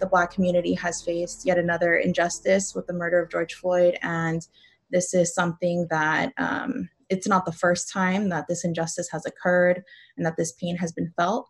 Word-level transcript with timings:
the 0.00 0.06
Black 0.06 0.30
community 0.30 0.74
has 0.74 1.02
faced 1.02 1.44
yet 1.46 1.58
another 1.58 1.96
injustice 1.96 2.74
with 2.74 2.86
the 2.86 2.92
murder 2.92 3.20
of 3.22 3.30
George 3.30 3.54
Floyd, 3.54 3.98
and 4.02 4.46
this 4.90 5.14
is 5.14 5.34
something 5.34 5.86
that 5.90 6.32
um, 6.38 6.88
it's 7.08 7.26
not 7.26 7.44
the 7.44 7.52
first 7.52 7.90
time 7.92 8.28
that 8.28 8.46
this 8.48 8.64
injustice 8.64 9.08
has 9.10 9.26
occurred 9.26 9.82
and 10.16 10.24
that 10.24 10.36
this 10.36 10.52
pain 10.52 10.76
has 10.76 10.92
been 10.92 11.12
felt. 11.16 11.48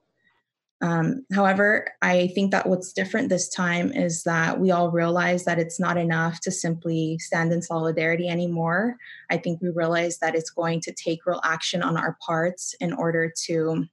Um, 0.81 1.25
however, 1.33 1.93
I 2.03 2.29
think 2.35 2.51
that 2.51 2.69
what's 2.69 2.93
different 2.93 3.29
this 3.29 3.49
time 3.49 3.93
is 3.93 4.25
that 4.25 4.61
we 4.61 4.71
all 4.71 4.91
realize 4.91 5.45
that 5.45 5.59
it's 5.59 5.81
not 5.81 5.97
enough 5.97 6.41
to 6.41 6.51
simply 6.51 7.19
stand 7.21 7.53
in 7.53 7.63
solidarity 7.63 8.29
anymore. 8.29 8.97
I 9.31 9.39
think 9.39 9.63
we 9.63 9.71
realize 9.71 10.19
that 10.19 10.35
it's 10.35 10.51
going 10.51 10.81
to 10.81 10.93
take 10.93 11.25
real 11.27 11.41
action 11.43 11.83
on 11.83 11.97
our 11.97 12.19
parts 12.27 12.75
in 12.81 12.93
order 12.93 13.33
to, 13.47 13.87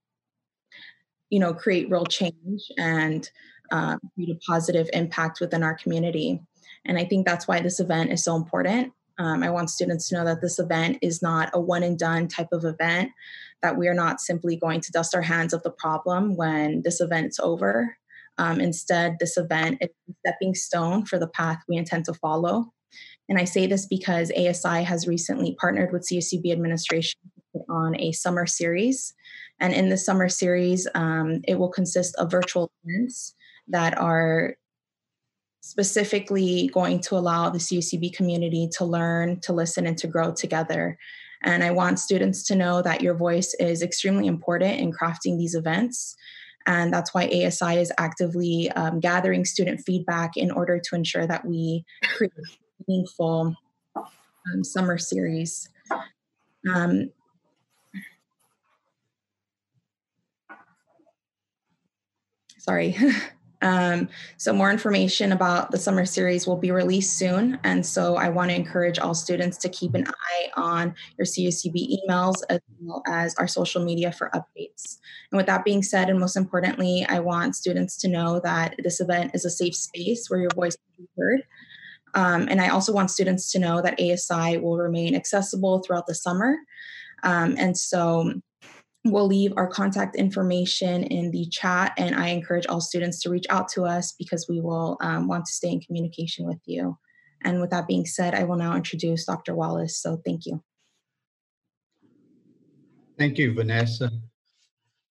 you 1.29 1.39
know, 1.39 1.53
create 1.53 1.89
real 1.89 2.05
change 2.05 2.63
and 2.77 3.29
uh, 3.71 3.97
positive 4.47 4.89
impact 4.93 5.39
within 5.39 5.63
our 5.63 5.75
community. 5.75 6.41
And 6.85 6.97
I 6.97 7.05
think 7.05 7.25
that's 7.25 7.47
why 7.47 7.61
this 7.61 7.79
event 7.79 8.11
is 8.11 8.23
so 8.23 8.35
important. 8.35 8.93
Um, 9.17 9.43
I 9.43 9.49
want 9.49 9.69
students 9.69 10.09
to 10.09 10.15
know 10.15 10.25
that 10.25 10.41
this 10.41 10.59
event 10.59 10.97
is 11.01 11.21
not 11.21 11.49
a 11.53 11.59
one 11.59 11.83
and 11.83 11.97
done 11.97 12.27
type 12.27 12.49
of 12.51 12.65
event, 12.65 13.11
that 13.61 13.77
we 13.77 13.87
are 13.87 13.93
not 13.93 14.19
simply 14.19 14.55
going 14.55 14.81
to 14.81 14.91
dust 14.91 15.13
our 15.13 15.21
hands 15.21 15.53
of 15.53 15.63
the 15.63 15.71
problem 15.71 16.35
when 16.35 16.81
this 16.83 17.01
event 17.01 17.27
is 17.27 17.39
over. 17.39 17.97
Um, 18.37 18.59
instead, 18.59 19.17
this 19.19 19.37
event 19.37 19.77
is 19.81 19.89
a 20.09 20.13
stepping 20.25 20.55
stone 20.55 21.05
for 21.05 21.19
the 21.19 21.27
path 21.27 21.59
we 21.67 21.77
intend 21.77 22.05
to 22.05 22.13
follow. 22.13 22.73
And 23.29 23.37
I 23.37 23.45
say 23.45 23.67
this 23.67 23.85
because 23.85 24.31
ASI 24.31 24.83
has 24.83 25.07
recently 25.07 25.55
partnered 25.59 25.93
with 25.93 26.07
CSUB 26.11 26.51
administration 26.51 27.19
on 27.69 27.99
a 27.99 28.11
summer 28.11 28.47
series. 28.47 29.13
And 29.59 29.73
in 29.73 29.89
the 29.89 29.97
summer 29.97 30.29
series, 30.29 30.87
um, 30.95 31.41
it 31.47 31.59
will 31.59 31.69
consist 31.69 32.15
of 32.15 32.31
virtual 32.31 32.71
events 32.83 33.35
that 33.67 33.97
are 33.97 34.55
specifically 35.61 36.69
going 36.73 36.99
to 36.99 37.15
allow 37.15 37.49
the 37.49 37.59
CSUB 37.59 38.13
community 38.13 38.67
to 38.73 38.85
learn, 38.85 39.39
to 39.41 39.53
listen, 39.53 39.85
and 39.85 39.97
to 39.99 40.07
grow 40.07 40.33
together. 40.33 40.97
And 41.43 41.63
I 41.63 41.71
want 41.71 41.99
students 41.99 42.43
to 42.47 42.55
know 42.55 42.81
that 42.81 43.01
your 43.01 43.13
voice 43.13 43.53
is 43.59 43.81
extremely 43.81 44.27
important 44.27 44.79
in 44.79 44.91
crafting 44.91 45.37
these 45.37 45.55
events. 45.55 46.15
And 46.67 46.93
that's 46.93 47.13
why 47.13 47.25
ASI 47.25 47.77
is 47.79 47.91
actively 47.97 48.69
um, 48.71 48.99
gathering 48.99 49.45
student 49.45 49.81
feedback 49.81 50.37
in 50.37 50.51
order 50.51 50.79
to 50.79 50.95
ensure 50.95 51.25
that 51.25 51.45
we 51.45 51.85
create 52.03 52.33
a 52.37 52.83
meaningful 52.87 53.55
um, 53.95 54.63
summer 54.63 54.97
series. 54.97 55.69
Um, 56.71 57.11
sorry. 62.59 62.95
Um, 63.61 64.09
so 64.37 64.53
more 64.53 64.71
information 64.71 65.31
about 65.31 65.71
the 65.71 65.77
summer 65.77 66.05
series 66.05 66.47
will 66.47 66.57
be 66.57 66.71
released 66.71 67.17
soon. 67.17 67.59
And 67.63 67.85
so 67.85 68.15
I 68.15 68.29
want 68.29 68.49
to 68.49 68.55
encourage 68.55 68.97
all 68.97 69.13
students 69.13 69.57
to 69.59 69.69
keep 69.69 69.93
an 69.93 70.07
eye 70.07 70.49
on 70.55 70.95
your 71.17 71.25
CSUB 71.25 71.75
emails 71.75 72.41
as 72.49 72.59
well 72.79 73.03
as 73.07 73.35
our 73.35 73.47
social 73.47 73.83
media 73.83 74.11
for 74.11 74.31
updates. 74.33 74.97
And 75.31 75.37
with 75.37 75.45
that 75.45 75.63
being 75.63 75.83
said, 75.83 76.09
and 76.09 76.19
most 76.19 76.35
importantly, 76.35 77.05
I 77.07 77.19
want 77.19 77.55
students 77.55 77.97
to 77.97 78.07
know 78.07 78.39
that 78.43 78.75
this 78.79 78.99
event 78.99 79.31
is 79.33 79.45
a 79.45 79.49
safe 79.49 79.75
space 79.75 80.29
where 80.29 80.39
your 80.39 80.51
voice 80.55 80.75
can 80.75 81.05
be 81.05 81.09
heard. 81.17 81.43
Um, 82.13 82.47
and 82.49 82.59
I 82.59 82.69
also 82.69 82.91
want 82.91 83.11
students 83.11 83.51
to 83.51 83.59
know 83.59 83.81
that 83.81 83.99
ASI 83.99 84.57
will 84.57 84.77
remain 84.77 85.15
accessible 85.15 85.79
throughout 85.79 86.07
the 86.07 86.15
summer. 86.15 86.57
Um, 87.23 87.55
and 87.57 87.77
so 87.77 88.41
We'll 89.03 89.27
leave 89.27 89.51
our 89.57 89.67
contact 89.67 90.15
information 90.15 91.03
in 91.03 91.31
the 91.31 91.47
chat, 91.47 91.93
and 91.97 92.15
I 92.15 92.27
encourage 92.27 92.67
all 92.67 92.81
students 92.81 93.19
to 93.21 93.31
reach 93.31 93.47
out 93.49 93.67
to 93.69 93.83
us 93.83 94.13
because 94.17 94.47
we 94.47 94.61
will 94.61 94.97
um, 95.01 95.27
want 95.27 95.45
to 95.45 95.51
stay 95.51 95.69
in 95.69 95.81
communication 95.81 96.45
with 96.45 96.59
you. 96.65 96.97
And 97.43 97.59
with 97.59 97.71
that 97.71 97.87
being 97.87 98.05
said, 98.05 98.35
I 98.35 98.43
will 98.43 98.57
now 98.57 98.75
introduce 98.75 99.25
Dr. 99.25 99.55
Wallace. 99.55 99.99
So 99.99 100.21
thank 100.23 100.45
you. 100.45 100.63
Thank 103.17 103.39
you, 103.39 103.53
Vanessa. 103.55 104.11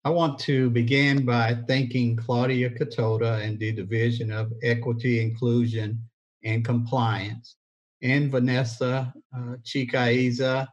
I 0.05 0.11
want 0.11 0.39
to 0.41 0.71
begin 0.71 1.27
by 1.27 1.59
thanking 1.69 2.17
Claudia 2.17 2.71
Catota 2.71 3.43
and 3.45 3.59
the 3.59 3.73
Division 3.73 4.33
of 4.33 4.53
Equity, 4.63 5.21
Inclusion, 5.21 6.01
and 6.43 6.65
Compliance, 6.65 7.57
and 8.03 8.31
Vanessa 8.31 9.13
uh, 9.37 9.57
Chicaiza 9.63 10.67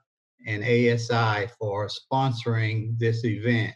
and 0.48 0.64
ASI 0.64 1.48
for 1.60 1.90
sponsoring 1.90 2.98
this 2.98 3.26
event 3.26 3.76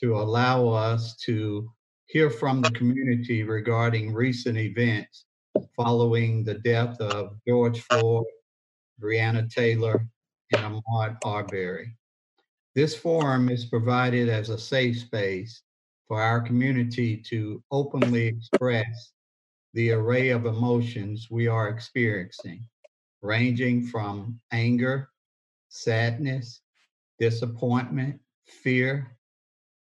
to 0.00 0.16
allow 0.16 0.68
us 0.68 1.16
to 1.16 1.68
hear 2.06 2.30
from 2.30 2.62
the 2.62 2.70
community 2.70 3.42
regarding 3.42 4.14
recent 4.14 4.56
events 4.56 5.24
following 5.74 6.44
the 6.44 6.54
death 6.54 7.00
of 7.00 7.36
George 7.46 7.80
Floyd, 7.80 8.24
Breonna 9.02 9.50
Taylor, 9.52 10.06
and 10.52 10.62
Ahmaud 10.62 11.16
Arbery. 11.24 11.92
This 12.76 12.94
forum 12.94 13.48
is 13.48 13.64
provided 13.64 14.28
as 14.28 14.48
a 14.48 14.58
safe 14.58 14.98
space 14.98 15.62
for 16.06 16.22
our 16.22 16.40
community 16.40 17.16
to 17.16 17.62
openly 17.72 18.26
express 18.26 19.12
the 19.74 19.90
array 19.90 20.28
of 20.28 20.46
emotions 20.46 21.28
we 21.30 21.48
are 21.48 21.68
experiencing, 21.68 22.64
ranging 23.22 23.84
from 23.84 24.38
anger, 24.52 25.08
sadness, 25.82 26.60
disappointment, 27.18 28.20
fear, 28.46 29.16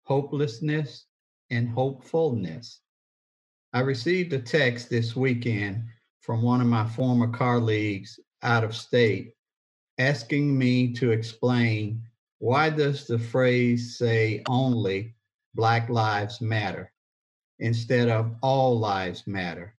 hopelessness, 0.04 1.06
and 1.50 1.68
hopefulness. 1.68 2.80
I 3.72 3.80
received 3.80 4.32
a 4.32 4.38
text 4.38 4.88
this 4.90 5.14
weekend 5.14 5.84
from 6.20 6.42
one 6.42 6.60
of 6.60 6.66
my 6.66 6.86
former 6.86 7.28
colleagues 7.28 8.18
out 8.42 8.64
of 8.64 8.74
state 8.74 9.34
asking 9.98 10.56
me 10.56 10.92
to 10.92 11.10
explain 11.10 12.02
why 12.38 12.68
does 12.68 13.06
the 13.06 13.18
phrase 13.18 13.96
say 13.96 14.42
only 14.48 15.14
black 15.54 15.88
lives 15.88 16.40
matter 16.40 16.92
instead 17.60 18.08
of 18.08 18.34
all 18.42 18.78
lives 18.78 19.26
matter 19.26 19.74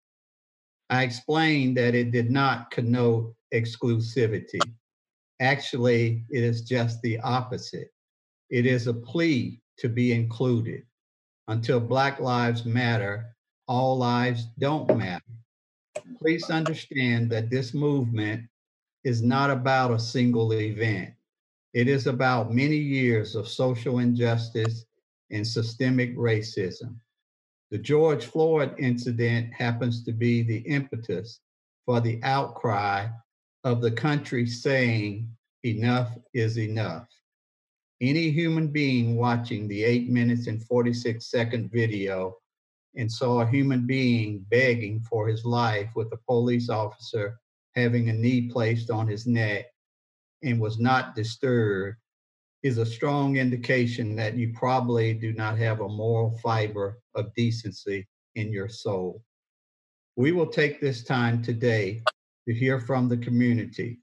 i 0.89 1.03
explained 1.03 1.77
that 1.77 1.93
it 1.93 2.11
did 2.11 2.31
not 2.31 2.71
connote 2.71 3.35
exclusivity 3.53 4.59
Actually, 5.39 6.25
it 6.29 6.43
is 6.43 6.61
just 6.61 7.01
the 7.01 7.19
opposite. 7.19 7.91
It 8.49 8.65
is 8.65 8.87
a 8.87 8.93
plea 8.93 9.61
to 9.77 9.89
be 9.89 10.11
included. 10.11 10.83
Until 11.47 11.79
Black 11.79 12.19
Lives 12.19 12.65
Matter, 12.65 13.35
all 13.67 13.97
lives 13.97 14.47
don't 14.59 14.97
matter. 14.97 15.23
Please 16.17 16.49
understand 16.49 17.29
that 17.31 17.49
this 17.49 17.73
movement 17.73 18.43
is 19.03 19.21
not 19.21 19.49
about 19.49 19.91
a 19.91 19.99
single 19.99 20.53
event. 20.53 21.13
It 21.73 21.87
is 21.87 22.07
about 22.07 22.53
many 22.53 22.77
years 22.77 23.35
of 23.35 23.47
social 23.47 23.99
injustice 23.99 24.85
and 25.29 25.45
systemic 25.45 26.15
racism. 26.17 26.95
The 27.69 27.77
George 27.77 28.25
Floyd 28.25 28.73
incident 28.79 29.53
happens 29.53 30.03
to 30.05 30.11
be 30.13 30.41
the 30.41 30.59
impetus 30.59 31.41
for 31.85 31.99
the 31.99 32.19
outcry 32.23 33.07
of 33.67 33.81
the 33.81 33.91
country 33.91 34.47
saying 34.47 35.29
enough 35.65 36.17
is 36.33 36.57
enough. 36.57 37.05
Any 37.99 38.29
human 38.29 38.69
being 38.69 39.17
watching 39.17 39.67
the 39.67 39.83
eight 39.83 40.09
minutes 40.09 40.47
and 40.47 40.63
46 40.63 41.29
second 41.29 41.69
video 41.69 42.37
and 42.95 43.11
saw 43.11 43.41
a 43.41 43.47
human 43.47 43.85
being 43.85 44.45
begging 44.49 45.01
for 45.01 45.27
his 45.27 45.43
life 45.43 45.89
with 45.97 46.07
a 46.13 46.19
police 46.25 46.69
officer 46.69 47.37
having 47.75 48.07
a 48.07 48.13
knee 48.13 48.49
placed 48.49 48.89
on 48.89 49.05
his 49.05 49.27
neck 49.27 49.65
and 50.43 50.61
was 50.61 50.79
not 50.79 51.13
disturbed 51.13 51.97
is 52.63 52.77
a 52.77 52.85
strong 52.85 53.35
indication 53.35 54.15
that 54.15 54.37
you 54.37 54.53
probably 54.53 55.13
do 55.13 55.33
not 55.33 55.57
have 55.57 55.81
a 55.81 55.89
moral 55.89 56.39
fiber 56.41 56.99
of 57.15 57.33
decency 57.35 58.07
in 58.35 58.49
your 58.49 58.69
soul. 58.69 59.21
We 60.15 60.31
will 60.31 60.47
take 60.47 60.79
this 60.79 61.03
time 61.03 61.43
today 61.43 62.01
to 62.47 62.53
hear 62.53 62.79
from 62.79 63.09
the 63.09 63.17
community 63.17 63.99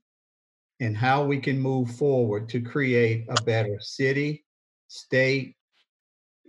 and 0.81 0.97
how 0.97 1.25
we 1.25 1.39
can 1.39 1.59
move 1.59 1.91
forward 1.97 2.49
to 2.51 2.61
create 2.61 3.25
a 3.29 3.43
better 3.43 3.79
city, 3.81 4.45
state, 4.89 5.57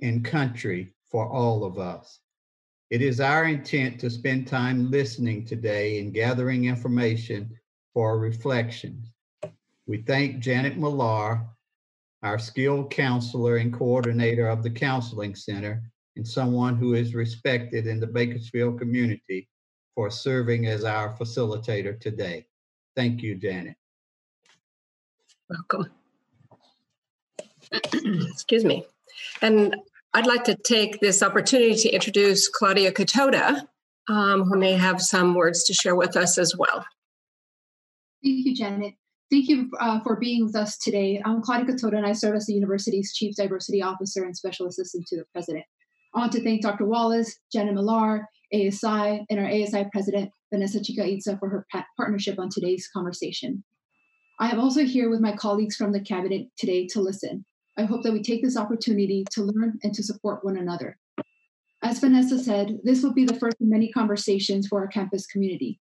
and 0.02 0.26
country 0.26 0.94
for 1.10 1.28
all 1.30 1.64
of 1.64 1.80
us. 1.80 2.20
It 2.90 3.02
is 3.02 3.22
our 3.22 3.46
intent 3.46 4.00
to 4.02 4.10
spend 4.10 4.48
time 4.48 4.92
listening 4.92 5.46
today 5.46 6.00
and 6.00 6.14
gathering 6.14 6.66
information 6.66 7.50
for 7.94 8.20
reflections. 8.20 9.14
We 9.88 10.02
thank 10.02 10.40
Janet 10.40 10.78
Millar, 10.78 11.46
our 12.24 12.40
skilled 12.40 12.92
counselor 12.92 13.58
and 13.58 13.72
coordinator 13.72 14.50
of 14.50 14.64
the 14.64 14.70
Counseling 14.70 15.36
Center, 15.36 15.82
and 16.18 16.28
someone 16.28 16.76
who 16.76 16.94
is 16.94 17.16
respected 17.16 17.88
in 17.88 18.00
the 18.00 18.08
Bakersfield 18.08 18.80
community 18.80 19.48
for 19.96 20.10
serving 20.10 20.68
as 20.68 20.84
our 20.84 21.16
facilitator 21.18 22.00
today. 22.00 22.46
Thank 22.96 23.22
you, 23.22 23.36
Janet. 23.36 23.76
Welcome. 25.50 25.92
Excuse 28.32 28.66
me. 28.66 28.86
And 29.42 29.76
I'd 30.14 30.28
like 30.28 30.44
to 30.46 30.56
take 30.56 31.00
this 31.00 31.24
opportunity 31.24 31.76
to 31.76 31.90
introduce 31.90 32.48
Claudia 32.48 32.92
Catota, 32.92 33.68
um, 34.10 34.44
who 34.44 34.58
may 34.58 34.74
have 34.74 35.02
some 35.02 35.34
words 35.34 35.64
to 35.66 35.74
share 35.74 35.96
with 35.96 36.16
us 36.16 36.38
as 36.38 36.56
well. 36.58 36.86
Thank 38.24 38.46
you, 38.46 38.56
Janet. 38.56 38.94
Thank 39.32 39.50
you 39.50 39.70
uh, 39.80 40.00
for 40.02 40.18
being 40.18 40.46
with 40.46 40.56
us 40.56 40.78
today. 40.78 41.22
I'm 41.26 41.42
Claudia 41.42 41.74
Catota, 41.74 41.98
and 41.98 42.06
I 42.06 42.14
serve 42.14 42.36
as 42.36 42.46
the 42.46 42.54
university's 42.54 43.14
Chief 43.14 43.36
Diversity 43.36 43.82
Officer 43.82 44.24
and 44.24 44.36
Special 44.36 44.68
Assistant 44.68 45.06
to 45.08 45.18
the 45.18 45.26
President. 45.34 45.66
I 46.14 46.20
want 46.20 46.32
to 46.34 46.44
thank 46.44 46.62
Dr. 46.62 46.86
Wallace, 46.86 47.38
Janet 47.52 47.74
Millar, 47.74 48.28
ASI, 48.54 49.26
and 49.30 49.40
our 49.40 49.48
ASI 49.48 49.86
President, 49.92 50.32
Vanessa 50.54 50.80
Chicaiza, 50.80 51.40
for 51.40 51.50
her 51.50 51.66
partnership 51.98 52.40
on 52.40 52.50
today's 52.50 52.88
conversation. 52.88 53.64
I 54.40 54.50
am 54.50 54.60
also 54.60 54.84
here 54.84 55.10
with 55.10 55.22
my 55.22 55.36
colleagues 55.36 55.76
from 55.76 55.92
the 55.92 56.02
Cabinet 56.02 56.48
today 56.58 56.88
to 56.88 57.02
listen. 57.02 57.46
I 57.78 57.84
hope 57.84 58.04
that 58.04 58.14
we 58.14 58.22
take 58.22 58.44
this 58.44 58.58
opportunity 58.58 59.26
to 59.32 59.44
learn 59.44 59.80
and 59.84 59.94
to 59.94 60.04
support 60.04 60.44
one 60.44 60.58
another. 60.58 60.98
As 61.84 62.00
Vanessa 62.00 62.40
said, 62.40 62.80
this 62.84 63.04
will 63.04 63.14
be 63.14 63.26
the 63.26 63.40
first 63.40 63.58
of 63.62 63.68
many 63.68 63.92
conversations 63.92 64.68
for 64.68 64.80
our 64.80 64.88
campus 64.88 65.26
community. 65.26 65.80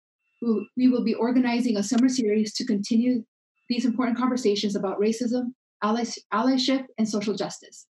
We 0.77 0.87
will 0.87 1.03
be 1.03 1.13
organizing 1.13 1.77
a 1.77 1.83
summer 1.83 2.07
series 2.07 2.53
to 2.53 2.65
continue 2.65 3.23
these 3.69 3.85
important 3.85 4.17
conversations 4.17 4.75
about 4.75 4.99
racism, 4.99 5.53
allyship, 5.83 6.85
and 6.97 7.07
social 7.07 7.35
justice. 7.35 7.85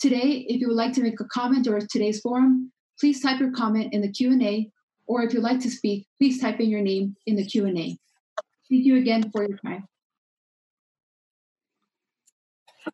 Today, 0.00 0.46
if 0.48 0.60
you 0.60 0.68
would 0.68 0.76
like 0.76 0.92
to 0.94 1.02
make 1.02 1.20
a 1.20 1.24
comment 1.24 1.66
or 1.66 1.80
today's 1.80 2.20
forum, 2.20 2.72
please 3.00 3.22
type 3.22 3.40
your 3.40 3.50
comment 3.50 3.92
in 3.94 4.02
the 4.02 4.12
Q&A, 4.12 4.70
or 5.06 5.22
if 5.22 5.32
you'd 5.32 5.42
like 5.42 5.60
to 5.60 5.70
speak, 5.70 6.06
please 6.18 6.40
type 6.40 6.60
in 6.60 6.68
your 6.68 6.82
name 6.82 7.16
in 7.26 7.34
the 7.34 7.44
Q&A. 7.44 7.72
Thank 7.72 8.84
you 8.84 8.98
again 8.98 9.30
for 9.32 9.42
your 9.48 9.56
time. 9.58 9.86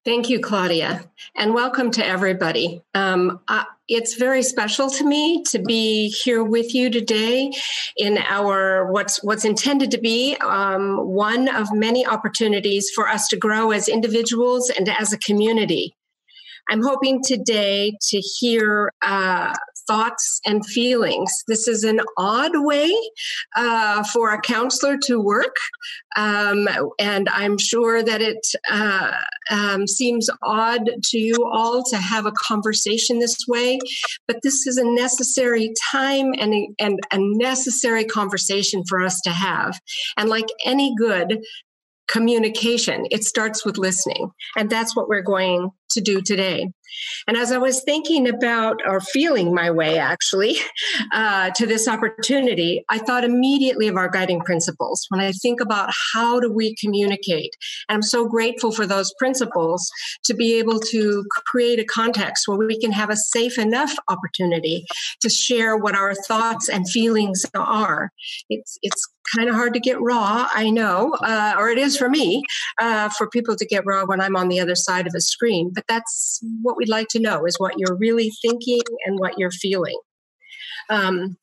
Thank 0.04 0.28
you, 0.28 0.40
Claudia, 0.40 1.04
and 1.36 1.54
welcome 1.54 1.90
to 1.92 2.04
everybody. 2.04 2.82
Um, 2.94 3.40
I, 3.48 3.66
it's 3.88 4.14
very 4.14 4.42
special 4.42 4.90
to 4.90 5.04
me 5.04 5.42
to 5.44 5.60
be 5.60 6.08
here 6.08 6.42
with 6.42 6.74
you 6.74 6.90
today 6.90 7.52
in 7.96 8.18
our 8.18 8.90
what's 8.90 9.22
what's 9.22 9.44
intended 9.44 9.92
to 9.92 9.98
be 9.98 10.36
um, 10.44 10.96
one 10.98 11.48
of 11.48 11.72
many 11.72 12.04
opportunities 12.04 12.90
for 12.94 13.08
us 13.08 13.28
to 13.28 13.36
grow 13.36 13.70
as 13.70 13.88
individuals 13.88 14.70
and 14.70 14.88
as 14.88 15.12
a 15.12 15.18
community. 15.18 15.94
I'm 16.68 16.82
hoping 16.82 17.22
today 17.22 17.96
to 18.08 18.18
hear 18.18 18.92
uh, 19.02 19.54
thoughts 19.86 20.40
and 20.44 20.64
feelings. 20.66 21.30
This 21.46 21.68
is 21.68 21.84
an 21.84 22.00
odd 22.16 22.52
way 22.54 22.92
uh, 23.56 24.02
for 24.04 24.32
a 24.32 24.40
counselor 24.40 24.96
to 25.04 25.20
work, 25.20 25.56
um, 26.16 26.68
and 26.98 27.28
I'm 27.28 27.58
sure 27.58 28.02
that 28.02 28.20
it 28.20 28.46
uh, 28.70 29.12
um, 29.50 29.86
seems 29.86 30.28
odd 30.42 30.88
to 31.10 31.18
you 31.18 31.36
all 31.52 31.82
to 31.84 31.96
have 31.96 32.26
a 32.26 32.32
conversation 32.32 33.18
this 33.18 33.36
way, 33.48 33.78
but 34.26 34.38
this 34.42 34.66
is 34.66 34.76
a 34.76 34.84
necessary 34.84 35.72
time 35.92 36.32
and 36.38 36.54
a, 36.54 36.68
and 36.78 36.98
a 37.12 37.18
necessary 37.18 38.04
conversation 38.04 38.82
for 38.88 39.02
us 39.02 39.20
to 39.22 39.30
have. 39.30 39.78
And 40.16 40.28
like 40.28 40.46
any 40.64 40.94
good 40.96 41.40
communication. 42.08 43.06
It 43.10 43.24
starts 43.24 43.64
with 43.64 43.78
listening. 43.78 44.30
And 44.56 44.70
that's 44.70 44.94
what 44.94 45.08
we're 45.08 45.22
going 45.22 45.70
to 45.90 46.00
do 46.00 46.20
today. 46.20 46.70
And 47.26 47.36
as 47.36 47.52
I 47.52 47.58
was 47.58 47.82
thinking 47.82 48.28
about 48.28 48.80
or 48.86 49.00
feeling 49.00 49.54
my 49.54 49.70
way 49.70 49.98
actually 49.98 50.58
uh, 51.12 51.50
to 51.50 51.66
this 51.66 51.88
opportunity, 51.88 52.84
I 52.88 52.98
thought 52.98 53.24
immediately 53.24 53.88
of 53.88 53.96
our 53.96 54.08
guiding 54.08 54.40
principles 54.40 55.06
when 55.08 55.20
I 55.20 55.32
think 55.32 55.60
about 55.60 55.90
how 56.12 56.40
do 56.40 56.52
we 56.52 56.74
communicate. 56.76 57.54
And 57.88 57.96
I'm 57.96 58.02
so 58.02 58.26
grateful 58.26 58.72
for 58.72 58.86
those 58.86 59.12
principles 59.18 59.90
to 60.24 60.34
be 60.34 60.58
able 60.58 60.80
to 60.80 61.24
create 61.46 61.78
a 61.78 61.84
context 61.84 62.48
where 62.48 62.58
we 62.58 62.78
can 62.78 62.92
have 62.92 63.10
a 63.10 63.16
safe 63.16 63.58
enough 63.58 63.94
opportunity 64.08 64.84
to 65.20 65.28
share 65.28 65.76
what 65.76 65.94
our 65.94 66.14
thoughts 66.14 66.68
and 66.68 66.88
feelings 66.88 67.44
are. 67.54 68.10
It's, 68.48 68.78
it's 68.82 69.06
kind 69.34 69.48
of 69.48 69.54
hard 69.54 69.74
to 69.74 69.80
get 69.80 70.00
raw, 70.00 70.48
I 70.52 70.70
know, 70.70 71.14
uh, 71.20 71.54
or 71.58 71.68
it 71.68 71.78
is 71.78 71.96
for 71.96 72.08
me, 72.08 72.42
uh, 72.80 73.08
for 73.10 73.28
people 73.28 73.56
to 73.56 73.66
get 73.66 73.84
raw 73.86 74.04
when 74.04 74.20
I'm 74.20 74.36
on 74.36 74.48
the 74.48 74.60
other 74.60 74.74
side 74.74 75.06
of 75.06 75.14
a 75.14 75.20
screen. 75.20 75.72
But 75.74 75.84
that's 75.88 76.40
what 76.62 76.75
we'd 76.76 76.88
like 76.88 77.08
to 77.10 77.20
know 77.20 77.44
is 77.46 77.56
what 77.58 77.74
you're 77.78 77.96
really 77.96 78.30
thinking 78.42 78.80
and 79.04 79.18
what 79.18 79.38
you're 79.38 79.50
feeling. 79.50 79.98
Um, 80.88 81.36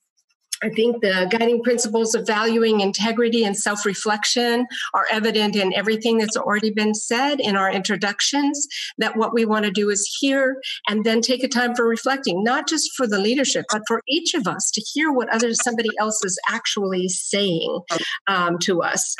I 0.63 0.69
think 0.69 1.01
the 1.01 1.27
guiding 1.29 1.61
principles 1.61 2.15
of 2.15 2.25
valuing 2.25 2.79
integrity 2.79 3.43
and 3.43 3.57
self 3.57 3.85
reflection 3.85 4.65
are 4.93 5.05
evident 5.11 5.55
in 5.55 5.73
everything 5.73 6.17
that's 6.17 6.37
already 6.37 6.71
been 6.71 6.95
said 6.95 7.41
in 7.41 7.57
our 7.57 7.69
introductions. 7.69 8.65
That 8.97 9.17
what 9.17 9.33
we 9.33 9.45
want 9.45 9.65
to 9.65 9.71
do 9.71 9.89
is 9.89 10.17
hear 10.19 10.61
and 10.87 11.03
then 11.03 11.21
take 11.21 11.43
a 11.43 11.49
time 11.49 11.75
for 11.75 11.85
reflecting, 11.85 12.43
not 12.43 12.67
just 12.67 12.91
for 12.95 13.05
the 13.05 13.19
leadership, 13.19 13.65
but 13.71 13.81
for 13.87 14.01
each 14.07 14.33
of 14.33 14.47
us 14.47 14.71
to 14.71 14.81
hear 14.81 15.11
what 15.11 15.29
others, 15.33 15.61
somebody 15.61 15.89
else 15.99 16.23
is 16.23 16.39
actually 16.49 17.09
saying 17.09 17.81
um, 18.27 18.57
to 18.59 18.81
us. 18.81 19.15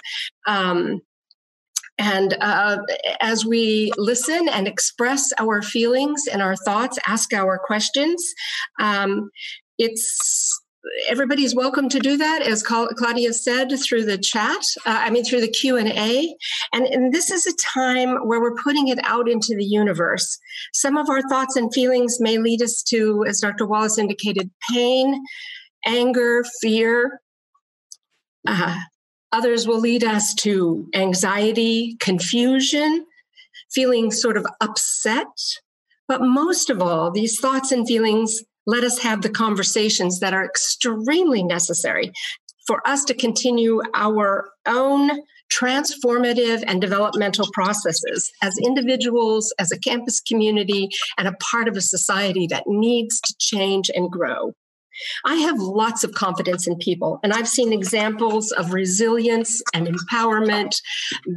Um, 0.48 1.01
and 1.97 2.35
uh, 2.41 2.77
as 3.21 3.45
we 3.45 3.91
listen 3.97 4.49
and 4.49 4.67
express 4.67 5.31
our 5.39 5.61
feelings 5.61 6.23
and 6.31 6.41
our 6.41 6.55
thoughts, 6.55 6.97
ask 7.07 7.33
our 7.33 7.59
questions, 7.63 8.33
um, 8.79 9.29
it's 9.77 10.59
everybody's 11.07 11.55
welcome 11.55 11.87
to 11.87 11.97
do 11.97 12.17
that 12.17 12.41
as 12.41 12.61
claudia 12.61 13.31
said 13.31 13.71
through 13.79 14.03
the 14.03 14.17
chat 14.17 14.61
uh, 14.85 14.99
i 14.99 15.09
mean 15.09 15.23
through 15.23 15.39
the 15.39 15.47
q&a 15.47 16.35
and, 16.73 16.85
and 16.87 17.13
this 17.13 17.31
is 17.31 17.47
a 17.47 17.53
time 17.73 18.15
where 18.27 18.41
we're 18.41 18.55
putting 18.55 18.89
it 18.89 18.99
out 19.03 19.29
into 19.29 19.55
the 19.55 19.63
universe. 19.63 20.37
Some 20.73 20.97
of 20.97 21.09
our 21.09 21.21
thoughts 21.29 21.55
and 21.55 21.73
feelings 21.73 22.17
may 22.19 22.37
lead 22.37 22.61
us 22.61 22.83
to 22.89 23.23
as 23.25 23.39
dr 23.39 23.65
wallace 23.65 23.97
indicated 23.97 24.51
pain 24.71 25.23
anger 25.85 26.43
fear. 26.61 27.21
Uh, 28.47 28.77
Others 29.33 29.68
will 29.68 29.80
lead 29.80 30.03
us 30.03 30.33
to 30.35 30.88
anxiety, 30.94 31.97
confusion, 32.00 33.06
feeling 33.74 34.12
sort 34.12 34.38
of 34.38 34.45
upset. 34.62 35.27
But 36.07 36.21
most 36.21 36.69
of 36.69 36.81
all, 36.81 37.09
these 37.09 37.39
thoughts 37.39 37.71
and 37.71 37.88
feelings 37.88 38.44
let 38.68 38.83
us 38.83 39.00
have 39.00 39.24
the 39.24 39.30
conversations 39.30 40.19
that 40.19 40.33
are 40.33 40.45
extremely 40.45 41.44
necessary 41.44 42.13
for 42.68 42.88
us 42.88 43.03
to 43.06 43.13
continue 43.13 43.81
our 43.95 44.50
own 44.68 45.09
transformative 45.51 46.63
and 46.65 46.79
developmental 46.79 47.48
processes 47.53 48.31
as 48.41 48.57
individuals, 48.63 49.53
as 49.60 49.72
a 49.72 49.79
campus 49.79 50.22
community, 50.22 50.89
and 51.17 51.27
a 51.27 51.34
part 51.41 51.67
of 51.67 51.75
a 51.75 51.81
society 51.81 52.48
that 52.48 52.63
needs 52.67 53.19
to 53.22 53.34
change 53.39 53.89
and 53.93 54.12
grow. 54.12 54.53
I 55.25 55.35
have 55.35 55.59
lots 55.59 56.03
of 56.03 56.13
confidence 56.13 56.67
in 56.67 56.77
people, 56.77 57.19
and 57.23 57.33
I've 57.33 57.47
seen 57.47 57.73
examples 57.73 58.51
of 58.51 58.73
resilience 58.73 59.62
and 59.73 59.88
empowerment 59.88 60.75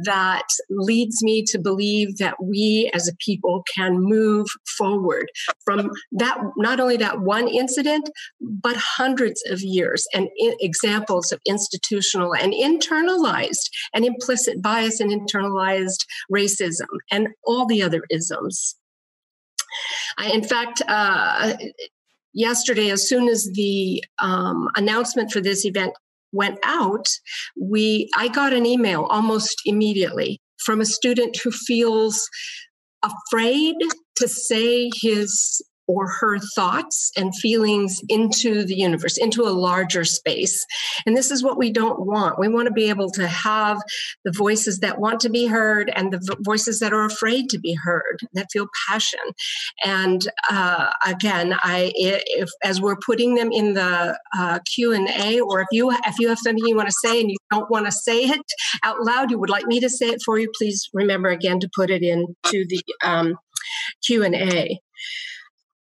that 0.03 0.47
leads 0.69 1.23
me 1.23 1.43
to 1.43 1.59
believe 1.59 2.17
that 2.17 2.35
we 2.41 2.89
as 2.93 3.07
a 3.07 3.15
people 3.17 3.63
can 3.73 3.99
move 3.99 4.47
forward 4.77 5.29
from 5.65 5.91
that, 6.11 6.37
not 6.57 6.79
only 6.79 6.97
that 6.97 7.21
one 7.21 7.47
incident, 7.47 8.09
but 8.41 8.75
hundreds 8.77 9.43
of 9.49 9.61
years 9.61 10.07
and 10.13 10.27
examples 10.37 11.31
of 11.31 11.39
institutional 11.45 12.33
and 12.33 12.53
internalized 12.53 13.69
and 13.93 14.05
implicit 14.05 14.61
bias 14.61 14.99
and 14.99 15.11
internalized 15.11 16.05
racism 16.31 16.87
and 17.11 17.29
all 17.45 17.65
the 17.65 17.81
other 17.81 18.03
isms. 18.09 18.75
I, 20.17 20.31
in 20.31 20.43
fact, 20.43 20.81
uh, 20.87 21.55
yesterday, 22.37 22.91
as 22.91 23.07
soon 23.09 23.27
as 23.27 23.49
the 23.53 24.03
um, 24.19 24.69
announcement 24.75 25.31
for 25.31 25.41
this 25.41 25.65
event 25.65 25.93
went 26.31 26.59
out, 26.63 27.07
we 27.59 28.09
I 28.15 28.27
got 28.27 28.53
an 28.53 28.65
email 28.65 29.03
almost 29.05 29.61
immediately 29.65 30.39
from 30.63 30.79
a 30.79 30.85
student 30.85 31.37
who 31.43 31.51
feels 31.51 32.29
afraid 33.03 33.75
to 34.15 34.27
say 34.27 34.89
his 34.95 35.61
or 35.87 36.07
her 36.19 36.37
thoughts 36.55 37.11
and 37.15 37.35
feelings 37.35 38.01
into 38.09 38.65
the 38.65 38.75
universe, 38.75 39.17
into 39.17 39.43
a 39.43 39.49
larger 39.49 40.03
space. 40.03 40.65
And 41.05 41.15
this 41.15 41.31
is 41.31 41.43
what 41.43 41.57
we 41.57 41.71
don't 41.71 42.05
want. 42.05 42.39
We 42.39 42.49
want 42.49 42.67
to 42.67 42.73
be 42.73 42.89
able 42.89 43.09
to 43.11 43.27
have 43.27 43.81
the 44.25 44.33
voices 44.35 44.79
that 44.79 44.99
want 44.99 45.19
to 45.21 45.29
be 45.29 45.47
heard 45.47 45.91
and 45.95 46.11
the 46.11 46.37
voices 46.41 46.79
that 46.79 46.93
are 46.93 47.05
afraid 47.05 47.49
to 47.49 47.59
be 47.59 47.73
heard, 47.73 48.19
that 48.33 48.47
feel 48.51 48.67
passion. 48.87 49.19
And 49.83 50.27
uh, 50.49 50.91
again, 51.05 51.55
I 51.61 51.91
if 51.95 52.49
as 52.63 52.81
we're 52.81 52.97
putting 53.05 53.35
them 53.35 53.51
in 53.51 53.73
the 53.73 54.17
uh, 54.37 54.59
Q 54.73 54.93
and 54.93 55.07
A, 55.09 55.39
or 55.39 55.61
if 55.61 55.67
you 55.71 55.91
if 55.91 56.19
you 56.19 56.27
have 56.29 56.39
something 56.39 56.65
you 56.65 56.75
want 56.75 56.89
to 56.89 56.95
say 57.07 57.21
and 57.21 57.29
you 57.29 57.37
don't 57.51 57.71
want 57.71 57.85
to 57.85 57.91
say 57.91 58.23
it 58.23 58.41
out 58.83 59.01
loud, 59.01 59.31
you 59.31 59.39
would 59.39 59.49
like 59.49 59.65
me 59.65 59.79
to 59.79 59.89
say 59.89 60.07
it 60.07 60.21
for 60.25 60.37
you, 60.37 60.51
please 60.57 60.89
remember 60.93 61.29
again 61.29 61.59
to 61.59 61.69
put 61.75 61.89
it 61.89 62.03
into 62.03 62.65
the 62.67 62.81
um, 63.03 63.35
Q 64.05 64.23
and 64.23 64.35
A. 64.35 64.79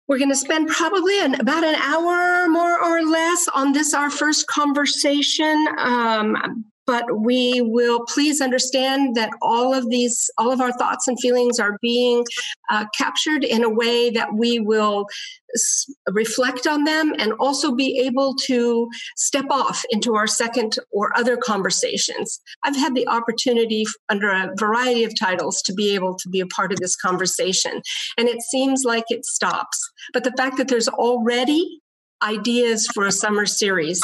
We're 0.07 0.19
going 0.19 0.29
to 0.29 0.35
spend 0.35 0.69
probably 0.69 1.19
an, 1.19 1.35
about 1.35 1.63
an 1.63 1.75
hour 1.75 2.47
more 2.47 2.81
or 2.81 3.03
less 3.03 3.47
on 3.53 3.73
this, 3.73 3.93
our 3.93 4.09
first 4.09 4.47
conversation. 4.47 5.67
Um, 5.77 6.65
but 6.87 7.19
we 7.19 7.61
will 7.61 8.05
please 8.05 8.39
understand 8.39 9.15
that 9.15 9.29
all 9.41 9.73
of 9.73 9.89
these, 9.89 10.31
all 10.37 10.51
of 10.51 10.61
our 10.61 10.71
thoughts 10.71 11.07
and 11.07 11.19
feelings 11.19 11.59
are 11.59 11.77
being 11.81 12.23
uh, 12.71 12.85
captured 12.97 13.43
in 13.43 13.63
a 13.63 13.69
way 13.69 14.09
that 14.09 14.33
we 14.33 14.59
will 14.59 15.05
s- 15.53 15.85
reflect 16.11 16.65
on 16.65 16.85
them 16.85 17.13
and 17.19 17.33
also 17.33 17.75
be 17.75 17.99
able 17.99 18.33
to 18.35 18.87
step 19.17 19.45
off 19.51 19.83
into 19.89 20.15
our 20.15 20.27
second 20.27 20.77
or 20.91 21.15
other 21.17 21.35
conversations. 21.35 22.39
I've 22.63 22.77
had 22.77 22.95
the 22.95 23.07
opportunity 23.07 23.85
under 24.07 24.29
a 24.29 24.53
variety 24.57 25.03
of 25.03 25.13
titles 25.19 25.61
to 25.63 25.73
be 25.73 25.93
able 25.93 26.15
to 26.15 26.29
be 26.29 26.39
a 26.39 26.47
part 26.47 26.71
of 26.71 26.79
this 26.79 26.95
conversation, 26.95 27.81
and 28.17 28.29
it 28.29 28.41
seems 28.41 28.83
like 28.85 29.05
it 29.09 29.25
stops. 29.25 29.77
But 30.13 30.23
the 30.23 30.33
fact 30.37 30.57
that 30.57 30.69
there's 30.69 30.87
already 30.87 31.81
ideas 32.23 32.87
for 32.87 33.05
a 33.05 33.11
summer 33.11 33.45
series 33.45 34.01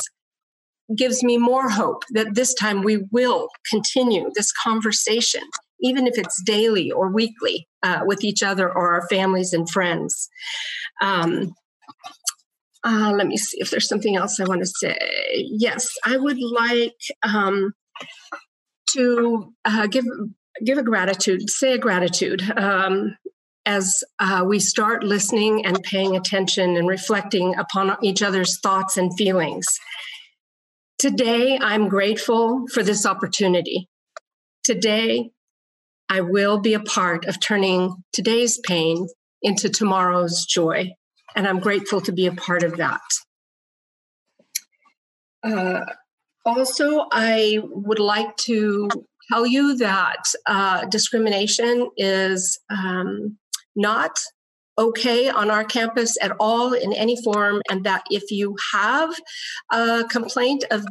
gives 0.95 1.23
me 1.23 1.37
more 1.37 1.69
hope 1.69 2.03
that 2.11 2.35
this 2.35 2.53
time 2.53 2.83
we 2.83 3.05
will 3.11 3.47
continue 3.69 4.29
this 4.35 4.51
conversation, 4.51 5.43
even 5.81 6.07
if 6.07 6.17
it's 6.17 6.41
daily 6.43 6.91
or 6.91 7.11
weekly 7.11 7.67
uh, 7.83 8.01
with 8.05 8.23
each 8.23 8.43
other 8.43 8.67
or 8.67 8.93
our 8.93 9.07
families 9.07 9.53
and 9.53 9.69
friends. 9.69 10.29
Um, 11.01 11.53
uh, 12.83 13.13
let 13.15 13.27
me 13.27 13.37
see 13.37 13.59
if 13.61 13.69
there's 13.69 13.87
something 13.87 14.17
else 14.17 14.39
I 14.39 14.45
want 14.45 14.61
to 14.61 14.67
say. 14.67 14.97
Yes, 15.35 15.89
I 16.05 16.17
would 16.17 16.39
like 16.39 16.99
um, 17.23 17.73
to 18.91 19.53
uh, 19.65 19.87
give 19.87 20.05
give 20.63 20.77
a 20.77 20.83
gratitude, 20.83 21.49
say 21.49 21.73
a 21.73 21.77
gratitude 21.77 22.41
um, 22.57 23.15
as 23.65 24.03
uh, 24.19 24.43
we 24.47 24.59
start 24.59 25.03
listening 25.03 25.65
and 25.65 25.81
paying 25.83 26.15
attention 26.15 26.75
and 26.75 26.87
reflecting 26.87 27.55
upon 27.55 27.95
each 28.03 28.21
other's 28.21 28.59
thoughts 28.59 28.97
and 28.97 29.15
feelings. 29.17 29.65
Today, 31.03 31.59
I'm 31.61 31.89
grateful 31.89 32.65
for 32.73 32.81
this 32.81 33.05
opportunity. 33.05 33.89
Today, 34.63 35.31
I 36.07 36.21
will 36.21 36.61
be 36.61 36.75
a 36.75 36.79
part 36.79 37.25
of 37.25 37.41
turning 37.41 38.01
today's 38.13 38.57
pain 38.59 39.09
into 39.41 39.67
tomorrow's 39.67 40.45
joy, 40.45 40.93
and 41.35 41.45
I'm 41.45 41.59
grateful 41.59 41.99
to 41.99 42.13
be 42.13 42.25
a 42.25 42.31
part 42.31 42.63
of 42.63 42.77
that. 42.77 43.01
Uh, 45.43 45.81
also, 46.45 47.07
I 47.11 47.59
would 47.63 47.99
like 47.99 48.37
to 48.47 48.87
tell 49.29 49.45
you 49.45 49.75
that 49.79 50.23
uh, 50.45 50.85
discrimination 50.85 51.89
is 51.97 52.61
um, 52.69 53.37
not 53.75 54.21
okay 54.77 55.29
on 55.29 55.49
our 55.51 55.63
campus 55.63 56.17
at 56.21 56.31
all 56.39 56.73
in 56.73 56.93
any 56.93 57.21
form, 57.23 57.61
and 57.69 57.83
that 57.85 58.03
if 58.09 58.31
you 58.31 58.55
have 58.73 59.13
a 59.71 60.03
complaint 60.09 60.63
of 60.71 60.85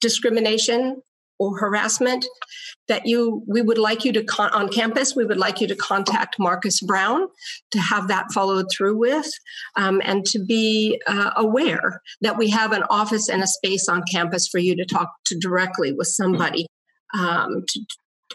discrimination 0.00 1.02
or 1.38 1.58
harassment 1.58 2.26
that 2.88 3.06
you 3.06 3.42
we 3.46 3.62
would 3.62 3.78
like 3.78 4.04
you 4.04 4.12
to 4.12 4.24
con- 4.24 4.50
on 4.50 4.68
campus 4.68 5.14
we 5.14 5.24
would 5.24 5.36
like 5.36 5.60
you 5.60 5.66
to 5.66 5.76
contact 5.76 6.36
marcus 6.38 6.80
brown 6.80 7.28
to 7.70 7.78
have 7.78 8.08
that 8.08 8.26
followed 8.32 8.66
through 8.70 8.96
with 8.96 9.30
um, 9.76 10.00
and 10.04 10.26
to 10.26 10.44
be 10.44 11.00
uh, 11.06 11.30
aware 11.36 12.00
that 12.20 12.36
we 12.36 12.50
have 12.50 12.72
an 12.72 12.82
office 12.90 13.28
and 13.28 13.42
a 13.42 13.46
space 13.46 13.88
on 13.88 14.02
campus 14.10 14.48
for 14.48 14.58
you 14.58 14.76
to 14.76 14.84
talk 14.84 15.10
to 15.24 15.38
directly 15.38 15.92
with 15.92 16.08
somebody 16.08 16.66
um, 17.18 17.64
to, 17.66 17.80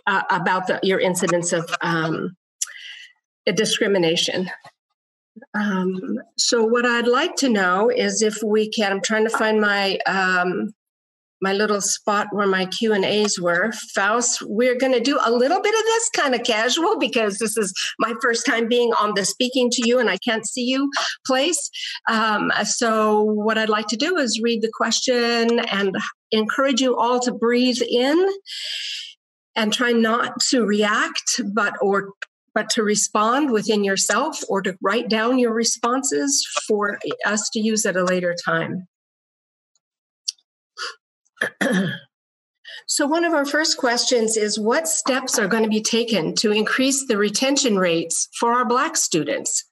uh, 0.08 0.24
about 0.30 0.68
the, 0.68 0.80
your 0.84 1.00
incidents 1.00 1.54
of 1.54 1.70
um, 1.82 2.36
discrimination. 3.52 4.50
Um, 5.54 6.20
so 6.38 6.64
what 6.64 6.86
I'd 6.86 7.08
like 7.08 7.36
to 7.38 7.50
know 7.50 7.90
is 7.90 8.22
if 8.22 8.42
we 8.44 8.70
can. 8.70 8.92
I'm 8.92 9.02
trying 9.02 9.28
to 9.28 9.36
find 9.36 9.60
my 9.60 9.98
um, 10.06 10.74
my 11.44 11.52
little 11.52 11.82
spot 11.82 12.28
where 12.32 12.48
my 12.48 12.66
Q 12.66 12.94
and 12.94 13.04
A's 13.04 13.40
were. 13.40 13.74
Faust, 13.94 14.42
we're 14.46 14.78
going 14.78 14.94
to 14.94 15.02
do 15.02 15.20
a 15.22 15.30
little 15.30 15.62
bit 15.62 15.76
of 15.76 15.84
this 15.84 16.10
kind 16.16 16.34
of 16.34 16.44
casual 16.44 16.98
because 16.98 17.38
this 17.38 17.58
is 17.58 17.74
my 18.00 18.14
first 18.22 18.46
time 18.46 18.70
being 18.70 18.94
on 18.94 19.14
the 19.14 19.26
speaking 19.26 19.70
to 19.72 19.86
you 19.86 20.00
and 20.00 20.10
I 20.10 20.18
can't 20.18 20.48
see 20.48 20.64
you 20.64 20.90
place. 21.28 21.70
Um, 22.10 22.50
so 22.64 23.22
what 23.22 23.58
I'd 23.58 23.68
like 23.68 23.88
to 23.88 23.98
do 23.98 24.16
is 24.18 24.40
read 24.42 24.62
the 24.62 24.72
question 24.74 25.60
and 25.60 25.94
encourage 26.32 26.80
you 26.80 26.96
all 26.96 27.20
to 27.20 27.34
breathe 27.34 27.82
in 27.90 28.26
and 29.54 29.74
try 29.74 29.92
not 29.92 30.40
to 30.50 30.66
react, 30.66 31.42
but 31.54 31.74
or 31.82 32.14
but 32.54 32.70
to 32.72 32.84
respond 32.84 33.52
within 33.52 33.84
yourself 33.84 34.40
or 34.50 34.62
to 34.62 34.78
write 34.82 35.10
down 35.10 35.40
your 35.40 35.54
responses 35.54 36.46
for 36.68 37.00
us 37.26 37.50
to 37.50 37.60
use 37.60 37.86
at 37.86 37.96
a 37.96 38.04
later 38.04 38.36
time. 38.46 38.88
so, 42.88 43.08
one 43.08 43.26
of 43.26 43.34
our 43.34 43.46
first 43.46 43.78
questions 43.78 44.38
is 44.38 44.60
What 44.60 44.88
steps 44.88 45.38
are 45.38 45.48
going 45.48 45.64
to 45.64 45.70
be 45.70 45.82
taken 45.82 46.36
to 46.36 46.52
increase 46.52 47.06
the 47.08 47.18
retention 47.18 47.78
rates 47.78 48.30
for 48.40 48.54
our 48.54 48.66
Black 48.66 48.96
students? 48.96 49.66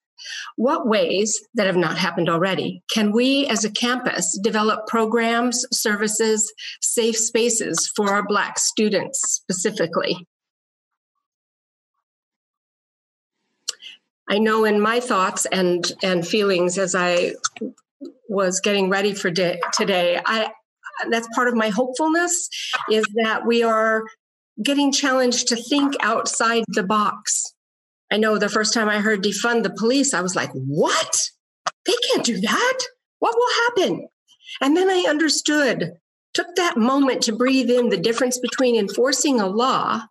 What 0.56 0.88
ways 0.88 1.40
that 1.56 1.66
have 1.66 1.78
not 1.78 1.98
happened 1.98 2.30
already 2.30 2.84
can 2.94 3.12
we 3.12 3.48
as 3.48 3.66
a 3.66 3.72
campus 3.72 4.38
develop 4.44 4.86
programs, 4.88 5.66
services, 5.72 6.52
safe 6.82 7.18
spaces 7.18 7.92
for 7.96 8.12
our 8.12 8.24
Black 8.28 8.60
students 8.60 9.20
specifically? 9.22 10.28
I 14.32 14.38
know 14.38 14.64
in 14.64 14.80
my 14.80 15.02
thoughts 15.02 15.46
and 15.46 15.92
and 16.02 16.26
feelings 16.26 16.78
as 16.78 16.96
I 16.96 17.34
was 18.30 18.62
getting 18.62 18.90
ready 18.90 19.14
for 19.14 19.30
day, 19.30 19.60
today, 19.74 20.22
I 20.26 20.52
that's 21.10 21.28
part 21.36 21.50
of 21.50 21.54
my 21.54 21.68
hopefulness 21.68 22.48
is 22.90 23.04
that 23.24 23.46
we 23.46 23.62
are 23.62 24.06
getting 24.64 24.94
challenged 24.94 25.50
to 25.50 25.58
think 25.58 25.96
outside 26.00 26.64
the 26.70 26.84
box. 26.84 27.44
I 28.10 28.18
know 28.18 28.38
the 28.38 28.48
first 28.48 28.74
time 28.74 28.88
I 28.88 29.00
heard 29.00 29.22
defund 29.22 29.64
the 29.64 29.70
police, 29.70 30.14
I 30.14 30.22
was 30.22 30.36
like, 30.36 30.52
"What? 30.54 31.14
They 31.86 31.96
can't 32.10 32.26
do 32.26 32.40
that. 32.40 32.78
What 33.20 33.36
will 33.36 33.64
happen?" 33.66 34.08
And 34.62 34.78
then 34.78 34.90
I 34.90 35.10
understood, 35.10 35.98
took 36.34 36.56
that 36.56 36.78
moment 36.78 37.24
to 37.24 37.36
breathe 37.36 37.70
in 37.70 37.90
the 37.90 37.98
difference 37.98 38.40
between 38.40 38.78
enforcing 38.78 39.42
a 39.42 39.48
law 39.48 40.04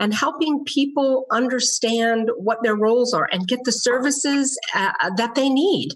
and 0.00 0.14
helping 0.14 0.64
people 0.64 1.26
understand 1.30 2.30
what 2.36 2.62
their 2.62 2.76
roles 2.76 3.12
are 3.12 3.28
and 3.32 3.48
get 3.48 3.60
the 3.64 3.72
services 3.72 4.58
uh, 4.74 4.92
that 5.16 5.34
they 5.34 5.48
need. 5.48 5.90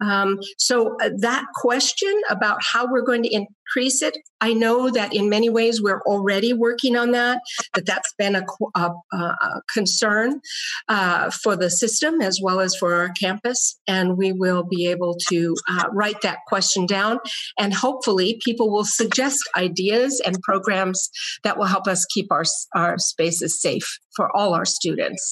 Um, 0.00 0.38
so, 0.58 0.96
uh, 1.00 1.10
that 1.18 1.44
question 1.54 2.12
about 2.28 2.58
how 2.62 2.90
we're 2.90 3.02
going 3.02 3.22
to 3.22 3.32
increase 3.34 4.02
it, 4.02 4.16
I 4.40 4.54
know 4.54 4.90
that 4.90 5.14
in 5.14 5.28
many 5.28 5.48
ways 5.50 5.82
we're 5.82 6.02
already 6.02 6.52
working 6.52 6.96
on 6.96 7.12
that, 7.12 7.40
that 7.74 7.86
that's 7.86 8.12
been 8.18 8.34
a, 8.34 8.44
a, 8.74 8.90
a 9.12 9.62
concern 9.72 10.40
uh, 10.88 11.30
for 11.30 11.56
the 11.56 11.70
system 11.70 12.20
as 12.20 12.40
well 12.42 12.60
as 12.60 12.74
for 12.74 12.94
our 12.94 13.10
campus. 13.10 13.78
And 13.86 14.16
we 14.16 14.32
will 14.32 14.64
be 14.64 14.86
able 14.86 15.16
to 15.28 15.54
uh, 15.68 15.84
write 15.92 16.22
that 16.22 16.38
question 16.48 16.86
down. 16.86 17.18
And 17.58 17.74
hopefully, 17.74 18.40
people 18.44 18.70
will 18.70 18.84
suggest 18.84 19.38
ideas 19.56 20.20
and 20.24 20.40
programs 20.42 21.10
that 21.44 21.58
will 21.58 21.66
help 21.66 21.86
us 21.86 22.04
keep 22.06 22.32
our, 22.32 22.44
our 22.74 22.98
spaces 22.98 23.60
safe 23.60 23.98
for 24.16 24.34
all 24.36 24.54
our 24.54 24.64
students, 24.64 25.30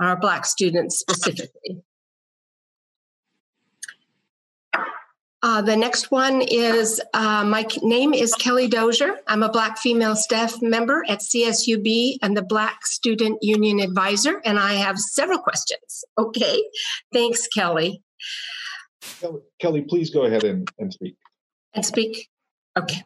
our 0.00 0.18
Black 0.18 0.44
students 0.44 0.98
specifically. 0.98 1.82
Uh, 5.46 5.62
the 5.62 5.76
next 5.76 6.10
one 6.10 6.42
is 6.42 7.00
uh, 7.14 7.44
my 7.44 7.64
name 7.80 8.12
is 8.12 8.34
Kelly 8.34 8.66
Dozier. 8.66 9.20
I'm 9.28 9.44
a 9.44 9.48
Black 9.48 9.78
female 9.78 10.16
staff 10.16 10.60
member 10.60 11.04
at 11.08 11.20
CSUB 11.20 12.16
and 12.20 12.36
the 12.36 12.42
Black 12.42 12.84
Student 12.84 13.38
Union 13.42 13.78
Advisor, 13.78 14.42
and 14.44 14.58
I 14.58 14.72
have 14.72 14.98
several 14.98 15.38
questions. 15.38 16.04
Okay, 16.18 16.64
thanks, 17.12 17.46
Kelly. 17.46 18.02
Kelly, 19.60 19.82
please 19.82 20.10
go 20.10 20.24
ahead 20.24 20.42
and, 20.42 20.68
and 20.80 20.92
speak. 20.92 21.14
And 21.74 21.86
speak. 21.86 22.28
Okay. 22.76 23.04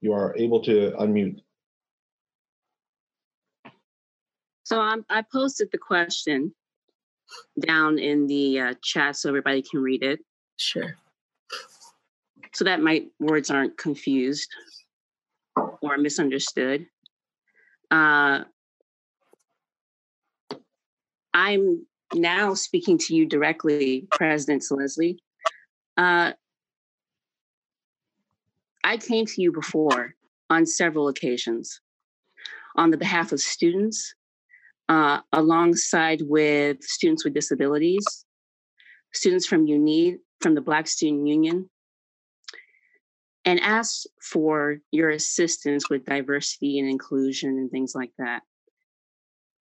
You 0.00 0.14
are 0.14 0.36
able 0.36 0.64
to 0.64 0.90
unmute. 0.98 1.42
So 4.64 4.80
um, 4.80 5.06
I 5.08 5.22
posted 5.22 5.68
the 5.70 5.78
question 5.78 6.54
down 7.64 8.00
in 8.00 8.26
the 8.26 8.58
uh, 8.58 8.74
chat 8.82 9.14
so 9.14 9.28
everybody 9.28 9.62
can 9.62 9.80
read 9.80 10.02
it. 10.02 10.18
Sure 10.56 10.96
so 12.54 12.64
that 12.64 12.80
my 12.80 13.04
words 13.18 13.50
aren't 13.50 13.76
confused 13.78 14.48
or 15.56 15.98
misunderstood. 15.98 16.86
Uh, 17.90 18.44
I'm 21.34 21.86
now 22.14 22.54
speaking 22.54 22.98
to 22.98 23.14
you 23.14 23.26
directly, 23.26 24.06
President 24.10 24.64
Leslie. 24.70 25.18
Uh, 25.96 26.32
I 28.84 28.96
came 28.96 29.26
to 29.26 29.42
you 29.42 29.52
before 29.52 30.14
on 30.50 30.66
several 30.66 31.08
occasions 31.08 31.80
on 32.76 32.90
the 32.90 32.96
behalf 32.96 33.32
of 33.32 33.40
students, 33.40 34.14
uh, 34.88 35.20
alongside 35.32 36.22
with 36.22 36.82
students 36.82 37.24
with 37.24 37.34
disabilities, 37.34 38.04
students 39.12 39.46
from 39.46 39.66
UNEED, 39.66 40.16
from 40.40 40.54
the 40.54 40.60
Black 40.60 40.86
Student 40.86 41.26
Union, 41.26 41.68
and 43.44 43.60
asked 43.60 44.06
for 44.20 44.78
your 44.90 45.10
assistance 45.10 45.90
with 45.90 46.04
diversity 46.04 46.78
and 46.78 46.88
inclusion 46.88 47.50
and 47.50 47.70
things 47.70 47.92
like 47.94 48.12
that. 48.18 48.42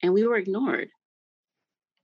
And 0.02 0.14
we 0.14 0.28
were 0.28 0.38
ignored. 0.38 0.90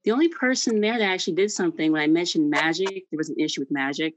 The 0.03 0.11
only 0.11 0.29
person 0.29 0.81
there 0.81 0.97
that 0.97 1.03
actually 1.03 1.35
did 1.35 1.51
something 1.51 1.91
when 1.91 2.01
I 2.01 2.07
mentioned 2.07 2.49
magic, 2.49 2.87
there 3.11 3.17
was 3.17 3.29
an 3.29 3.39
issue 3.39 3.61
with 3.61 3.71
magic, 3.71 4.15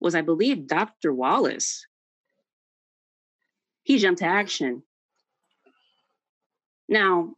was 0.00 0.14
I 0.14 0.22
believe 0.22 0.66
Dr. 0.66 1.12
Wallace. 1.12 1.86
He 3.82 3.98
jumped 3.98 4.20
to 4.20 4.26
action. 4.26 4.82
Now, 6.88 7.34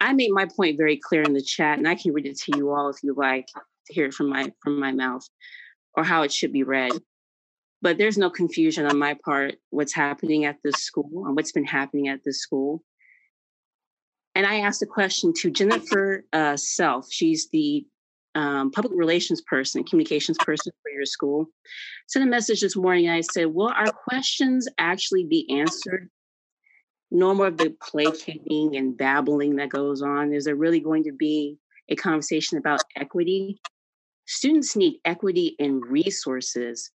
I 0.00 0.12
made 0.12 0.30
my 0.30 0.46
point 0.46 0.76
very 0.76 0.96
clear 0.96 1.22
in 1.22 1.32
the 1.32 1.42
chat, 1.42 1.78
and 1.78 1.88
I 1.88 1.94
can 1.94 2.12
read 2.12 2.26
it 2.26 2.38
to 2.40 2.56
you 2.56 2.70
all 2.70 2.90
if 2.90 3.02
you 3.02 3.14
like 3.14 3.46
to 3.46 3.94
hear 3.94 4.06
it 4.06 4.14
from 4.14 4.28
my 4.28 4.52
from 4.62 4.78
my 4.78 4.92
mouth 4.92 5.26
or 5.96 6.04
how 6.04 6.22
it 6.22 6.32
should 6.32 6.52
be 6.52 6.62
read. 6.62 6.92
But 7.80 7.96
there's 7.96 8.18
no 8.18 8.30
confusion 8.30 8.86
on 8.86 8.98
my 8.98 9.14
part 9.24 9.56
what's 9.70 9.94
happening 9.94 10.44
at 10.44 10.56
this 10.64 10.76
school 10.76 11.26
and 11.26 11.36
what's 11.36 11.52
been 11.52 11.64
happening 11.64 12.08
at 12.08 12.20
this 12.24 12.40
school. 12.40 12.82
And 14.34 14.46
I 14.46 14.60
asked 14.60 14.82
a 14.82 14.86
question 14.86 15.32
to 15.38 15.50
Jennifer 15.50 16.24
uh, 16.32 16.56
Self. 16.56 17.10
She's 17.10 17.48
the 17.50 17.84
um, 18.34 18.70
public 18.70 18.92
relations 18.94 19.40
person, 19.42 19.84
communications 19.84 20.38
person 20.38 20.72
for 20.82 20.90
your 20.90 21.06
school. 21.06 21.46
Sent 22.08 22.24
a 22.24 22.28
message 22.28 22.60
this 22.60 22.76
morning 22.76 23.06
and 23.06 23.16
I 23.16 23.20
said, 23.20 23.46
Will 23.46 23.68
our 23.68 23.90
questions 23.90 24.68
actually 24.78 25.24
be 25.24 25.48
answered? 25.50 26.08
No 27.10 27.34
more 27.34 27.48
of 27.48 27.56
the 27.56 27.74
placating 27.82 28.76
and 28.76 28.96
babbling 28.96 29.56
that 29.56 29.70
goes 29.70 30.02
on. 30.02 30.32
Is 30.32 30.44
there 30.44 30.56
really 30.56 30.80
going 30.80 31.04
to 31.04 31.12
be 31.12 31.58
a 31.88 31.96
conversation 31.96 32.58
about 32.58 32.82
equity? 32.96 33.60
Students 34.26 34.76
need 34.76 35.00
equity 35.04 35.56
in 35.58 35.80
resources. 35.80 36.90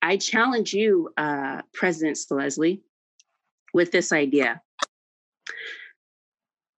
I 0.00 0.16
challenge 0.16 0.72
you, 0.72 1.10
uh, 1.16 1.62
President 1.74 2.18
Leslie, 2.30 2.82
with 3.74 3.92
this 3.92 4.12
idea 4.12 4.62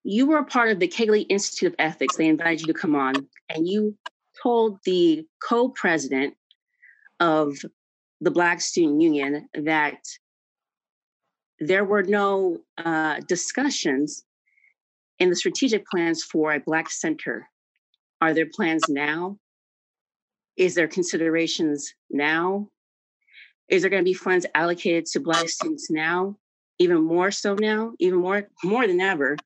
you 0.02 0.26
were 0.26 0.38
a 0.38 0.44
part 0.44 0.70
of 0.70 0.78
the 0.78 0.88
Kegley 0.88 1.26
Institute 1.28 1.72
of 1.72 1.76
Ethics. 1.78 2.16
They 2.16 2.26
invited 2.26 2.62
you 2.62 2.66
to 2.72 2.78
come 2.78 2.96
on, 2.96 3.14
and 3.48 3.68
you 3.68 3.96
told 4.42 4.78
the 4.84 5.26
co 5.42 5.68
president 5.68 6.34
of 7.18 7.56
the 8.20 8.30
Black 8.30 8.60
Student 8.60 9.00
Union 9.00 9.48
that 9.54 9.98
there 11.58 11.84
were 11.84 12.02
no 12.02 12.58
uh, 12.78 13.20
discussions 13.28 14.24
in 15.18 15.28
the 15.28 15.36
strategic 15.36 15.86
plans 15.86 16.22
for 16.22 16.52
a 16.52 16.60
Black 16.60 16.90
center. 16.90 17.48
Are 18.22 18.32
there 18.32 18.48
plans 18.52 18.82
now? 18.88 19.38
Is 20.56 20.74
there 20.74 20.88
considerations 20.88 21.94
now? 22.10 22.68
Is 23.70 23.82
there 23.82 23.90
going 23.90 24.02
to 24.02 24.08
be 24.08 24.14
funds 24.14 24.46
allocated 24.54 25.06
to 25.06 25.20
Black 25.20 25.48
students 25.48 25.90
now? 25.90 26.36
Even 26.78 27.02
more 27.02 27.30
so 27.30 27.54
now, 27.54 27.92
even 27.98 28.18
more 28.18 28.48
more 28.64 28.86
than 28.86 29.00
ever. 29.00 29.36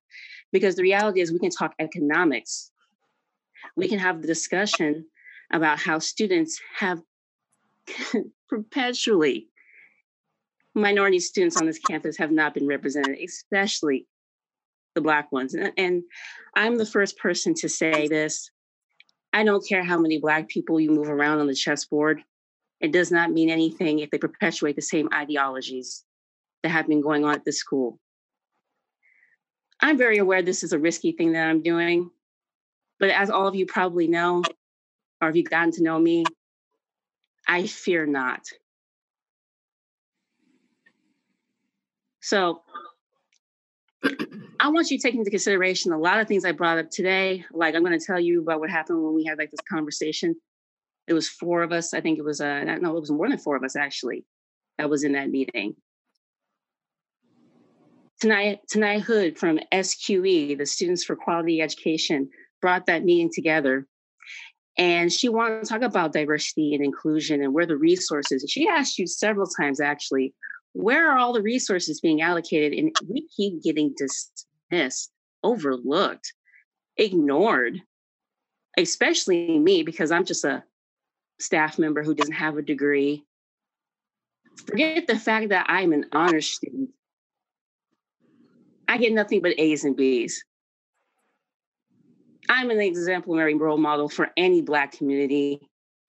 Because 0.52 0.76
the 0.76 0.82
reality 0.82 1.20
is, 1.20 1.32
we 1.32 1.38
can 1.38 1.50
talk 1.50 1.74
economics. 1.78 2.70
We 3.76 3.88
can 3.88 3.98
have 3.98 4.20
the 4.20 4.26
discussion 4.26 5.06
about 5.52 5.80
how 5.80 5.98
students 5.98 6.60
have 6.78 7.00
perpetually 8.48 9.48
minority 10.74 11.20
students 11.20 11.56
on 11.56 11.66
this 11.66 11.78
campus 11.78 12.16
have 12.18 12.32
not 12.32 12.54
been 12.54 12.66
represented, 12.66 13.18
especially 13.24 14.06
the 14.94 15.00
Black 15.00 15.30
ones. 15.32 15.54
And, 15.54 15.72
and 15.76 16.02
I'm 16.54 16.76
the 16.76 16.86
first 16.86 17.18
person 17.18 17.54
to 17.54 17.68
say 17.68 18.08
this. 18.08 18.50
I 19.32 19.44
don't 19.44 19.66
care 19.66 19.84
how 19.84 19.98
many 19.98 20.18
Black 20.18 20.48
people 20.48 20.80
you 20.80 20.90
move 20.90 21.08
around 21.08 21.40
on 21.40 21.46
the 21.46 21.54
chessboard. 21.54 22.22
It 22.80 22.92
does 22.92 23.10
not 23.10 23.30
mean 23.30 23.50
anything 23.50 24.00
if 24.00 24.10
they 24.10 24.18
perpetuate 24.18 24.76
the 24.76 24.82
same 24.82 25.08
ideologies 25.12 26.04
that 26.62 26.70
have 26.70 26.86
been 26.86 27.00
going 27.00 27.24
on 27.24 27.34
at 27.34 27.44
this 27.44 27.58
school. 27.58 27.98
I'm 29.80 29.98
very 29.98 30.18
aware 30.18 30.42
this 30.42 30.62
is 30.62 30.72
a 30.72 30.78
risky 30.78 31.12
thing 31.12 31.32
that 31.32 31.46
I'm 31.46 31.62
doing. 31.62 32.10
But 32.98 33.10
as 33.10 33.30
all 33.30 33.46
of 33.46 33.54
you 33.54 33.66
probably 33.66 34.08
know, 34.08 34.42
or 35.20 35.28
have 35.28 35.36
you 35.36 35.44
gotten 35.44 35.72
to 35.72 35.82
know 35.82 35.98
me, 35.98 36.24
I 37.46 37.66
fear 37.66 38.06
not. 38.06 38.40
So 42.20 42.62
I 44.58 44.68
want 44.68 44.90
you 44.90 44.98
to 44.98 45.02
take 45.02 45.14
into 45.14 45.30
consideration 45.30 45.92
a 45.92 45.98
lot 45.98 46.20
of 46.20 46.28
things 46.28 46.44
I 46.44 46.52
brought 46.52 46.78
up 46.78 46.90
today. 46.90 47.44
Like 47.52 47.74
I'm 47.74 47.84
going 47.84 47.98
to 47.98 48.04
tell 48.04 48.18
you 48.18 48.40
about 48.40 48.60
what 48.60 48.70
happened 48.70 49.02
when 49.02 49.14
we 49.14 49.24
had 49.24 49.36
like 49.36 49.50
this 49.50 49.60
conversation. 49.68 50.34
It 51.06 51.12
was 51.12 51.28
four 51.28 51.62
of 51.62 51.72
us. 51.72 51.92
I 51.92 52.00
think 52.00 52.18
it 52.18 52.24
was 52.24 52.40
uh 52.40 52.64
no, 52.64 52.96
it 52.96 53.00
was 53.00 53.10
more 53.10 53.28
than 53.28 53.38
four 53.38 53.56
of 53.56 53.64
us 53.64 53.76
actually 53.76 54.24
that 54.78 54.90
was 54.90 55.04
in 55.04 55.12
that 55.12 55.30
meeting. 55.30 55.76
Tonight, 58.20 58.60
Tanai 58.70 59.00
Hood 59.00 59.38
from 59.38 59.58
SQE, 59.72 60.56
the 60.56 60.66
Students 60.66 61.04
for 61.04 61.16
Quality 61.16 61.60
Education, 61.60 62.30
brought 62.62 62.86
that 62.86 63.04
meeting 63.04 63.30
together. 63.32 63.86
And 64.78 65.12
she 65.12 65.28
wanted 65.28 65.62
to 65.62 65.68
talk 65.68 65.82
about 65.82 66.12
diversity 66.12 66.74
and 66.74 66.84
inclusion 66.84 67.42
and 67.42 67.52
where 67.52 67.66
the 67.66 67.76
resources. 67.76 68.44
She 68.48 68.66
asked 68.66 68.98
you 68.98 69.06
several 69.06 69.46
times 69.46 69.80
actually, 69.80 70.34
where 70.72 71.10
are 71.10 71.18
all 71.18 71.32
the 71.32 71.42
resources 71.42 72.00
being 72.00 72.22
allocated? 72.22 72.72
And 72.72 72.96
we 73.08 73.28
keep 73.36 73.62
getting 73.62 73.94
dismissed, 73.96 75.12
overlooked, 75.42 76.32
ignored, 76.96 77.82
especially 78.76 79.58
me, 79.58 79.82
because 79.82 80.10
I'm 80.10 80.24
just 80.24 80.44
a 80.44 80.64
staff 81.38 81.78
member 81.78 82.02
who 82.02 82.14
doesn't 82.14 82.34
have 82.34 82.56
a 82.56 82.62
degree. 82.62 83.24
Forget 84.66 85.06
the 85.06 85.18
fact 85.18 85.48
that 85.48 85.66
I'm 85.68 85.92
an 85.92 86.06
honor 86.12 86.40
student 86.40 86.90
I 88.88 88.98
get 88.98 89.12
nothing 89.12 89.40
but 89.40 89.58
A's 89.58 89.84
and 89.84 89.96
B's. 89.96 90.44
I'm 92.48 92.70
an 92.70 92.80
exemplary 92.80 93.54
role 93.54 93.78
model 93.78 94.08
for 94.08 94.30
any 94.36 94.60
Black 94.60 94.92
community, 94.92 95.60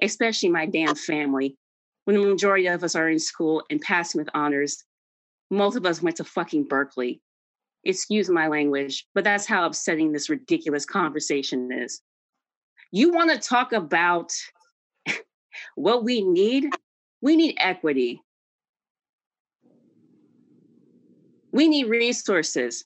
especially 0.02 0.50
my 0.50 0.66
damn 0.66 0.96
family. 0.96 1.56
When 2.04 2.16
the 2.16 2.28
majority 2.28 2.68
of 2.68 2.84
us 2.84 2.96
are 2.96 3.10
in 3.10 3.20
school 3.20 3.64
and 3.70 3.82
passing 3.82 4.20
with 4.20 4.30
honors, 4.34 4.84
most 5.50 5.76
of 5.76 5.86
us 5.86 6.02
went 6.02 6.18
to 6.18 6.24
fucking 6.24 6.66
Berkeley. 6.68 7.22
Excuse 7.86 8.30
my 8.30 8.48
language, 8.48 9.08
but 9.16 9.24
that's 9.24 9.46
how 9.46 9.66
upsetting 9.66 10.12
this 10.12 10.30
ridiculous 10.30 10.86
conversation 10.86 11.72
is. 11.72 12.02
You 12.92 13.12
want 13.12 13.32
to 13.32 13.38
talk 13.40 13.74
about 13.74 14.32
what 15.76 16.04
we 16.04 16.22
need? 16.22 16.70
We 17.22 17.36
need 17.36 17.56
equity. 17.60 18.22
We 21.52 21.68
need 21.68 21.86
resources. 21.86 22.86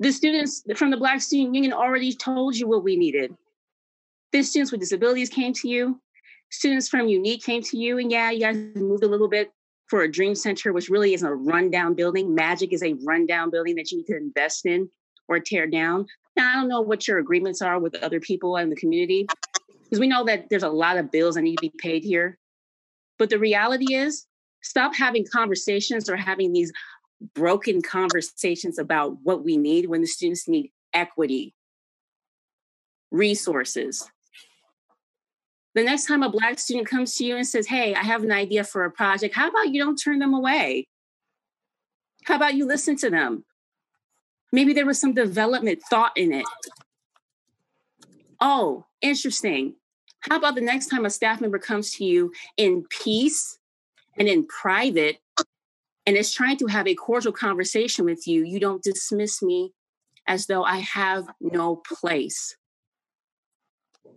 The 0.00 0.10
students 0.10 0.64
from 0.76 0.90
the 0.90 0.96
Black 0.96 1.20
Student 1.22 1.54
Union 1.54 1.72
already 1.72 2.12
told 2.12 2.56
you 2.56 2.66
what 2.66 2.82
we 2.82 2.96
needed. 2.96 3.34
The 4.32 4.42
students 4.42 4.72
with 4.72 4.80
disabilities 4.80 5.28
came 5.28 5.52
to 5.54 5.68
you. 5.68 6.00
Students 6.50 6.88
from 6.88 7.06
Unique 7.06 7.44
came 7.44 7.62
to 7.62 7.78
you. 7.78 7.98
And 7.98 8.10
yeah, 8.10 8.30
you 8.30 8.40
guys 8.40 8.56
moved 8.74 9.04
a 9.04 9.08
little 9.08 9.28
bit 9.28 9.52
for 9.86 10.02
a 10.02 10.10
dream 10.10 10.34
center, 10.34 10.72
which 10.72 10.88
really 10.88 11.14
is 11.14 11.22
a 11.22 11.32
rundown 11.32 11.94
building. 11.94 12.34
Magic 12.34 12.72
is 12.72 12.82
a 12.82 12.94
rundown 13.04 13.50
building 13.50 13.76
that 13.76 13.92
you 13.92 13.98
need 13.98 14.06
to 14.06 14.16
invest 14.16 14.66
in 14.66 14.90
or 15.28 15.38
tear 15.38 15.66
down. 15.66 16.06
Now, 16.36 16.50
I 16.50 16.54
don't 16.54 16.68
know 16.68 16.80
what 16.80 17.06
your 17.06 17.18
agreements 17.18 17.62
are 17.62 17.78
with 17.78 17.94
other 18.02 18.18
people 18.18 18.56
in 18.56 18.70
the 18.70 18.76
community, 18.76 19.26
because 19.94 20.00
we 20.00 20.08
know 20.08 20.24
that 20.24 20.50
there's 20.50 20.64
a 20.64 20.68
lot 20.68 20.96
of 20.96 21.12
bills 21.12 21.36
that 21.36 21.42
need 21.42 21.54
to 21.54 21.60
be 21.60 21.72
paid 21.78 22.02
here. 22.02 22.36
But 23.16 23.30
the 23.30 23.38
reality 23.38 23.94
is, 23.94 24.26
stop 24.60 24.92
having 24.92 25.24
conversations 25.24 26.10
or 26.10 26.16
having 26.16 26.52
these 26.52 26.72
broken 27.32 27.80
conversations 27.80 28.76
about 28.76 29.18
what 29.22 29.44
we 29.44 29.56
need 29.56 29.88
when 29.88 30.00
the 30.00 30.08
students 30.08 30.48
need 30.48 30.72
equity, 30.92 31.54
resources. 33.12 34.10
The 35.76 35.84
next 35.84 36.06
time 36.06 36.24
a 36.24 36.28
Black 36.28 36.58
student 36.58 36.88
comes 36.88 37.14
to 37.14 37.24
you 37.24 37.36
and 37.36 37.46
says, 37.46 37.68
Hey, 37.68 37.94
I 37.94 38.02
have 38.02 38.24
an 38.24 38.32
idea 38.32 38.64
for 38.64 38.84
a 38.84 38.90
project, 38.90 39.36
how 39.36 39.48
about 39.48 39.68
you 39.68 39.80
don't 39.80 39.94
turn 39.94 40.18
them 40.18 40.34
away? 40.34 40.88
How 42.24 42.34
about 42.34 42.54
you 42.54 42.66
listen 42.66 42.96
to 42.96 43.10
them? 43.10 43.44
Maybe 44.50 44.72
there 44.72 44.86
was 44.86 45.00
some 45.00 45.14
development 45.14 45.82
thought 45.88 46.16
in 46.16 46.32
it. 46.32 46.46
Oh, 48.40 48.86
interesting. 49.00 49.76
How 50.28 50.36
about 50.36 50.54
the 50.54 50.60
next 50.60 50.86
time 50.86 51.04
a 51.04 51.10
staff 51.10 51.40
member 51.40 51.58
comes 51.58 51.92
to 51.94 52.04
you 52.04 52.32
in 52.56 52.84
peace 52.88 53.58
and 54.18 54.26
in 54.26 54.46
private 54.46 55.18
and 56.06 56.16
is 56.16 56.32
trying 56.32 56.56
to 56.58 56.66
have 56.66 56.86
a 56.86 56.94
cordial 56.94 57.32
conversation 57.32 58.04
with 58.04 58.26
you, 58.26 58.44
you 58.44 58.60
don't 58.60 58.82
dismiss 58.82 59.42
me 59.42 59.72
as 60.26 60.46
though 60.46 60.64
I 60.64 60.78
have 60.78 61.26
no 61.40 61.76
place. 61.76 62.56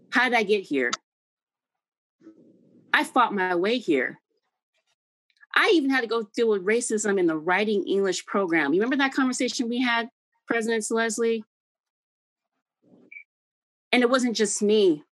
How 0.09 0.29
did 0.29 0.37
I 0.37 0.43
get 0.43 0.63
here? 0.63 0.91
I 2.93 3.03
fought 3.03 3.33
my 3.33 3.55
way 3.55 3.77
here. 3.77 4.19
I 5.55 5.71
even 5.73 5.89
had 5.89 6.01
to 6.01 6.07
go 6.07 6.29
deal 6.35 6.49
with 6.49 6.65
racism 6.65 7.19
in 7.19 7.27
the 7.27 7.37
writing 7.37 7.85
English 7.87 8.25
program. 8.25 8.73
You 8.73 8.81
remember 8.81 8.97
that 8.97 9.13
conversation 9.13 9.69
we 9.69 9.81
had, 9.81 10.09
President 10.45 10.85
Leslie? 10.89 11.43
And 13.91 14.03
it 14.03 14.09
wasn't 14.09 14.35
just 14.35 14.61
me. 14.61 15.03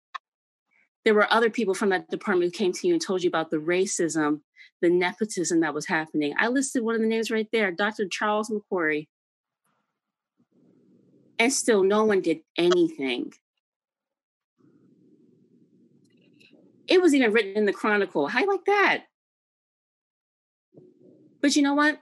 There 1.04 1.14
were 1.14 1.32
other 1.32 1.50
people 1.50 1.74
from 1.74 1.90
that 1.90 2.08
department 2.08 2.52
who 2.52 2.58
came 2.58 2.72
to 2.72 2.86
you 2.86 2.94
and 2.94 3.02
told 3.02 3.22
you 3.22 3.28
about 3.28 3.50
the 3.50 3.58
racism, 3.58 4.40
the 4.80 4.90
nepotism 4.90 5.60
that 5.60 5.74
was 5.74 5.86
happening. 5.86 6.34
I 6.38 6.48
listed 6.48 6.82
one 6.82 6.94
of 6.94 7.00
the 7.00 7.06
names 7.06 7.30
right 7.30 7.48
there, 7.52 7.70
Dr. 7.70 8.08
Charles 8.08 8.50
McQuarrie. 8.50 9.08
And 11.38 11.52
still, 11.52 11.82
no 11.82 12.04
one 12.04 12.20
did 12.20 12.40
anything. 12.56 13.32
It 16.86 17.02
was 17.02 17.14
even 17.14 17.32
written 17.32 17.56
in 17.56 17.64
the 17.64 17.72
Chronicle. 17.72 18.28
How 18.28 18.46
like 18.46 18.64
that? 18.66 19.04
But 21.40 21.56
you 21.56 21.62
know 21.62 21.74
what? 21.74 22.00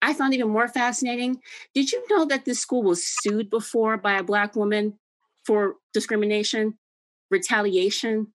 I 0.00 0.14
found 0.14 0.34
even 0.34 0.50
more 0.50 0.68
fascinating. 0.68 1.40
Did 1.74 1.90
you 1.90 2.04
know 2.08 2.24
that 2.26 2.44
this 2.44 2.60
school 2.60 2.82
was 2.82 3.04
sued 3.04 3.50
before 3.50 3.96
by 3.96 4.18
a 4.18 4.22
Black 4.22 4.54
woman 4.54 4.98
for 5.44 5.76
discrimination, 5.92 6.78
retaliation? 7.30 8.28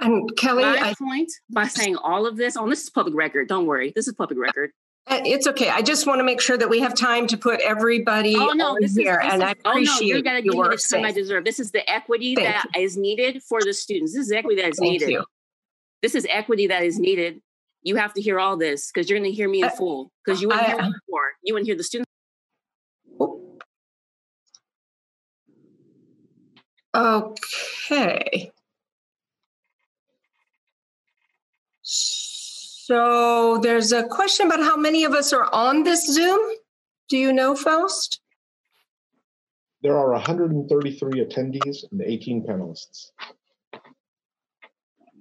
And 0.00 0.30
Kelly, 0.36 0.62
My 0.62 0.90
I, 0.90 0.94
point 0.94 1.30
by 1.50 1.66
saying 1.66 1.96
all 1.96 2.26
of 2.26 2.36
this, 2.36 2.56
oh, 2.56 2.68
this 2.68 2.82
is 2.82 2.90
public 2.90 3.14
record. 3.14 3.48
Don't 3.48 3.66
worry, 3.66 3.92
this 3.94 4.06
is 4.08 4.14
public 4.14 4.38
record. 4.38 4.70
uh, 5.08 5.20
it's 5.24 5.46
okay. 5.48 5.68
I 5.68 5.82
just 5.82 6.06
want 6.06 6.20
to 6.20 6.24
make 6.24 6.40
sure 6.40 6.56
that 6.56 6.68
we 6.70 6.78
have 6.80 6.94
time 6.94 7.26
to 7.28 7.36
put 7.36 7.60
everybody 7.60 8.36
Oh 8.36 8.50
no, 8.54 8.68
on 8.74 8.76
this 8.80 8.92
is, 8.92 8.96
here, 8.98 9.18
this 9.22 9.32
and 9.32 9.42
is- 9.42 9.48
I 9.48 9.54
oh 9.64 9.72
no, 9.72 9.78
you 9.78 9.82
appreciate 9.84 10.24
gotta 10.24 10.42
give 10.42 10.52
me 10.52 10.56
your 10.58 10.68
the 10.68 10.76
time 10.76 11.04
I 11.04 11.12
deserve. 11.12 11.44
This 11.44 11.58
is 11.58 11.72
the 11.72 11.88
equity 11.90 12.34
Thank 12.36 12.46
that 12.48 12.66
is 12.80 12.96
needed 12.96 13.42
for 13.42 13.60
the 13.62 13.72
students. 13.74 14.12
This 14.14 14.26
is 14.26 14.32
equity 14.32 14.62
that 14.62 14.68
is 14.70 14.78
Thank 14.78 14.92
needed. 14.92 15.10
you. 15.10 15.24
This 16.02 16.14
is 16.14 16.26
equity 16.30 16.68
that 16.68 16.82
is 16.84 16.98
needed. 16.98 17.40
You 17.82 17.96
have 17.96 18.14
to 18.14 18.20
hear 18.22 18.38
all 18.38 18.56
this 18.56 18.90
because 18.92 19.10
you're 19.10 19.18
going 19.18 19.30
to 19.30 19.34
hear 19.36 19.48
me 19.48 19.58
in 19.60 19.64
I- 19.64 19.68
full 19.70 20.12
because 20.24 20.40
you 20.40 20.48
wouldn't 20.48 20.66
I- 20.68 20.70
hear 20.82 20.92
before. 20.92 21.32
You 21.42 21.54
wouldn't 21.54 21.66
hear 21.66 21.76
the 21.76 21.82
students. 21.84 22.08
Okay. 26.94 28.52
So 31.82 33.58
there's 33.62 33.92
a 33.92 34.02
question 34.04 34.46
about 34.46 34.60
how 34.60 34.76
many 34.76 35.04
of 35.04 35.12
us 35.12 35.32
are 35.32 35.48
on 35.52 35.84
this 35.84 36.06
Zoom. 36.06 36.40
Do 37.08 37.16
you 37.16 37.32
know, 37.32 37.54
Faust? 37.54 38.20
There 39.82 39.96
are 39.96 40.12
133 40.12 41.24
attendees 41.24 41.84
and 41.90 42.02
18 42.02 42.46
panelists. 42.46 43.10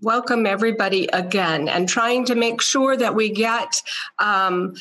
Welcome, 0.01 0.45
everybody, 0.45 1.07
again, 1.13 1.67
and 1.69 1.87
trying 1.87 2.25
to 2.25 2.35
make 2.35 2.61
sure 2.61 2.97
that 2.97 3.15
we 3.15 3.29
get 3.29 3.81
um, 4.19 4.73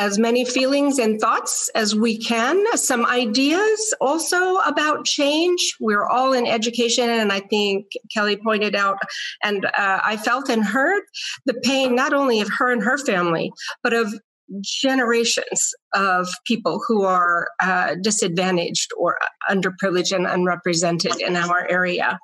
as 0.00 0.18
many 0.18 0.46
feelings 0.46 0.98
and 0.98 1.20
thoughts 1.20 1.68
as 1.74 1.94
we 1.94 2.16
can, 2.16 2.56
some 2.74 3.04
ideas 3.04 3.94
also 4.00 4.56
about 4.60 5.04
change. 5.04 5.76
We're 5.78 6.06
all 6.06 6.32
in 6.32 6.46
education, 6.46 7.10
and 7.10 7.30
I 7.30 7.40
think 7.40 7.84
Kelly 8.10 8.38
pointed 8.38 8.74
out, 8.74 8.96
and 9.44 9.66
uh, 9.66 10.00
I 10.02 10.16
felt 10.16 10.48
and 10.48 10.64
heard 10.64 11.02
the 11.44 11.52
pain 11.52 11.94
not 11.94 12.14
only 12.14 12.40
of 12.40 12.48
her 12.56 12.72
and 12.72 12.82
her 12.82 12.96
family, 12.96 13.52
but 13.82 13.92
of 13.92 14.14
generations 14.62 15.74
of 15.92 16.28
people 16.46 16.80
who 16.88 17.02
are 17.02 17.48
uh, 17.62 17.94
disadvantaged 18.02 18.92
or 18.96 19.18
underprivileged 19.50 20.16
and 20.16 20.26
unrepresented 20.26 21.20
in 21.20 21.36
our 21.36 21.70
area. 21.70 22.18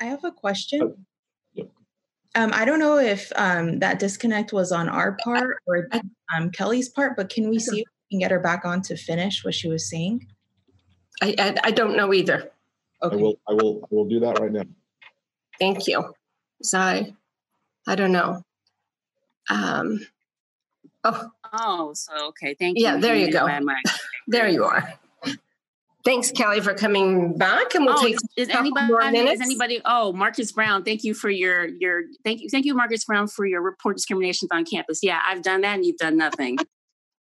I 0.00 0.04
have 0.04 0.22
a 0.22 0.30
question. 0.30 1.04
Yep. 2.34 2.42
Um, 2.44 2.50
I 2.54 2.64
don't 2.64 2.78
know 2.78 2.98
if 2.98 3.32
um, 3.36 3.78
that 3.80 3.98
disconnect 3.98 4.52
was 4.52 4.72
on 4.72 4.88
our 4.88 5.16
part 5.22 5.58
or 5.66 5.88
um, 6.36 6.50
Kelly's 6.50 6.88
part, 6.88 7.16
but 7.16 7.28
can 7.28 7.48
we 7.50 7.58
see 7.58 7.80
if 7.80 7.86
we 8.10 8.16
can 8.16 8.20
get 8.20 8.30
her 8.30 8.40
back 8.40 8.64
on 8.64 8.82
to 8.82 8.96
finish 8.96 9.44
what 9.44 9.54
she 9.54 9.68
was 9.68 9.88
saying? 9.88 10.26
I, 11.22 11.34
I, 11.38 11.56
I 11.64 11.70
don't 11.70 11.96
know 11.96 12.12
either. 12.14 12.50
I 13.02 13.06
Okay. 13.06 13.16
will, 13.16 13.40
I 13.48 13.52
will, 13.54 13.80
I 13.84 13.94
will 13.94 14.04
do 14.08 14.20
that 14.20 14.38
right 14.38 14.52
now. 14.52 14.62
Thank 15.58 15.86
you. 15.86 16.14
So 16.62 16.78
I, 16.78 17.14
I 17.86 17.94
don't 17.94 18.12
know. 18.12 18.42
Um, 19.48 20.06
oh, 21.04 21.30
Oh, 21.52 21.92
so 21.94 22.28
okay. 22.28 22.54
Thank 22.58 22.78
you. 22.78 22.84
Yeah, 22.84 22.96
there 22.98 23.16
you 23.16 23.32
go. 23.32 23.46
There 24.28 24.48
you 24.48 24.64
are. 24.64 24.94
Thanks, 26.04 26.32
Kelly, 26.32 26.60
for 26.60 26.72
coming 26.72 27.36
back, 27.36 27.74
and 27.74 27.84
we'll 27.84 27.98
Oh, 27.98 28.02
take 28.02 28.14
is, 28.14 28.22
is 28.36 28.48
a 28.48 28.52
couple 28.52 28.78
anybody? 28.78 29.22
more 29.22 29.32
Is 29.32 29.40
anybody? 29.40 29.80
Oh, 29.84 30.12
Marcus 30.12 30.50
Brown. 30.52 30.82
Thank 30.82 31.04
you 31.04 31.12
for 31.12 31.28
your 31.28 31.66
your. 31.66 32.02
Thank 32.24 32.40
you, 32.40 32.48
thank 32.48 32.64
you, 32.64 32.74
Marcus 32.74 33.04
Brown, 33.04 33.28
for 33.28 33.44
your 33.44 33.60
report 33.60 33.96
discriminations 33.96 34.48
on 34.50 34.64
campus. 34.64 35.00
Yeah, 35.02 35.20
I've 35.26 35.42
done 35.42 35.60
that, 35.60 35.74
and 35.74 35.84
you've 35.84 35.98
done 35.98 36.16
nothing. 36.16 36.58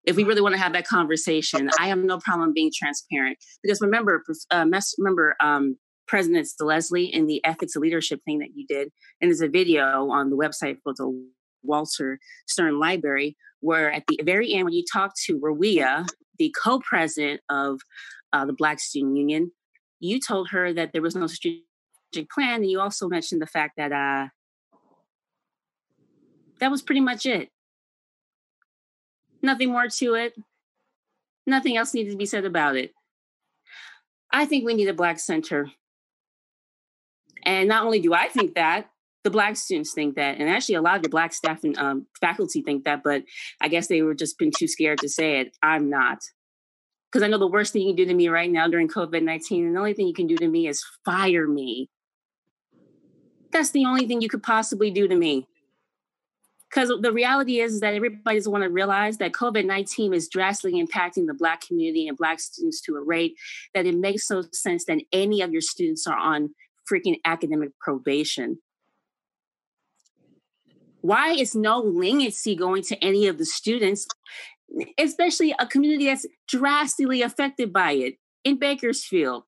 If 0.06 0.17
we 0.17 0.26
really 0.26 0.41
want 0.41 0.54
to 0.54 0.60
have 0.60 0.73
that 0.73 0.86
conversation, 0.86 1.69
I 1.80 1.88
have 1.88 1.97
no 1.97 2.17
problem 2.17 2.52
being 2.54 2.71
transparent 2.76 3.38
because 3.63 3.80
remember, 3.80 4.21
uh, 4.52 4.65
mess, 4.65 4.93
remember, 4.97 5.34
um, 5.41 5.78
President 6.10 6.45
Leslie 6.60 7.06
in 7.06 7.26
the 7.26 7.39
ethics 7.45 7.78
of 7.78 7.82
leadership 7.84 8.19
thing 8.26 8.39
that 8.39 8.49
you 8.54 8.65
did, 8.67 8.89
and 9.21 9.32
there's 9.32 9.39
a 9.39 9.47
video 9.47 10.10
on 10.10 10.30
the 10.30 10.36
website 10.36 10.80
for 10.84 10.93
the 10.93 11.26
Walter 11.63 12.19
Stiern 12.52 12.82
Library 12.82 13.38
where 13.63 13.91
at 13.91 14.04
the 14.08 14.19
very 14.23 14.54
end 14.54 14.65
when 14.65 14.73
you 14.73 14.84
talk 14.91 15.13
to 15.26 15.39
Rawia, 15.39 16.06
the 16.38 16.54
co-president 16.62 17.39
of 17.49 17.80
uh, 18.34 18.46
the 18.46 18.54
Black 18.54 18.80
Student 18.80 19.15
Union, 19.15 19.52
you 20.00 20.19
told 20.19 20.50
her 20.50 20.74
that 20.74 20.91
there 20.91 21.02
was 21.02 21.15
no 21.15 21.28
strategic 21.28 22.30
plan, 22.34 22.56
and 22.56 22.69
you 22.69 22.82
also 22.82 23.08
mentioned 23.08 23.41
the 23.41 23.48
fact 23.48 23.78
that 23.78 23.91
uh, 23.91 24.28
that 26.60 26.72
was 26.72 26.82
pretty 26.82 27.02
much 27.02 27.26
it. 27.26 27.50
Nothing 29.41 29.72
more 29.72 29.88
to 29.88 30.13
it. 30.15 30.34
Nothing 31.46 31.78
else 31.78 31.93
needed 31.93 32.12
to 32.12 32.17
be 32.17 32.26
said 32.26 32.46
about 32.46 32.76
it. 32.76 32.93
I 34.32 34.46
think 34.46 34.65
we 34.65 34.74
need 34.74 34.88
a 34.88 34.93
Black 34.93 35.19
Center. 35.19 35.72
And 37.46 37.67
not 37.67 37.86
only 37.86 38.00
do 38.00 38.13
I 38.13 38.30
think 38.30 38.56
that, 38.56 38.89
the 39.24 39.30
Black 39.30 39.56
students 39.56 39.93
think 39.93 40.15
that, 40.15 40.38
and 40.38 40.50
actually 40.50 40.76
a 40.76 40.82
lot 40.82 40.98
of 40.98 41.04
the 41.04 41.10
Black 41.10 41.34
staff 41.34 41.63
and 41.63 41.78
um, 41.78 42.08
faculty 42.19 42.62
think 42.62 42.84
that, 42.86 43.04
but 43.04 43.24
I 43.62 43.67
guess 43.67 43.88
they 43.88 44.02
were 44.02 44.15
just 44.15 44.38
been 44.38 44.52
too 44.58 44.67
scared 44.67 45.00
to 45.00 45.10
say 45.10 45.39
it. 45.39 45.56
I'm 45.62 45.89
not 45.89 46.19
because 47.13 47.23
I 47.23 47.28
know 47.28 47.38
the 47.38 47.45
worst 47.45 47.73
thing 47.73 47.84
you 47.84 47.89
can 47.89 47.95
do 47.95 48.06
to 48.06 48.13
me 48.15 48.28
right 48.28 48.49
now 48.49 48.67
during 48.67 48.88
COVID 48.88 49.21
19, 49.21 49.67
and 49.67 49.76
the 49.76 49.80
only 49.80 49.93
thing 49.93 50.08
you 50.08 50.15
can 50.15 50.26
do 50.26 50.36
to 50.38 50.47
me 50.47 50.67
is 50.67 50.84
fire 51.06 51.47
me. 51.47 51.89
That's 53.52 53.69
the 53.69 53.86
only 53.86 54.08
thing 54.08 54.21
you 54.21 54.30
could 54.30 54.41
possibly 54.41 54.89
do 54.89 55.08
to 55.08 55.15
me. 55.15 55.47
Because 56.67 56.91
the 57.02 57.12
reality 57.12 57.60
is, 57.60 57.82
that 57.82 57.93
everybody 57.93 58.38
doesn't 58.38 58.52
want 58.52 58.63
to 58.63 58.69
realize 58.69 59.17
that 59.17 59.32
COVID 59.32 59.63
19 59.63 60.12
is 60.12 60.28
drastically 60.28 60.84
impacting 60.84 61.28
the 61.28 61.36
Black 61.36 61.62
community 61.62 62.08
and 62.08 62.17
Black 62.17 62.39
students 62.39 62.82
to 62.82 62.95
a 62.95 63.04
rate 63.04 63.36
that 63.76 63.86
it 63.86 63.95
makes 63.95 64.28
no 64.32 64.43
sense 64.52 64.86
that 64.86 64.97
any 65.12 65.41
of 65.41 65.52
your 65.52 65.62
students 65.62 66.08
are 66.08 66.17
on 66.17 66.49
freaking 66.91 67.17
academic 67.26 67.78
probation. 67.80 68.58
Why 71.02 71.34
is 71.34 71.54
no 71.54 71.80
leniency 71.80 72.56
going 72.56 72.82
to 72.84 72.95
any 73.04 73.28
of 73.28 73.38
the 73.38 73.45
students 73.45 74.08
especially 74.97 75.53
a 75.59 75.67
community 75.67 76.05
that's 76.05 76.25
drastically 76.47 77.21
affected 77.21 77.71
by 77.71 77.91
it 77.93 78.17
in 78.43 78.57
Bakersfield. 78.57 79.43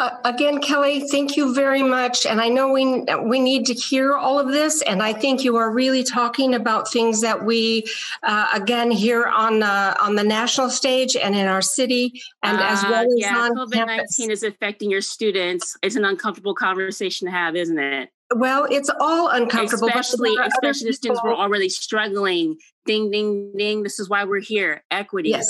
Uh, 0.00 0.16
again, 0.24 0.60
Kelly, 0.60 1.00
thank 1.08 1.36
you 1.36 1.52
very 1.52 1.82
much. 1.82 2.24
And 2.24 2.40
I 2.40 2.48
know 2.48 2.70
we 2.70 3.04
we 3.24 3.40
need 3.40 3.66
to 3.66 3.74
hear 3.74 4.14
all 4.14 4.38
of 4.38 4.46
this. 4.46 4.80
And 4.82 5.02
I 5.02 5.12
think 5.12 5.42
you 5.42 5.56
are 5.56 5.72
really 5.72 6.04
talking 6.04 6.54
about 6.54 6.88
things 6.88 7.20
that 7.22 7.44
we, 7.44 7.84
uh, 8.22 8.46
again, 8.54 8.92
here 8.92 9.26
on 9.26 9.64
uh, 9.64 9.96
on 10.00 10.14
the 10.14 10.22
national 10.22 10.70
stage 10.70 11.16
and 11.16 11.34
in 11.34 11.48
our 11.48 11.62
city, 11.62 12.22
and 12.44 12.60
as 12.60 12.84
well 12.84 13.06
as 13.06 13.12
Uh, 13.12 13.16
yeah, 13.16 13.38
on 13.38 13.56
COVID 13.56 13.86
nineteen 13.86 14.30
is 14.30 14.44
affecting 14.44 14.88
your 14.88 15.00
students. 15.00 15.76
It's 15.82 15.96
an 15.96 16.04
uncomfortable 16.04 16.54
conversation 16.54 17.26
to 17.26 17.32
have, 17.32 17.56
isn't 17.56 17.78
it? 17.80 18.10
Well, 18.34 18.66
it's 18.70 18.90
all 19.00 19.28
uncomfortable, 19.28 19.88
especially 19.88 20.30
but 20.30 20.34
there 20.34 20.42
are 20.42 20.44
other 20.46 20.68
especially 20.70 20.90
the 20.90 20.94
students 20.94 21.20
who 21.22 21.28
are 21.28 21.34
already 21.34 21.68
struggling. 21.68 22.56
Ding, 22.84 23.10
ding, 23.10 23.52
ding. 23.56 23.82
This 23.82 23.98
is 23.98 24.08
why 24.08 24.24
we're 24.24 24.40
here. 24.40 24.82
Equity. 24.90 25.30
Yes. 25.30 25.46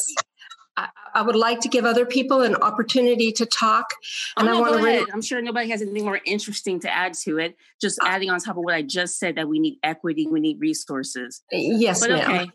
I, 0.77 0.89
I 1.13 1.23
would 1.23 1.35
like 1.35 1.59
to 1.61 1.69
give 1.69 1.85
other 1.85 2.07
people 2.07 2.43
an 2.43 2.55
opportunity 2.55 3.33
to 3.33 3.47
talk. 3.47 3.87
Oh, 4.37 4.41
And 4.43 4.49
I 4.49 4.61
want 4.61 4.79
to. 4.79 4.85
Re- 4.85 5.07
I'm 5.13 5.23
sure 5.23 5.43
nobody 5.43 5.69
has 5.71 5.83
anything 5.83 6.05
more 6.05 6.21
interesting 6.25 6.79
to 6.81 6.91
add 6.91 7.15
to 7.25 7.39
it. 7.39 7.57
Just 7.81 7.99
uh, 8.01 8.07
adding 8.07 8.31
on 8.31 8.39
top 8.39 8.57
of 8.57 8.63
what 8.63 8.75
I 8.75 8.83
just 8.83 9.19
said 9.19 9.35
that 9.37 9.49
we 9.49 9.59
need 9.59 9.79
equity, 9.83 10.29
we 10.29 10.39
need 10.39 10.61
resources. 10.61 11.43
yes, 11.51 12.01
But 12.01 12.11
ma'am. 12.11 12.31
okay, 12.31 12.51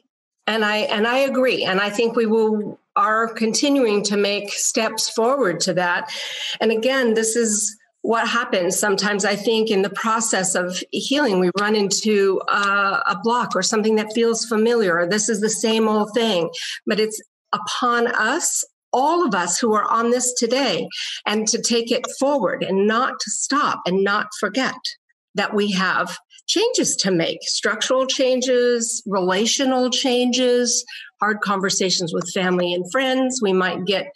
And 0.48 0.64
I 0.64 0.78
and 0.78 1.06
I 1.06 1.18
agree. 1.20 1.66
And 1.66 1.82
I 1.82 1.90
think 1.90 2.16
we 2.16 2.26
will 2.26 2.80
are 2.96 3.28
continuing 3.28 4.04
to 4.04 4.16
make 4.16 4.54
steps 4.54 5.10
forward 5.10 5.60
to 5.62 5.74
that. 5.74 6.10
And 6.62 6.72
again, 6.72 7.16
this 7.16 7.36
is 7.36 7.76
what 8.04 8.28
happens 8.28 8.78
sometimes 8.78 9.26
i 9.26 9.36
think 9.36 9.72
in 9.72 9.82
the 9.82 9.90
process 9.90 10.56
of 10.56 10.84
healing 10.92 11.40
we 11.40 11.50
run 11.60 11.76
into 11.76 12.40
a 12.50 13.18
block 13.24 13.56
or 13.56 13.64
something 13.64 13.96
that 13.96 14.14
feels 14.14 14.46
familiar 14.46 15.08
this 15.08 15.30
is 15.30 15.40
the 15.40 15.50
same 15.50 15.88
old 15.88 16.14
thing 16.14 16.50
but 16.86 17.00
it's 17.00 17.22
upon 17.54 18.08
us 18.08 18.64
all 18.92 19.26
of 19.26 19.34
us 19.34 19.58
who 19.58 19.74
are 19.74 19.90
on 19.90 20.12
this 20.12 20.34
today 20.34 20.88
and 21.26 21.48
to 21.48 21.62
take 21.62 21.92
it 21.92 22.06
forward 22.20 22.62
and 22.62 22.86
not 22.88 23.20
to 23.20 23.32
stop 23.32 23.82
and 23.88 24.04
not 24.04 24.28
forget 24.40 24.76
that 25.34 25.54
we 25.56 25.72
have 25.72 26.18
changes 26.46 26.98
to 26.98 27.10
make 27.10 27.40
structural 27.44 28.06
changes 28.06 29.02
relational 29.08 29.90
changes 29.90 30.84
hard 31.24 31.40
conversations 31.40 32.14
with 32.14 32.30
family 32.34 32.74
and 32.74 32.84
friends. 32.92 33.40
We 33.42 33.54
might 33.54 33.86
get 33.86 34.08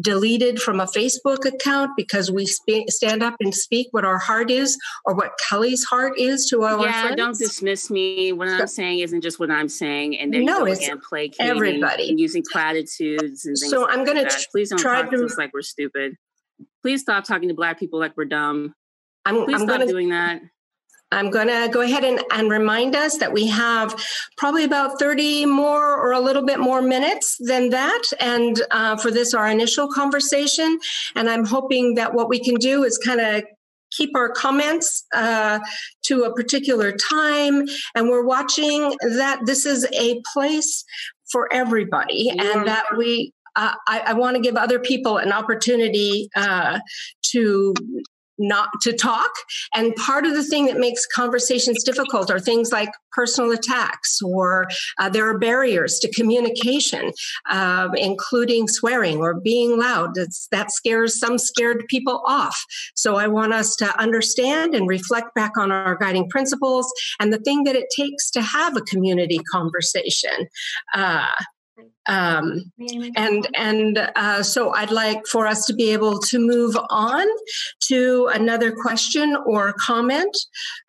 deleted 0.00 0.60
from 0.60 0.80
a 0.80 0.84
Facebook 0.86 1.44
account 1.44 1.92
because 1.96 2.30
we 2.30 2.46
sp- 2.46 2.88
stand 2.88 3.22
up 3.22 3.34
and 3.40 3.54
speak 3.54 3.88
what 3.92 4.04
our 4.04 4.18
heart 4.18 4.50
is 4.50 4.78
or 5.04 5.14
what 5.14 5.32
Kelly's 5.48 5.84
heart 5.84 6.18
is 6.18 6.46
to 6.50 6.62
our 6.62 6.84
yeah, 6.84 7.02
friends. 7.02 7.16
don't 7.16 7.38
dismiss 7.38 7.90
me. 7.90 8.32
What 8.32 8.48
I'm 8.48 8.66
saying 8.66 9.00
isn't 9.00 9.22
just 9.22 9.38
what 9.38 9.50
I'm 9.50 9.68
saying, 9.68 10.18
and 10.18 10.32
then 10.32 10.44
no, 10.44 10.66
you 10.66 10.72
again 10.74 11.00
placating 11.00 11.46
everybody 11.46 12.08
and 12.08 12.20
using 12.20 12.42
platitudes 12.50 13.46
and 13.46 13.56
things. 13.56 13.70
So 13.70 13.82
like 13.82 13.96
I'm 13.96 14.04
going 14.04 14.24
to 14.24 14.46
please 14.50 14.70
don't 14.70 14.78
try 14.78 15.02
talk 15.02 15.10
to 15.10 15.18
to 15.18 15.24
us 15.24 15.38
like 15.38 15.52
we're 15.52 15.62
stupid. 15.62 16.16
Please 16.82 17.02
stop 17.02 17.24
talking 17.24 17.48
to 17.48 17.54
Black 17.54 17.78
people 17.78 17.98
like 17.98 18.16
we're 18.16 18.24
dumb. 18.26 18.74
I'm, 19.24 19.44
please 19.44 19.54
I'm 19.54 19.66
stop 19.66 19.80
gonna, 19.80 19.86
doing 19.86 20.10
that. 20.10 20.40
I'm 21.12 21.30
going 21.30 21.48
to 21.48 21.68
go 21.72 21.82
ahead 21.82 22.04
and, 22.04 22.20
and 22.32 22.50
remind 22.50 22.96
us 22.96 23.18
that 23.18 23.32
we 23.32 23.46
have 23.46 23.94
probably 24.36 24.64
about 24.64 24.98
30 24.98 25.46
more 25.46 25.96
or 25.96 26.12
a 26.12 26.20
little 26.20 26.44
bit 26.44 26.58
more 26.58 26.82
minutes 26.82 27.36
than 27.38 27.70
that. 27.70 28.02
And 28.18 28.60
uh, 28.70 28.96
for 28.96 29.10
this, 29.10 29.32
our 29.32 29.48
initial 29.48 29.88
conversation. 29.88 30.78
And 31.14 31.30
I'm 31.30 31.44
hoping 31.44 31.94
that 31.94 32.14
what 32.14 32.28
we 32.28 32.42
can 32.42 32.56
do 32.56 32.82
is 32.84 32.98
kind 32.98 33.20
of 33.20 33.44
keep 33.92 34.10
our 34.16 34.30
comments 34.30 35.04
uh, 35.14 35.60
to 36.04 36.24
a 36.24 36.34
particular 36.34 36.92
time. 36.92 37.66
And 37.94 38.08
we're 38.08 38.26
watching 38.26 38.92
that 39.02 39.40
this 39.46 39.64
is 39.64 39.86
a 39.92 40.20
place 40.32 40.84
for 41.30 41.52
everybody 41.52 42.32
yeah. 42.34 42.52
and 42.52 42.66
that 42.66 42.84
we 42.96 43.32
uh, 43.56 43.72
I, 43.88 44.00
I 44.08 44.12
want 44.12 44.36
to 44.36 44.42
give 44.42 44.56
other 44.56 44.78
people 44.78 45.16
an 45.16 45.32
opportunity 45.32 46.28
uh, 46.36 46.78
to 47.22 47.72
not 48.38 48.68
to 48.82 48.92
talk. 48.92 49.30
And 49.74 49.94
part 49.96 50.26
of 50.26 50.34
the 50.34 50.44
thing 50.44 50.66
that 50.66 50.78
makes 50.78 51.06
conversations 51.06 51.82
difficult 51.82 52.30
are 52.30 52.40
things 52.40 52.72
like 52.72 52.90
personal 53.12 53.52
attacks, 53.52 54.20
or 54.22 54.68
uh, 54.98 55.08
there 55.08 55.28
are 55.28 55.38
barriers 55.38 55.98
to 56.00 56.12
communication, 56.12 57.12
uh, 57.50 57.88
including 57.96 58.68
swearing 58.68 59.18
or 59.18 59.40
being 59.40 59.78
loud. 59.78 60.16
It's, 60.16 60.48
that 60.50 60.70
scares 60.70 61.18
some 61.18 61.38
scared 61.38 61.84
people 61.88 62.22
off. 62.26 62.62
So 62.94 63.16
I 63.16 63.26
want 63.26 63.52
us 63.52 63.74
to 63.76 63.98
understand 64.00 64.74
and 64.74 64.88
reflect 64.88 65.34
back 65.34 65.56
on 65.56 65.72
our 65.72 65.96
guiding 65.96 66.28
principles 66.28 66.92
and 67.20 67.32
the 67.32 67.38
thing 67.38 67.64
that 67.64 67.76
it 67.76 67.86
takes 67.96 68.30
to 68.32 68.42
have 68.42 68.76
a 68.76 68.82
community 68.82 69.40
conversation. 69.50 70.48
Uh, 70.94 71.26
um, 72.08 72.72
and 73.16 73.48
and 73.56 74.10
uh, 74.14 74.42
so 74.42 74.72
I'd 74.72 74.90
like 74.90 75.26
for 75.26 75.46
us 75.46 75.64
to 75.66 75.74
be 75.74 75.92
able 75.92 76.18
to 76.20 76.38
move 76.38 76.76
on 76.88 77.26
to 77.88 78.30
another 78.32 78.72
question 78.72 79.36
or 79.44 79.72
comment. 79.74 80.36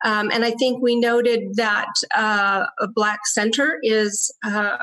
Um, 0.04 0.30
and 0.32 0.44
I 0.44 0.52
think 0.52 0.82
we 0.82 0.96
noted 0.96 1.56
that 1.56 1.92
uh, 2.16 2.66
a 2.80 2.88
Black 2.88 3.20
Center 3.26 3.78
is 3.82 4.32
uh, 4.44 4.78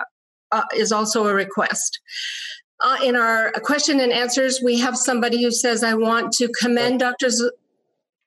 uh 0.51 0.63
is 0.75 0.91
also 0.91 1.27
a 1.27 1.33
request. 1.33 1.99
Uh, 2.83 2.97
in 3.03 3.15
our 3.15 3.51
question 3.63 4.01
and 4.01 4.11
answers, 4.11 4.59
we 4.61 4.77
have 4.79 4.97
somebody 4.97 5.41
who 5.41 5.51
says, 5.51 5.83
"I 5.83 5.93
want 5.93 6.33
to 6.33 6.49
commend 6.61 6.99
Dr. 6.99 7.29
Z- 7.29 7.51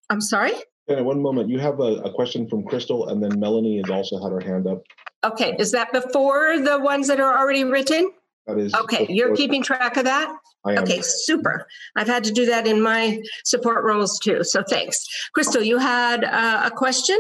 I'm 0.09 0.23
sorry. 0.23 0.53
Yeah, 0.89 1.03
one 1.03 1.21
moment. 1.21 1.51
You 1.51 1.59
have 1.59 1.81
a, 1.81 2.01
a 2.03 2.13
question 2.13 2.49
from 2.49 2.65
Crystal, 2.65 3.09
and 3.09 3.23
then 3.23 3.39
Melanie 3.39 3.77
has 3.79 3.91
also 3.91 4.23
had 4.23 4.33
her 4.33 4.41
hand 4.41 4.67
up. 4.67 4.83
Okay, 5.23 5.55
is 5.59 5.71
that 5.73 5.93
before 5.93 6.59
the 6.59 6.79
ones 6.79 7.09
that 7.09 7.21
are 7.21 7.39
already 7.39 7.65
written? 7.65 8.11
That 8.47 8.59
is. 8.59 8.73
Okay, 8.75 9.07
you're 9.11 9.37
keeping 9.37 9.63
track 9.63 9.99
of 9.99 10.05
that? 10.05 10.35
I 10.65 10.73
am. 10.73 10.85
Okay, 10.85 11.01
super. 11.03 11.67
I've 11.97 12.07
had 12.07 12.25
to 12.25 12.33
do 12.33 12.47
that 12.47 12.67
in 12.67 12.81
my 12.81 13.21
support 13.45 13.85
roles 13.85 14.19
too, 14.19 14.43
so 14.43 14.63
thanks. 14.63 15.07
Crystal, 15.35 15.63
you 15.63 15.77
had 15.77 16.25
uh, 16.25 16.63
a 16.65 16.71
question? 16.71 17.19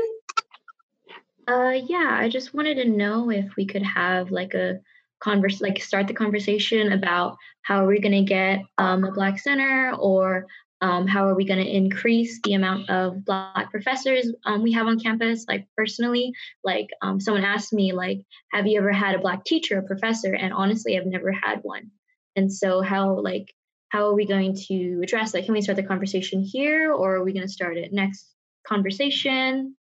Uh, 1.47 1.79
yeah, 1.87 2.17
I 2.19 2.29
just 2.31 2.55
wanted 2.55 2.77
to 2.77 2.89
know 2.89 3.31
if 3.31 3.57
we 3.57 3.67
could 3.67 3.83
have 3.83 4.31
like 4.31 4.55
a 4.55 4.81
converse, 5.21 5.61
like 5.61 5.83
start 5.83 6.07
the 6.07 6.15
conversation 6.15 6.93
about 6.93 7.37
how 7.63 7.85
are 7.85 7.87
we 7.87 8.01
going 8.01 8.13
to 8.13 8.23
get 8.23 8.61
um, 8.79 9.05
a 9.05 9.13
Black 9.13 9.39
Center 9.39 9.95
or 9.99 10.47
um, 10.81 11.07
how 11.07 11.27
are 11.27 11.35
we 11.35 11.45
going 11.45 11.63
to 11.63 11.77
increase 11.77 12.41
the 12.45 12.55
amount 12.55 12.89
of 12.89 13.25
black 13.25 13.71
professors 13.71 14.33
um, 14.45 14.63
we 14.63 14.73
have 14.73 14.87
on 14.87 14.99
campus? 14.99 15.45
Like 15.49 15.67
personally 15.77 16.33
like 16.65 16.89
um, 17.03 17.21
someone 17.21 17.45
asked 17.45 17.73
me 17.73 17.93
like 17.93 18.21
have 18.53 18.67
you 18.67 18.79
ever 18.79 18.93
had 18.93 19.15
a 19.15 19.21
black 19.21 19.45
teacher 19.45 19.79
or 19.79 19.83
professor? 19.83 20.35
And 20.35 20.53
honestly 20.53 20.97
i've 20.97 21.07
never 21.07 21.33
had 21.33 21.61
one. 21.63 21.91
And 22.37 22.53
so 22.53 22.81
how 22.81 23.21
like 23.21 23.53
how 23.89 24.07
are 24.07 24.15
we 24.15 24.27
going 24.27 24.55
to 24.69 25.01
address 25.03 25.33
that? 25.33 25.45
Can 25.45 25.55
we 25.55 25.63
start 25.63 25.77
the 25.77 25.83
conversation 25.83 26.43
here 26.43 26.93
or 26.93 27.17
are 27.17 27.25
we 27.25 27.33
going 27.33 27.47
to 27.47 27.53
start 27.53 27.77
it 27.77 27.93
next 27.93 28.33
conversation? 28.67 29.75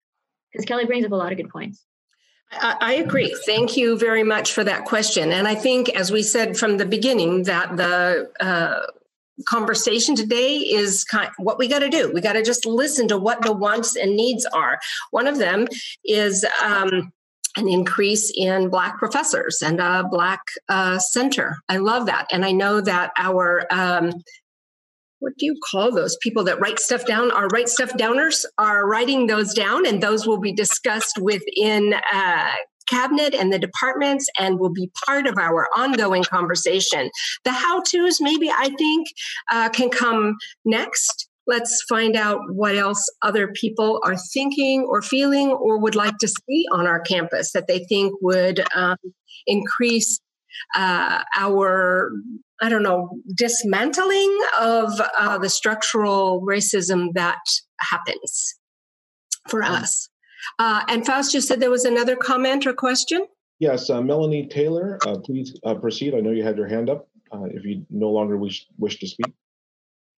Because 0.52 0.64
kelly 0.64 0.86
brings 0.86 1.04
up 1.04 1.12
a 1.12 1.16
lot 1.16 1.32
of 1.32 1.38
good 1.38 1.50
points. 1.50 1.84
I 2.52 2.94
agree. 2.94 3.36
Thank 3.44 3.76
you 3.76 3.98
very 3.98 4.22
much 4.22 4.52
for 4.52 4.62
that 4.62 4.84
question. 4.84 5.32
And 5.32 5.48
I 5.48 5.56
think, 5.56 5.88
as 5.90 6.12
we 6.12 6.22
said 6.22 6.56
from 6.56 6.76
the 6.76 6.86
beginning, 6.86 7.42
that 7.42 7.76
the 7.76 8.30
uh, 8.38 8.86
conversation 9.44 10.14
today 10.14 10.56
is 10.56 11.04
kind 11.04 11.28
of 11.28 11.34
what 11.38 11.58
we 11.58 11.68
got 11.68 11.80
to 11.80 11.88
do. 11.88 12.10
We 12.12 12.20
got 12.20 12.34
to 12.34 12.42
just 12.42 12.66
listen 12.66 13.08
to 13.08 13.18
what 13.18 13.42
the 13.42 13.52
wants 13.52 13.96
and 13.96 14.16
needs 14.16 14.46
are. 14.46 14.78
One 15.10 15.26
of 15.26 15.38
them 15.38 15.66
is 16.04 16.44
um, 16.64 17.12
an 17.56 17.68
increase 17.68 18.32
in 18.36 18.68
Black 18.68 18.98
professors 18.98 19.62
and 19.62 19.80
a 19.80 20.04
Black 20.10 20.40
uh, 20.68 20.98
center. 20.98 21.56
I 21.68 21.78
love 21.78 22.06
that. 22.06 22.26
And 22.32 22.44
I 22.44 22.52
know 22.52 22.80
that 22.80 23.12
our 23.18 23.66
um, 23.70 24.12
what 25.18 25.32
do 25.38 25.46
you 25.46 25.56
call 25.70 25.90
those 25.92 26.16
people 26.22 26.44
that 26.44 26.60
write 26.60 26.78
stuff 26.78 27.06
down? 27.06 27.30
Our 27.30 27.48
write 27.48 27.68
stuff 27.68 27.90
downers 27.94 28.44
are 28.58 28.86
writing 28.86 29.26
those 29.26 29.54
down, 29.54 29.86
and 29.86 30.02
those 30.02 30.26
will 30.26 30.38
be 30.38 30.52
discussed 30.52 31.18
within 31.20 31.94
uh, 32.12 32.52
cabinet 32.88 33.34
and 33.34 33.52
the 33.52 33.58
departments 33.58 34.28
and 34.38 34.58
will 34.58 34.72
be 34.72 34.90
part 35.06 35.26
of 35.26 35.38
our 35.38 35.68
ongoing 35.76 36.24
conversation. 36.24 37.10
The 37.44 37.52
how 37.52 37.82
to's, 37.82 38.20
maybe 38.20 38.50
I 38.50 38.70
think, 38.78 39.08
uh, 39.50 39.68
can 39.70 39.90
come 39.90 40.36
next. 40.64 41.28
Let's 41.46 41.84
find 41.88 42.16
out 42.16 42.40
what 42.48 42.74
else 42.74 43.08
other 43.22 43.48
people 43.48 44.00
are 44.04 44.16
thinking 44.16 44.84
or 44.88 45.00
feeling 45.00 45.50
or 45.50 45.78
would 45.78 45.94
like 45.94 46.18
to 46.18 46.28
see 46.28 46.66
on 46.72 46.86
our 46.86 47.00
campus 47.00 47.52
that 47.52 47.68
they 47.68 47.84
think 47.88 48.14
would 48.20 48.64
um, 48.74 48.96
increase 49.46 50.20
uh, 50.74 51.22
our 51.36 52.10
I 52.60 52.70
don't 52.70 52.82
know, 52.82 53.18
dismantling 53.34 54.38
of 54.58 55.00
uh, 55.18 55.38
the 55.38 55.50
structural 55.50 56.40
racism 56.40 57.08
that 57.14 57.38
happens 57.80 58.54
for 59.48 59.60
mm. 59.60 59.68
us. 59.68 60.08
Uh, 60.58 60.82
and 60.88 61.06
Faust, 61.06 61.32
just 61.32 61.48
said 61.48 61.60
there 61.60 61.70
was 61.70 61.84
another 61.84 62.16
comment 62.16 62.66
or 62.66 62.72
question? 62.72 63.26
Yes, 63.58 63.88
uh, 63.88 64.02
Melanie 64.02 64.46
Taylor, 64.46 64.98
uh, 65.06 65.18
please 65.18 65.58
uh, 65.64 65.74
proceed. 65.74 66.14
I 66.14 66.20
know 66.20 66.30
you 66.30 66.42
had 66.42 66.56
your 66.56 66.68
hand 66.68 66.90
up. 66.90 67.08
Uh, 67.32 67.44
if 67.44 67.64
you 67.64 67.84
no 67.90 68.10
longer 68.10 68.36
wish, 68.36 68.66
wish 68.78 68.98
to 69.00 69.06
speak, 69.06 69.32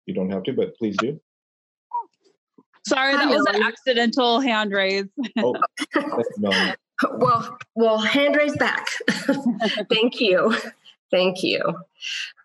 you 0.07 0.15
don't 0.15 0.31
have 0.31 0.43
to, 0.45 0.53
but 0.53 0.77
please 0.77 0.97
do. 0.99 1.21
Sorry, 2.87 3.15
that 3.15 3.29
was 3.29 3.45
an 3.53 3.63
accidental 3.63 4.41
hand 4.41 4.73
raise. 4.73 5.07
oh, 5.39 5.55
well, 7.13 7.59
well, 7.75 7.99
hand 7.99 8.37
raise 8.37 8.57
back. 8.57 8.87
Thank 9.91 10.21
you. 10.21 10.57
Thank 11.11 11.43
you. 11.43 11.61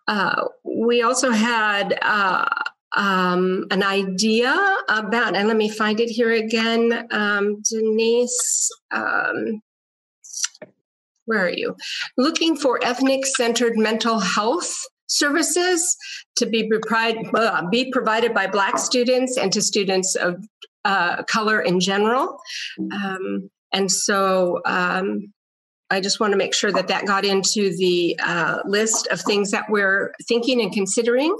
Uh, 0.06 0.44
we 0.64 1.02
also 1.02 1.30
had 1.30 1.98
uh, 2.02 2.48
um, 2.96 3.66
an 3.70 3.82
idea 3.82 4.54
about, 4.88 5.36
and 5.36 5.48
let 5.48 5.56
me 5.56 5.68
find 5.68 6.00
it 6.00 6.08
here 6.08 6.32
again. 6.32 7.06
Um, 7.10 7.62
Denise, 7.62 8.70
um, 8.90 9.60
where 11.26 11.44
are 11.44 11.50
you? 11.50 11.76
Looking 12.16 12.56
for 12.56 12.78
ethnic 12.84 13.26
centered 13.26 13.76
mental 13.76 14.18
health 14.18 14.74
services 15.06 15.96
to 16.36 16.46
be, 16.46 16.70
uh, 17.34 17.68
be 17.70 17.90
provided 17.90 18.34
by 18.34 18.46
Black 18.46 18.78
students 18.78 19.36
and 19.36 19.52
to 19.52 19.62
students 19.62 20.14
of 20.14 20.44
uh, 20.84 21.22
color 21.24 21.60
in 21.60 21.80
general. 21.80 22.38
Um, 22.92 23.50
and 23.72 23.90
so 23.90 24.60
um, 24.66 25.32
I 25.90 26.00
just 26.00 26.20
want 26.20 26.32
to 26.32 26.36
make 26.36 26.54
sure 26.54 26.72
that 26.72 26.88
that 26.88 27.06
got 27.06 27.24
into 27.24 27.74
the 27.76 28.18
uh, 28.22 28.58
list 28.64 29.06
of 29.08 29.20
things 29.20 29.50
that 29.50 29.64
we're 29.68 30.12
thinking 30.26 30.60
and 30.60 30.72
considering. 30.72 31.36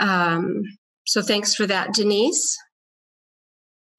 Um, 0.00 0.62
so 1.06 1.22
thanks 1.22 1.54
for 1.54 1.66
that, 1.66 1.94
Denise. 1.94 2.58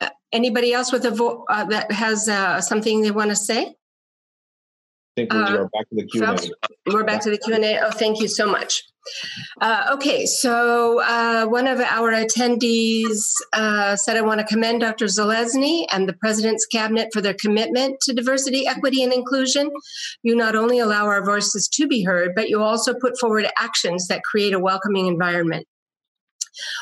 Uh, 0.01 0.09
anybody 0.31 0.73
else 0.73 0.91
with 0.91 1.05
a 1.05 1.11
vo- 1.11 1.45
uh, 1.49 1.65
that 1.65 1.91
has 1.91 2.27
uh, 2.27 2.61
something 2.61 3.01
they 3.01 3.11
want 3.11 3.29
to 3.29 3.35
say? 3.35 3.61
I 3.65 3.73
think 5.15 5.33
we 5.33 5.39
are 5.39 5.69
back 5.69 5.89
to 5.89 5.95
the 5.95 6.05
Q&A. 6.05 6.93
We're 6.93 7.03
back 7.03 7.21
to 7.21 7.31
the 7.31 7.39
Q&A. 7.39 7.79
Oh, 7.79 7.89
thank 7.89 8.21
you 8.21 8.27
so 8.27 8.45
much. 8.45 8.83
Uh, 9.61 9.89
okay, 9.93 10.25
so 10.25 11.01
uh, 11.01 11.45
one 11.45 11.65
of 11.65 11.79
our 11.79 12.11
attendees 12.11 13.31
uh, 13.53 13.95
said, 13.95 14.17
I 14.17 14.21
want 14.21 14.39
to 14.41 14.45
commend 14.45 14.81
Dr. 14.81 15.05
Zelezny 15.05 15.87
and 15.91 16.07
the 16.07 16.13
President's 16.13 16.65
Cabinet 16.65 17.09
for 17.13 17.21
their 17.21 17.33
commitment 17.33 17.99
to 18.01 18.13
diversity, 18.13 18.67
equity, 18.67 19.03
and 19.03 19.11
inclusion. 19.11 19.71
You 20.23 20.35
not 20.35 20.55
only 20.55 20.77
allow 20.79 21.05
our 21.05 21.25
voices 21.25 21.67
to 21.69 21.87
be 21.87 22.03
heard, 22.03 22.33
but 22.35 22.49
you 22.49 22.61
also 22.61 22.93
put 22.93 23.17
forward 23.17 23.47
actions 23.57 24.07
that 24.07 24.23
create 24.23 24.53
a 24.53 24.59
welcoming 24.59 25.07
environment. 25.07 25.65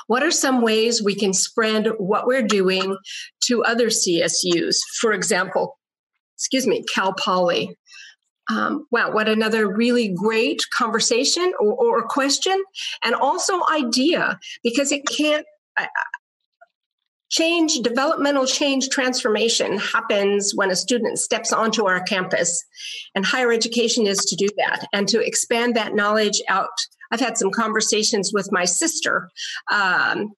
What 0.08 0.24
are 0.24 0.32
some 0.32 0.62
ways 0.62 1.04
we 1.04 1.16
can 1.16 1.34
spread 1.34 1.88
what 1.98 2.28
we're 2.28 2.48
doing 2.48 2.98
to 3.46 3.64
other 3.64 3.88
CSUs? 3.88 4.78
For 5.00 5.14
example, 5.14 5.78
excuse 6.38 6.68
me, 6.68 6.84
Cal 6.94 7.14
Poly. 7.14 7.78
Um, 8.50 8.86
wow, 8.92 9.12
what 9.12 9.28
another 9.28 9.68
really 9.68 10.14
great 10.14 10.62
conversation 10.72 11.52
or, 11.60 11.74
or 11.74 12.08
question, 12.08 12.64
and 13.04 13.16
also 13.16 13.60
idea 13.72 14.40
because 14.64 14.92
it 14.92 15.02
can't. 15.08 15.46
Uh, 15.78 15.88
change, 17.36 17.80
developmental 17.80 18.46
change 18.46 18.88
transformation 18.90 19.78
happens 19.78 20.54
when 20.56 20.72
a 20.72 20.76
student 20.76 21.18
steps 21.18 21.52
onto 21.52 21.86
our 21.86 22.02
campus. 22.02 22.64
And 23.14 23.26
higher 23.26 23.52
education 23.52 24.08
is 24.08 24.20
to 24.20 24.36
do 24.36 24.48
that 24.58 24.88
and 24.94 25.08
to 25.10 25.20
expand 25.20 25.76
that 25.76 25.96
knowledge 25.96 26.42
out. 26.48 26.70
I've 27.16 27.22
had 27.22 27.38
some 27.38 27.50
conversations 27.50 28.32
with 28.34 28.50
my 28.52 28.66
sister 28.66 29.30
um, 29.72 30.34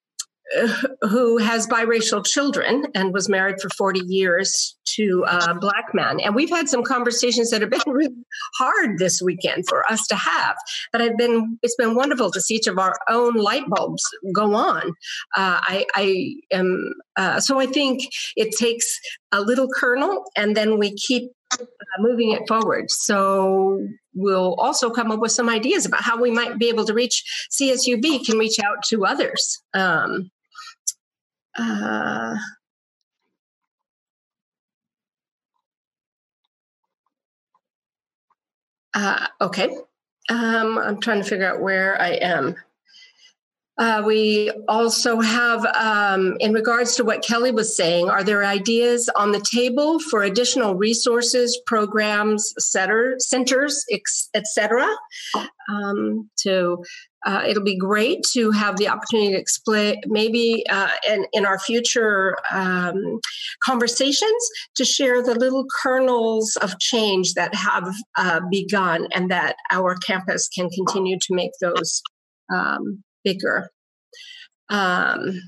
who 1.01 1.37
has 1.37 1.65
biracial 1.65 2.23
children 2.23 2.85
and 2.93 3.15
was 3.15 3.27
married 3.27 3.59
for 3.59 3.69
40 3.69 4.01
years 4.05 4.77
to 4.95 5.25
a 5.27 5.55
black 5.55 5.85
man. 5.95 6.19
And 6.19 6.35
we've 6.35 6.51
had 6.51 6.69
some 6.69 6.83
conversations 6.83 7.49
that 7.49 7.61
have 7.61 7.71
been 7.71 7.81
really 7.87 8.13
hard 8.59 8.99
this 8.99 9.23
weekend 9.23 9.65
for 9.67 9.83
us 9.91 10.05
to 10.07 10.15
have. 10.15 10.55
But 10.91 11.01
I've 11.01 11.17
been, 11.17 11.57
it's 11.63 11.75
been 11.77 11.95
wonderful 11.95 12.29
to 12.29 12.39
see 12.39 12.55
each 12.55 12.67
of 12.67 12.77
our 12.77 12.93
own 13.09 13.33
light 13.33 13.67
bulbs 13.67 14.03
go 14.35 14.53
on. 14.53 14.83
Uh, 15.35 15.59
I, 15.61 15.85
I 15.95 16.35
am, 16.51 16.93
uh, 17.15 17.39
so 17.39 17.59
I 17.59 17.65
think 17.65 18.01
it 18.35 18.55
takes 18.55 18.87
a 19.31 19.41
little 19.41 19.67
kernel 19.75 20.23
and 20.35 20.55
then 20.55 20.77
we 20.77 20.93
keep 20.93 21.31
uh, 21.53 21.65
moving 21.99 22.31
it 22.31 22.47
forward. 22.47 22.89
So 22.91 23.87
we'll 24.13 24.55
also 24.55 24.89
come 24.89 25.11
up 25.11 25.19
with 25.19 25.31
some 25.31 25.49
ideas 25.49 25.85
about 25.85 26.03
how 26.03 26.21
we 26.21 26.31
might 26.31 26.57
be 26.57 26.69
able 26.69 26.85
to 26.85 26.93
reach 26.93 27.23
CSUB 27.51 28.25
can 28.25 28.37
reach 28.37 28.59
out 28.59 28.83
to 28.89 29.05
others. 29.05 29.61
Um, 29.73 30.31
uh, 31.57 32.35
uh, 38.93 39.27
okay. 39.41 39.69
Um, 40.29 40.77
I'm 40.77 40.99
trying 40.99 41.23
to 41.23 41.29
figure 41.29 41.47
out 41.47 41.61
where 41.61 41.99
I 42.01 42.09
am. 42.09 42.55
Uh, 43.77 44.01
we 44.05 44.51
also 44.67 45.19
have, 45.19 45.63
um, 45.75 46.35
in 46.39 46.51
regards 46.51 46.95
to 46.95 47.03
what 47.03 47.23
Kelly 47.23 47.51
was 47.51 47.75
saying, 47.75 48.09
are 48.09 48.23
there 48.23 48.43
ideas 48.43 49.07
on 49.15 49.31
the 49.31 49.39
table 49.39 49.99
for 49.99 50.23
additional 50.23 50.75
resources, 50.75 51.59
programs, 51.67 52.53
setter, 52.57 53.15
centers, 53.19 53.85
etc., 54.33 54.87
um, 55.69 56.29
to 56.37 56.83
uh, 57.25 57.43
it'll 57.45 57.63
be 57.63 57.77
great 57.77 58.23
to 58.31 58.51
have 58.51 58.77
the 58.77 58.87
opportunity 58.87 59.33
to 59.33 59.37
explain, 59.37 59.99
maybe 60.05 60.63
uh, 60.69 60.89
in, 61.09 61.25
in 61.33 61.45
our 61.45 61.59
future 61.59 62.37
um, 62.51 63.19
conversations, 63.63 64.49
to 64.75 64.85
share 64.85 65.21
the 65.21 65.35
little 65.35 65.65
kernels 65.81 66.55
of 66.61 66.79
change 66.79 67.33
that 67.33 67.53
have 67.53 67.93
uh, 68.17 68.39
begun 68.49 69.07
and 69.13 69.29
that 69.29 69.55
our 69.71 69.95
campus 69.97 70.47
can 70.47 70.69
continue 70.69 71.17
to 71.19 71.35
make 71.35 71.51
those 71.59 72.01
um, 72.53 73.03
bigger. 73.27 73.69
Um, 74.69 75.41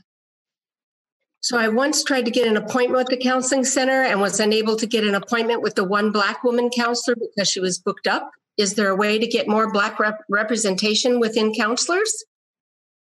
so 1.41 1.57
I 1.57 1.69
once 1.69 2.03
tried 2.03 2.25
to 2.25 2.31
get 2.31 2.47
an 2.47 2.57
appointment 2.57 2.97
with 2.97 3.07
the 3.07 3.23
counseling 3.23 3.63
center 3.63 4.03
and 4.03 4.19
was 4.19 4.39
unable 4.39 4.75
to 4.75 4.85
get 4.85 5.05
an 5.05 5.15
appointment 5.15 5.61
with 5.61 5.75
the 5.75 5.85
one 5.85 6.11
black 6.11 6.43
woman 6.43 6.69
counselor 6.69 7.15
because 7.15 7.49
she 7.49 7.61
was 7.61 7.79
booked 7.79 8.07
up. 8.07 8.29
Is 8.59 8.75
there 8.75 8.89
a 8.89 8.95
way 8.95 9.17
to 9.17 9.25
get 9.25 9.47
more 9.47 9.71
Black 9.71 9.97
rep- 10.01 10.19
representation 10.29 11.21
within 11.21 11.53
counselors? 11.53 12.25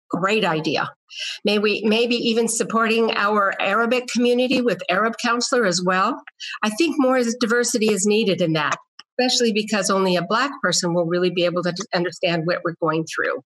Great 0.09 0.45
idea. 0.45 0.89
May 1.45 1.59
we 1.59 1.83
maybe 1.85 2.15
even 2.15 2.47
supporting 2.47 3.11
our 3.17 3.55
Arabic 3.61 4.07
community 4.07 4.61
with 4.61 4.81
Arab 4.89 5.15
counselor 5.21 5.67
as 5.67 5.83
well. 5.83 6.23
I 6.63 6.71
think 6.71 6.95
more 6.99 7.21
diversity 7.41 7.91
is 7.91 8.07
needed 8.07 8.41
in 8.41 8.53
that, 8.53 8.77
especially 9.19 9.53
because 9.53 9.91
only 9.91 10.15
a 10.15 10.23
Black 10.23 10.53
person 10.63 10.95
will 10.95 11.07
really 11.07 11.31
be 11.31 11.45
able 11.45 11.65
to 11.65 11.75
understand 11.93 12.47
what 12.47 12.61
we're 12.65 12.77
going 12.81 13.05
through. 13.05 13.43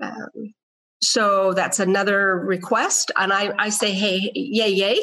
Um, 0.00 0.54
so 1.02 1.52
that's 1.52 1.78
another 1.78 2.38
request 2.38 3.12
and 3.16 3.32
I, 3.32 3.52
I 3.58 3.68
say 3.68 3.92
hey 3.92 4.30
yay 4.34 4.70
yay. 4.70 4.98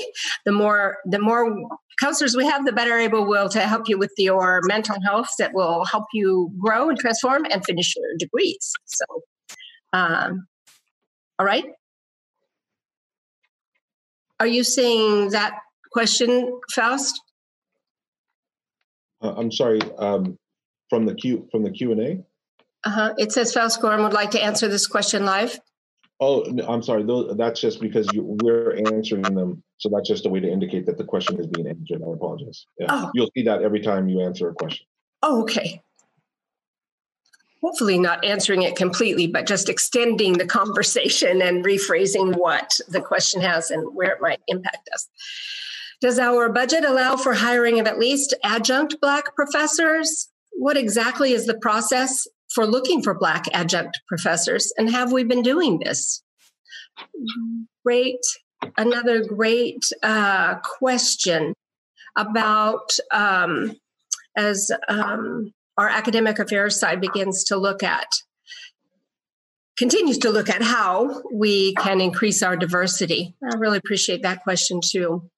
The 0.45 0.51
more 0.51 0.97
the 1.06 1.19
more 1.19 1.56
counselors 1.99 2.36
we 2.36 2.45
have 2.45 2.65
the 2.65 2.71
better 2.71 2.97
able 2.97 3.27
we'll 3.27 3.49
to 3.49 3.62
help 3.62 3.88
you 3.88 3.97
with 3.97 4.12
your 4.17 4.62
mental 4.63 4.99
health 5.01 5.29
that 5.38 5.53
will 5.53 5.86
help 5.86 6.06
you 6.13 6.51
grow 6.60 6.89
and 6.89 6.97
transform 6.97 7.45
and 7.49 7.63
finish 7.63 7.95
your 7.95 8.06
degrees. 8.17 8.73
So 8.86 9.06
um, 9.93 10.47
all 11.38 11.45
right. 11.45 11.65
Are 14.39 14.47
you 14.47 14.63
seeing 14.63 15.29
that 15.29 15.60
question 15.91 16.60
faust? 16.73 17.21
Uh, 19.21 19.34
i'm 19.38 19.51
sorry 19.51 19.79
um, 19.99 20.38
from 20.89 21.06
the 21.06 21.15
q 21.15 21.47
from 21.51 21.63
the 21.63 21.71
q&a 21.71 22.21
uh-huh. 22.85 23.13
It 23.17 23.31
says 23.31 23.53
Faust 23.53 23.81
would 23.81 24.13
like 24.13 24.31
to 24.31 24.43
answer 24.43 24.67
this 24.67 24.87
question 24.87 25.25
live. 25.25 25.59
Oh, 26.19 26.45
I'm 26.67 26.83
sorry. 26.83 27.05
That's 27.35 27.59
just 27.59 27.81
because 27.81 28.07
you, 28.13 28.37
we're 28.41 28.75
answering 28.93 29.23
them. 29.23 29.63
So 29.77 29.89
that's 29.93 30.07
just 30.07 30.25
a 30.25 30.29
way 30.29 30.39
to 30.39 30.49
indicate 30.49 30.85
that 30.85 30.97
the 30.97 31.03
question 31.03 31.39
is 31.39 31.47
being 31.47 31.67
answered. 31.67 32.01
I 32.01 32.13
apologize. 32.13 32.65
Yeah. 32.79 32.87
Oh. 32.89 33.11
You'll 33.13 33.29
see 33.35 33.43
that 33.43 33.61
every 33.61 33.81
time 33.81 34.07
you 34.07 34.21
answer 34.21 34.49
a 34.49 34.53
question. 34.53 34.85
Oh, 35.21 35.41
okay. 35.41 35.81
Hopefully, 37.61 37.97
not 37.97 38.23
answering 38.25 38.63
it 38.63 38.75
completely, 38.75 39.27
but 39.27 39.47
just 39.47 39.69
extending 39.69 40.33
the 40.33 40.45
conversation 40.45 41.41
and 41.41 41.63
rephrasing 41.63 42.35
what 42.35 42.77
the 42.89 43.01
question 43.01 43.41
has 43.41 43.71
and 43.71 43.95
where 43.95 44.11
it 44.11 44.21
might 44.21 44.41
impact 44.47 44.89
us. 44.93 45.07
Does 46.01 46.19
our 46.19 46.49
budget 46.49 46.83
allow 46.83 47.15
for 47.15 47.33
hiring 47.33 47.79
of 47.79 47.87
at 47.87 47.99
least 47.99 48.33
adjunct 48.43 48.99
Black 49.01 49.33
professors? 49.35 50.29
What 50.51 50.75
exactly 50.75 51.31
is 51.31 51.45
the 51.45 51.57
process 51.57 52.27
for 52.53 52.65
looking 52.65 53.01
for 53.01 53.13
Black 53.13 53.45
adjunct 53.53 54.01
professors, 54.07 54.73
and 54.77 54.89
have 54.89 55.11
we 55.11 55.23
been 55.23 55.41
doing 55.41 55.79
this? 55.79 56.23
Great, 57.83 58.19
another 58.77 59.23
great 59.23 59.83
uh, 60.01 60.55
question 60.59 61.53
about 62.15 62.97
um, 63.11 63.75
as 64.35 64.71
um, 64.87 65.53
our 65.77 65.89
academic 65.89 66.39
affairs 66.39 66.79
side 66.79 67.01
begins 67.01 67.43
to 67.45 67.57
look 67.57 67.83
at 67.83 68.07
continues 69.77 70.19
to 70.19 70.29
look 70.29 70.49
at 70.49 70.61
how 70.61 71.21
we 71.31 71.73
can 71.75 71.99
increase 71.99 72.43
our 72.43 72.55
diversity. 72.55 73.35
I 73.43 73.55
really 73.57 73.79
appreciate 73.79 74.21
that 74.23 74.43
question 74.43 74.81
too. 74.83 75.29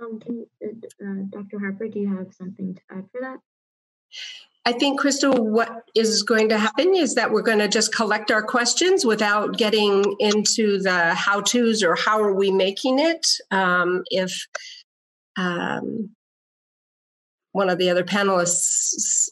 Um, 0.00 0.20
can, 0.20 0.46
uh, 0.64 1.26
Dr. 1.30 1.58
Harper, 1.58 1.88
do 1.88 1.98
you 1.98 2.16
have 2.16 2.32
something 2.34 2.74
to 2.74 2.80
add 2.90 3.04
for 3.12 3.20
that? 3.20 3.38
I 4.64 4.72
think, 4.72 5.00
Crystal, 5.00 5.32
what 5.32 5.82
is 5.96 6.22
going 6.22 6.48
to 6.50 6.58
happen 6.58 6.94
is 6.94 7.16
that 7.16 7.32
we're 7.32 7.42
going 7.42 7.58
to 7.58 7.66
just 7.66 7.94
collect 7.94 8.30
our 8.30 8.42
questions 8.42 9.04
without 9.04 9.58
getting 9.58 10.04
into 10.20 10.78
the 10.78 11.14
how 11.14 11.40
to's 11.40 11.82
or 11.82 11.96
how 11.96 12.20
are 12.20 12.32
we 12.34 12.52
making 12.52 13.00
it. 13.00 13.26
Um, 13.50 14.04
if 14.10 14.46
um, 15.36 16.10
one 17.50 17.70
of 17.70 17.78
the 17.78 17.90
other 17.90 18.04
panelists 18.04 19.28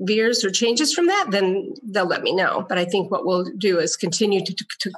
veers 0.00 0.44
or 0.44 0.50
changes 0.50 0.92
from 0.92 1.06
that, 1.06 1.28
then 1.30 1.74
they'll 1.84 2.04
let 2.06 2.22
me 2.22 2.34
know. 2.34 2.66
But 2.68 2.78
I 2.78 2.84
think 2.84 3.10
what 3.10 3.24
we'll 3.24 3.44
do 3.56 3.78
is 3.78 3.96
continue 3.96 4.44
to, 4.44 4.54
to 4.80 4.92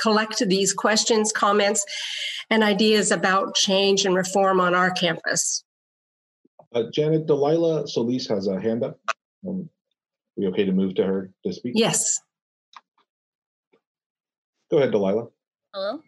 collect 0.00 0.38
these 0.48 0.72
questions, 0.72 1.32
comments, 1.32 1.84
and 2.48 2.62
ideas 2.62 3.10
about 3.10 3.56
change 3.56 4.06
and 4.06 4.14
reform 4.14 4.60
on 4.60 4.74
our 4.74 4.90
campus. 4.90 5.64
Uh, 6.76 6.82
Janet, 6.92 7.26
Delilah 7.26 7.88
Solis 7.88 8.28
has 8.28 8.48
a 8.48 8.60
hand 8.60 8.84
up. 8.84 9.00
Um, 9.48 9.70
we 10.36 10.46
okay 10.48 10.66
to 10.66 10.72
move 10.72 10.94
to 10.96 11.06
her 11.06 11.32
to 11.46 11.50
speak? 11.50 11.72
Yes. 11.74 12.20
Go 14.70 14.76
ahead, 14.76 14.90
Delilah. 14.90 15.28
Hello. 15.72 16.00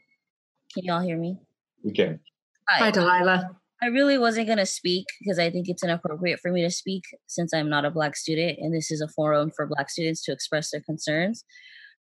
Can 0.74 0.85
you 0.85 0.92
all 0.92 1.00
hear 1.00 1.16
me? 1.16 1.38
We 1.83 1.92
can. 1.94 2.20
Hi, 2.68 2.85
Hi 2.85 2.90
Delilah. 2.90 3.48
I 3.83 3.87
really 3.87 4.18
wasn't 4.18 4.46
going 4.46 4.59
to 4.59 4.66
speak 4.66 5.07
because 5.20 5.38
I 5.38 5.48
think 5.48 5.70
it's 5.70 5.83
inappropriate 5.83 6.40
for 6.40 6.52
me 6.52 6.61
to 6.61 6.70
speak 6.70 7.04
since 7.28 7.54
I'm 7.54 7.70
not 7.70 7.87
a 7.87 7.90
Black 7.90 8.14
student 8.14 8.58
and 8.60 8.75
this 8.75 8.90
is 8.90 9.00
a 9.00 9.08
forum 9.08 9.50
for 9.56 9.66
Black 9.66 9.88
students 9.88 10.23
to 10.25 10.33
express 10.33 10.71
their 10.71 10.83
concerns. 10.83 11.46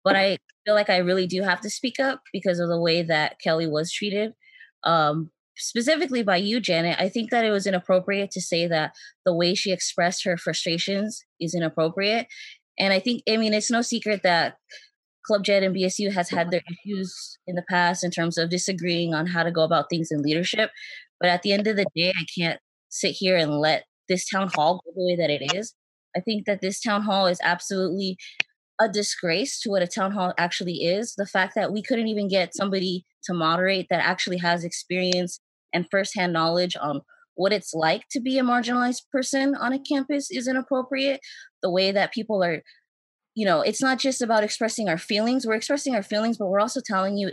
But 0.06 0.16
I 0.16 0.38
feel 0.66 0.74
like 0.74 0.90
I 0.90 0.98
really 0.98 1.28
do 1.28 1.42
have 1.42 1.60
to 1.62 1.70
speak 1.70 2.00
up 2.00 2.22
because 2.32 2.60
of 2.60 2.70
the 2.70 2.80
way 2.80 3.02
that 3.02 3.42
Kelly 3.44 3.68
was 3.68 3.92
treated. 3.92 4.32
Um, 4.86 5.32
specifically 5.58 6.24
by 6.24 6.38
you, 6.38 6.60
Janet, 6.60 7.00
I 7.00 7.10
think 7.10 7.32
that 7.32 7.46
it 7.46 7.52
was 7.52 7.68
inappropriate 7.68 8.32
to 8.32 8.42
say 8.42 8.68
that 8.68 8.94
the 9.26 9.34
way 9.34 9.56
she 9.56 9.72
expressed 9.72 10.24
her 10.26 10.38
frustrations 10.38 11.24
is 11.40 11.56
inappropriate. 11.56 12.28
And 12.80 12.94
I 12.94 13.00
think, 13.00 13.24
I 13.30 13.38
mean, 13.38 13.54
it's 13.54 13.72
no 13.72 13.82
secret 13.82 14.24
that 14.24 14.58
Club 15.26 15.44
Jet 15.44 15.64
and 15.64 15.76
BSU 15.76 16.12
has 16.12 16.30
had 16.30 16.52
their 16.52 16.62
issues 16.70 17.38
in 17.48 17.56
the 17.56 17.64
past 17.70 18.04
in 18.04 18.12
terms 18.12 18.38
of 18.38 18.50
disagreeing 18.50 19.14
on 19.14 19.28
how 19.28 19.44
to 19.44 19.52
go 19.52 19.64
about 19.64 19.90
things 19.90 20.10
in 20.12 20.22
leadership. 20.22 20.72
But 21.20 21.30
at 21.30 21.44
the 21.44 21.54
end 21.54 21.68
of 21.68 21.78
the 21.78 21.86
day, 21.96 22.10
I 22.10 22.26
can't 22.38 22.60
sit 22.90 23.12
here 23.12 23.38
and 23.38 23.52
let 23.52 23.86
this 24.10 24.28
town 24.28 24.50
hall 24.54 24.82
go 24.84 24.92
the 24.96 25.06
way 25.06 25.16
that 25.16 25.30
it 25.30 25.56
is. 25.56 25.74
I 26.16 26.20
think 26.20 26.46
that 26.46 26.62
this 26.62 26.82
town 26.82 27.04
hall 27.04 27.28
is 27.28 27.40
absolutely 27.42 28.18
a 28.80 28.90
disgrace 28.90 29.60
to 29.62 29.70
what 29.70 29.84
a 29.84 29.88
town 29.88 30.12
hall 30.12 30.34
actually 30.38 30.84
is. 30.84 31.14
The 31.16 31.26
fact 31.26 31.56
that 31.56 31.72
we 31.72 31.82
couldn't 31.82 32.08
even 32.08 32.28
get 32.28 32.56
somebody 32.56 33.06
to 33.26 33.34
moderate 33.34 33.88
that 33.90 34.06
actually 34.06 34.38
has 34.38 34.64
experience 34.64 35.40
and 35.72 35.88
firsthand 35.90 36.34
knowledge 36.34 36.76
on 36.80 37.02
what 37.36 37.54
it's 37.54 37.74
like 37.74 38.04
to 38.12 38.20
be 38.20 38.38
a 38.38 38.44
marginalized 38.44 39.04
person 39.12 39.56
on 39.56 39.74
a 39.74 39.80
campus 39.80 40.30
is 40.30 40.48
inappropriate. 40.48 41.20
The 41.62 41.70
way 41.70 41.92
that 41.92 42.14
people 42.14 42.44
are, 42.44 42.62
you 43.36 43.46
know, 43.46 43.62
it's 43.62 43.82
not 43.82 44.00
just 44.00 44.22
about 44.22 44.44
expressing 44.44 44.90
our 44.90 44.98
feelings. 44.98 45.46
We're 45.46 45.56
expressing 45.56 45.96
our 45.96 46.04
feelings, 46.04 46.38
but 46.38 46.48
we're 46.48 46.60
also 46.60 46.82
telling 46.84 47.18
you 47.18 47.32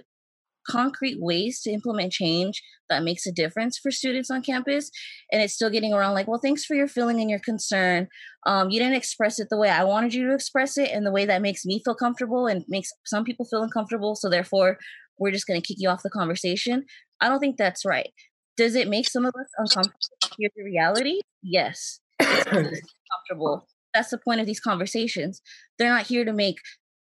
concrete 0.69 1.19
ways 1.21 1.61
to 1.63 1.71
implement 1.71 2.13
change 2.13 2.63
that 2.89 3.03
makes 3.03 3.27
a 3.27 3.33
difference 3.33 3.79
for 3.79 3.91
students 3.91 4.31
on 4.31 4.43
campus 4.43 4.91
and 5.33 5.43
it's 5.43 5.55
still 5.55 5.71
getting 5.71 5.93
around 5.93 6.15
like 6.15 6.29
well 6.29 6.41
thanks 6.43 6.65
for 6.65 6.75
your 6.75 6.89
feeling 6.89 7.21
and 7.21 7.31
your 7.31 7.41
concern. 7.41 8.09
Um, 8.47 8.71
you 8.71 8.81
didn't 8.81 8.95
express 8.95 9.39
it 9.39 9.49
the 9.51 9.59
way 9.59 9.69
i 9.69 9.85
wanted 9.85 10.15
you 10.15 10.27
to 10.27 10.35
express 10.35 10.79
it 10.79 10.91
in 10.91 11.05
the 11.05 11.13
way 11.13 11.27
that 11.27 11.43
makes 11.43 11.65
me 11.65 11.83
feel 11.85 11.95
comfortable 11.95 12.47
and 12.47 12.65
makes 12.69 12.91
some 13.05 13.25
people 13.25 13.45
feel 13.45 13.63
uncomfortable 13.63 14.15
so 14.15 14.31
therefore 14.31 14.79
we're 15.21 15.31
just 15.31 15.47
going 15.47 15.61
to 15.61 15.67
kick 15.67 15.77
you 15.79 15.89
off 15.89 16.03
the 16.03 16.11
conversation. 16.11 16.87
I 17.21 17.29
don't 17.29 17.39
think 17.39 17.59
that's 17.59 17.85
right. 17.85 18.11
Does 18.57 18.75
it 18.75 18.89
make 18.89 19.09
some 19.09 19.25
of 19.25 19.35
us 19.39 19.49
uncomfortable 19.59 19.99
to 20.23 20.31
hear 20.39 20.49
the 20.57 20.65
reality? 20.65 21.21
Yes. 21.43 22.01
It's 22.19 22.47
uncomfortable. 22.47 23.69
That's 23.95 24.11
the 24.11 24.19
point 24.19 24.41
of 24.41 24.47
these 24.47 24.61
conversations. 24.61 25.43
They're 25.79 25.91
not 25.91 26.07
here 26.07 26.25
to 26.25 26.33
make 26.33 26.57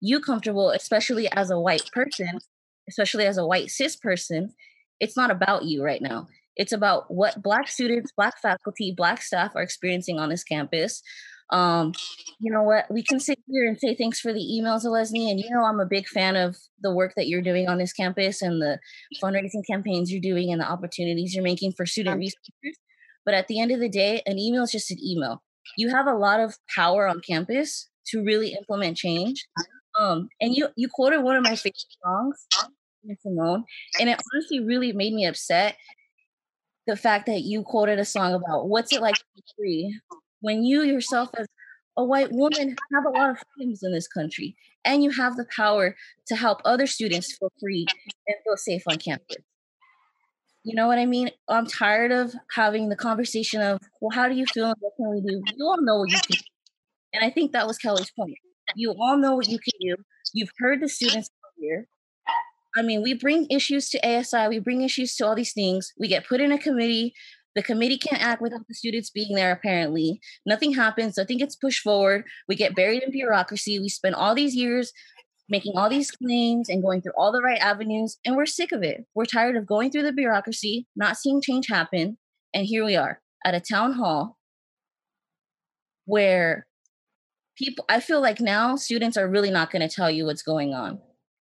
you 0.00 0.20
comfortable 0.20 0.70
especially 0.70 1.28
as 1.32 1.50
a 1.50 1.60
white 1.60 1.90
person 1.92 2.38
especially 2.90 3.24
as 3.24 3.38
a 3.38 3.46
white 3.46 3.70
cis 3.70 3.96
person, 3.96 4.52
it's 5.00 5.16
not 5.16 5.30
about 5.30 5.64
you 5.64 5.82
right 5.82 6.02
now. 6.02 6.26
It's 6.56 6.72
about 6.72 7.04
what 7.08 7.42
Black 7.42 7.68
students, 7.68 8.12
Black 8.14 8.40
faculty, 8.42 8.92
Black 8.94 9.22
staff 9.22 9.52
are 9.54 9.62
experiencing 9.62 10.18
on 10.18 10.28
this 10.28 10.44
campus. 10.44 11.02
Um, 11.52 11.92
you 12.38 12.52
know 12.52 12.62
what? 12.62 12.84
We 12.90 13.02
can 13.02 13.18
sit 13.18 13.38
here 13.48 13.66
and 13.66 13.78
say 13.78 13.94
thanks 13.94 14.20
for 14.20 14.32
the 14.32 14.40
emails, 14.40 14.84
Leslie. 14.84 15.30
And 15.30 15.40
you 15.40 15.50
know, 15.50 15.64
I'm 15.64 15.80
a 15.80 15.86
big 15.86 16.06
fan 16.06 16.36
of 16.36 16.56
the 16.80 16.94
work 16.94 17.14
that 17.16 17.28
you're 17.28 17.42
doing 17.42 17.68
on 17.68 17.78
this 17.78 17.92
campus 17.92 18.42
and 18.42 18.60
the 18.60 18.78
fundraising 19.22 19.66
campaigns 19.68 20.12
you're 20.12 20.20
doing 20.20 20.52
and 20.52 20.60
the 20.60 20.70
opportunities 20.70 21.34
you're 21.34 21.42
making 21.42 21.72
for 21.72 21.86
student 21.86 22.18
researchers. 22.18 22.78
But 23.24 23.34
at 23.34 23.48
the 23.48 23.60
end 23.60 23.70
of 23.72 23.80
the 23.80 23.88
day, 23.88 24.22
an 24.26 24.38
email 24.38 24.62
is 24.64 24.72
just 24.72 24.90
an 24.90 24.98
email. 25.02 25.42
You 25.76 25.90
have 25.90 26.06
a 26.06 26.14
lot 26.14 26.40
of 26.40 26.56
power 26.74 27.08
on 27.08 27.20
campus 27.20 27.88
to 28.08 28.22
really 28.22 28.54
implement 28.54 28.96
change. 28.96 29.46
Um, 29.98 30.28
and 30.40 30.54
you 30.54 30.68
you 30.76 30.88
quoted 30.88 31.22
one 31.22 31.36
of 31.36 31.42
my 31.42 31.56
favorite 31.56 31.84
songs 32.04 32.46
Simone. 33.20 33.64
And 33.98 34.08
it 34.08 34.20
honestly 34.34 34.60
really 34.60 34.92
made 34.92 35.12
me 35.12 35.26
upset 35.26 35.76
the 36.86 36.96
fact 36.96 37.26
that 37.26 37.42
you 37.42 37.62
quoted 37.62 37.98
a 37.98 38.04
song 38.04 38.34
about 38.34 38.68
what's 38.68 38.92
it 38.92 39.00
like 39.00 39.14
to 39.16 39.24
be 39.34 39.42
free 39.56 40.00
when 40.40 40.64
you 40.64 40.82
yourself 40.82 41.30
as 41.36 41.46
a 41.96 42.04
white 42.04 42.32
woman 42.32 42.76
have 42.94 43.04
a 43.04 43.10
lot 43.10 43.30
of 43.30 43.36
freedoms 43.54 43.82
in 43.82 43.92
this 43.92 44.08
country 44.08 44.56
and 44.84 45.02
you 45.02 45.10
have 45.10 45.36
the 45.36 45.46
power 45.54 45.94
to 46.26 46.36
help 46.36 46.60
other 46.64 46.86
students 46.86 47.36
feel 47.36 47.52
free 47.60 47.86
and 48.26 48.36
feel 48.44 48.56
safe 48.56 48.82
on 48.88 48.96
campus. 48.96 49.36
You 50.64 50.74
know 50.74 50.86
what 50.86 50.98
I 50.98 51.06
mean? 51.06 51.30
I'm 51.48 51.66
tired 51.66 52.12
of 52.12 52.34
having 52.54 52.88
the 52.88 52.96
conversation 52.96 53.60
of, 53.60 53.78
well, 54.00 54.14
how 54.14 54.28
do 54.28 54.34
you 54.34 54.46
feel 54.46 54.66
and 54.66 54.76
what 54.80 54.92
can 54.96 55.10
we 55.10 55.20
do? 55.20 55.42
You 55.56 55.66
all 55.66 55.82
know 55.82 55.98
what 55.98 56.10
you 56.10 56.18
can 56.20 56.36
do. 56.36 56.42
And 57.14 57.24
I 57.24 57.30
think 57.30 57.52
that 57.52 57.66
was 57.66 57.78
Kelly's 57.78 58.10
point. 58.18 58.34
You 58.76 58.94
all 59.00 59.16
know 59.16 59.34
what 59.34 59.48
you 59.48 59.58
can 59.58 59.72
do. 59.80 59.96
You've 60.32 60.50
heard 60.58 60.80
the 60.80 60.88
students 60.88 61.28
here. 61.58 61.88
I 62.76 62.82
mean, 62.82 63.02
we 63.02 63.14
bring 63.14 63.46
issues 63.50 63.88
to 63.90 63.98
ASI, 64.06 64.48
we 64.48 64.58
bring 64.58 64.82
issues 64.82 65.16
to 65.16 65.26
all 65.26 65.34
these 65.34 65.52
things. 65.52 65.92
We 65.98 66.08
get 66.08 66.26
put 66.26 66.40
in 66.40 66.52
a 66.52 66.58
committee. 66.58 67.14
The 67.56 67.62
committee 67.64 67.98
can't 67.98 68.22
act 68.22 68.40
without 68.40 68.66
the 68.68 68.74
students 68.74 69.10
being 69.10 69.34
there, 69.34 69.50
apparently. 69.50 70.20
Nothing 70.46 70.72
happens. 70.72 71.16
Nothing 71.16 71.38
gets 71.38 71.56
pushed 71.56 71.82
forward. 71.82 72.24
We 72.48 72.54
get 72.54 72.76
buried 72.76 73.02
in 73.02 73.10
bureaucracy. 73.10 73.80
We 73.80 73.88
spend 73.88 74.14
all 74.14 74.36
these 74.36 74.54
years 74.54 74.92
making 75.48 75.72
all 75.76 75.90
these 75.90 76.12
claims 76.12 76.68
and 76.68 76.80
going 76.80 77.02
through 77.02 77.14
all 77.16 77.32
the 77.32 77.42
right 77.42 77.58
avenues, 77.58 78.18
and 78.24 78.36
we're 78.36 78.46
sick 78.46 78.70
of 78.70 78.84
it. 78.84 79.04
We're 79.16 79.24
tired 79.24 79.56
of 79.56 79.66
going 79.66 79.90
through 79.90 80.04
the 80.04 80.12
bureaucracy, 80.12 80.86
not 80.94 81.16
seeing 81.16 81.42
change 81.42 81.66
happen. 81.68 82.18
And 82.54 82.66
here 82.66 82.84
we 82.84 82.94
are 82.94 83.20
at 83.44 83.54
a 83.54 83.60
town 83.60 83.94
hall 83.94 84.38
where 86.04 86.68
people, 87.58 87.84
I 87.88 87.98
feel 87.98 88.20
like 88.20 88.40
now 88.40 88.76
students 88.76 89.16
are 89.16 89.28
really 89.28 89.50
not 89.50 89.72
going 89.72 89.86
to 89.86 89.92
tell 89.92 90.10
you 90.10 90.24
what's 90.24 90.42
going 90.42 90.72
on 90.72 91.00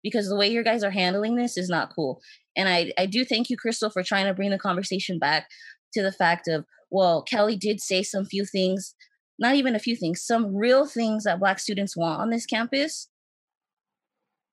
because 0.07 0.29
the 0.29 0.35
way 0.35 0.47
your 0.47 0.63
guys 0.63 0.83
are 0.83 0.91
handling 0.91 1.35
this 1.35 1.57
is 1.57 1.69
not 1.69 1.93
cool. 1.93 2.21
And 2.55 2.69
I, 2.69 2.91
I 2.97 3.05
do 3.05 3.25
thank 3.25 3.49
you, 3.49 3.57
Crystal, 3.57 3.89
for 3.89 4.03
trying 4.03 4.25
to 4.25 4.33
bring 4.33 4.49
the 4.49 4.57
conversation 4.57 5.19
back 5.19 5.47
to 5.93 6.01
the 6.01 6.11
fact 6.11 6.47
of, 6.47 6.65
well, 6.89 7.21
Kelly 7.21 7.55
did 7.55 7.81
say 7.81 8.03
some 8.03 8.25
few 8.25 8.45
things, 8.45 8.95
not 9.37 9.55
even 9.55 9.75
a 9.75 9.79
few 9.79 9.95
things, 9.95 10.23
some 10.23 10.55
real 10.55 10.85
things 10.85 11.25
that 11.25 11.39
Black 11.39 11.59
students 11.59 11.97
want 11.97 12.21
on 12.21 12.29
this 12.29 12.45
campus. 12.45 13.09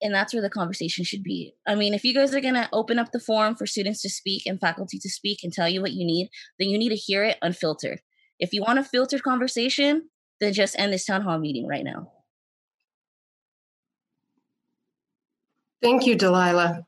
And 0.02 0.14
that's 0.14 0.34
where 0.34 0.42
the 0.42 0.50
conversation 0.50 1.04
should 1.04 1.22
be. 1.22 1.54
I 1.66 1.76
mean, 1.76 1.94
if 1.94 2.04
you 2.04 2.12
guys 2.12 2.34
are 2.34 2.40
going 2.40 2.54
to 2.54 2.68
open 2.72 2.98
up 2.98 3.12
the 3.12 3.20
forum 3.20 3.54
for 3.54 3.66
students 3.66 4.02
to 4.02 4.10
speak 4.10 4.42
and 4.44 4.60
faculty 4.60 4.98
to 4.98 5.08
speak 5.08 5.38
and 5.42 5.52
tell 5.52 5.68
you 5.68 5.80
what 5.80 5.92
you 5.92 6.04
need, 6.04 6.28
then 6.58 6.68
you 6.68 6.76
need 6.76 6.90
to 6.90 6.96
hear 6.96 7.24
it 7.24 7.38
unfiltered. 7.40 8.00
If 8.38 8.52
you 8.52 8.62
want 8.62 8.80
a 8.80 8.84
filtered 8.84 9.22
conversation, 9.22 10.10
then 10.40 10.52
just 10.52 10.78
end 10.78 10.92
this 10.92 11.06
town 11.06 11.22
hall 11.22 11.38
meeting 11.38 11.66
right 11.66 11.84
now. 11.84 12.10
Thank 15.84 16.06
you, 16.06 16.14
Delilah. 16.14 16.86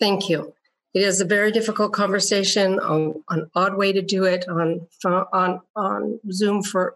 Thank 0.00 0.30
you. 0.30 0.54
It 0.94 1.02
is 1.02 1.20
a 1.20 1.26
very 1.26 1.52
difficult 1.52 1.92
conversation, 1.92 2.80
on, 2.80 3.22
an 3.28 3.50
odd 3.54 3.76
way 3.76 3.92
to 3.92 4.00
do 4.00 4.24
it 4.24 4.48
on 4.48 4.88
on 5.04 5.60
on 5.76 6.18
Zoom 6.32 6.62
for, 6.62 6.94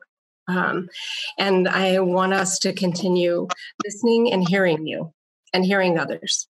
um, 0.48 0.88
and 1.38 1.68
I 1.68 2.00
want 2.00 2.32
us 2.32 2.58
to 2.60 2.72
continue 2.72 3.48
listening 3.84 4.32
and 4.32 4.48
hearing 4.48 4.86
you 4.86 5.12
and 5.52 5.62
hearing 5.62 5.98
others. 5.98 6.48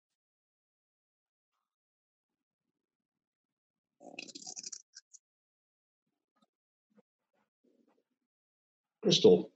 Crystal. 9.04 9.52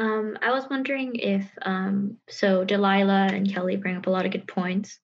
Um, 0.00 0.38
I 0.40 0.50
was 0.50 0.64
wondering 0.70 1.16
if 1.16 1.46
um, 1.60 2.16
so 2.26 2.64
Delilah 2.64 3.28
and 3.34 3.52
Kelly 3.52 3.76
bring 3.76 3.98
up 3.98 4.06
a 4.06 4.10
lot 4.10 4.24
of 4.24 4.32
good 4.32 4.48
points, 4.48 4.98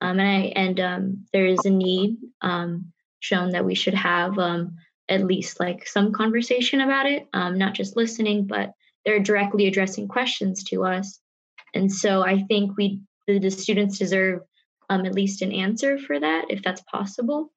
um, 0.00 0.18
and 0.18 0.28
I 0.28 0.52
and 0.56 0.80
um, 0.80 1.26
there 1.32 1.46
is 1.46 1.64
a 1.64 1.70
need 1.70 2.16
um, 2.42 2.92
shown 3.20 3.50
that 3.50 3.64
we 3.64 3.76
should 3.76 3.94
have 3.94 4.36
um, 4.40 4.76
at 5.08 5.24
least 5.24 5.60
like 5.60 5.86
some 5.86 6.10
conversation 6.10 6.80
about 6.80 7.06
it, 7.06 7.28
not 7.32 7.74
just 7.74 7.96
listening, 7.96 8.48
but 8.48 8.72
they're 9.04 9.20
directly 9.20 9.68
addressing 9.68 10.08
questions 10.08 10.64
to 10.64 10.84
us, 10.84 11.20
and 11.72 11.92
so 11.92 12.24
I 12.24 12.42
think 12.42 12.76
we 12.76 13.02
the, 13.28 13.38
the 13.38 13.52
students 13.52 13.98
deserve 13.98 14.40
at 14.90 15.14
least 15.14 15.42
an 15.42 15.52
answer 15.52 15.96
for 15.96 16.18
that 16.18 16.46
if 16.50 16.60
that's 16.64 16.82
possible. 16.90 17.52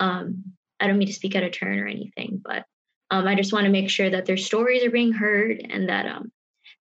I 0.00 0.86
don't 0.86 0.96
mean 0.96 1.08
to 1.08 1.12
speak 1.12 1.36
out 1.36 1.42
of 1.42 1.52
turn 1.52 1.78
or 1.78 1.86
anything, 1.86 2.40
but 2.42 2.64
um, 3.10 3.26
I 3.26 3.34
just 3.34 3.52
want 3.52 3.64
to 3.64 3.70
make 3.70 3.90
sure 3.90 4.10
that 4.10 4.26
their 4.26 4.36
stories 4.36 4.84
are 4.84 4.90
being 4.90 5.12
heard 5.12 5.64
and 5.68 5.88
that 5.88 6.06
um, 6.06 6.30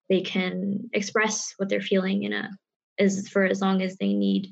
they 0.10 0.22
can 0.22 0.90
express 0.94 1.54
what 1.58 1.70
they're 1.70 1.82
feeling 1.82 2.24
in 2.24 2.34
a 2.34 2.50
as 3.00 3.28
for 3.30 3.46
as 3.46 3.62
long 3.62 3.82
as 3.82 3.96
they 3.98 4.14
need. 4.14 4.52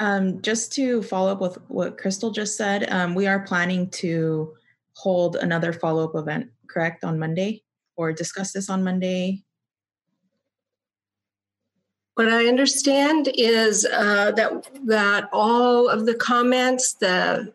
Um, 0.00 0.40
just 0.40 0.72
to 0.72 1.02
follow 1.02 1.30
up 1.30 1.42
with 1.42 1.58
what 1.68 1.98
Crystal 1.98 2.30
just 2.30 2.56
said, 2.56 2.90
um, 2.90 3.14
we 3.14 3.26
are 3.26 3.40
planning 3.40 3.90
to 3.90 4.54
hold 4.94 5.36
another 5.36 5.74
follow 5.74 6.04
up 6.04 6.14
event, 6.14 6.50
correct, 6.68 7.04
on 7.04 7.18
Monday 7.18 7.62
or 7.96 8.10
discuss 8.10 8.52
this 8.52 8.70
on 8.70 8.82
Monday. 8.82 9.42
What 12.14 12.28
I 12.28 12.46
understand 12.46 13.28
is 13.34 13.84
uh, 13.84 14.32
that 14.32 14.70
that 14.86 15.28
all 15.34 15.88
of 15.90 16.06
the 16.06 16.14
comments, 16.14 16.94
the 16.94 17.52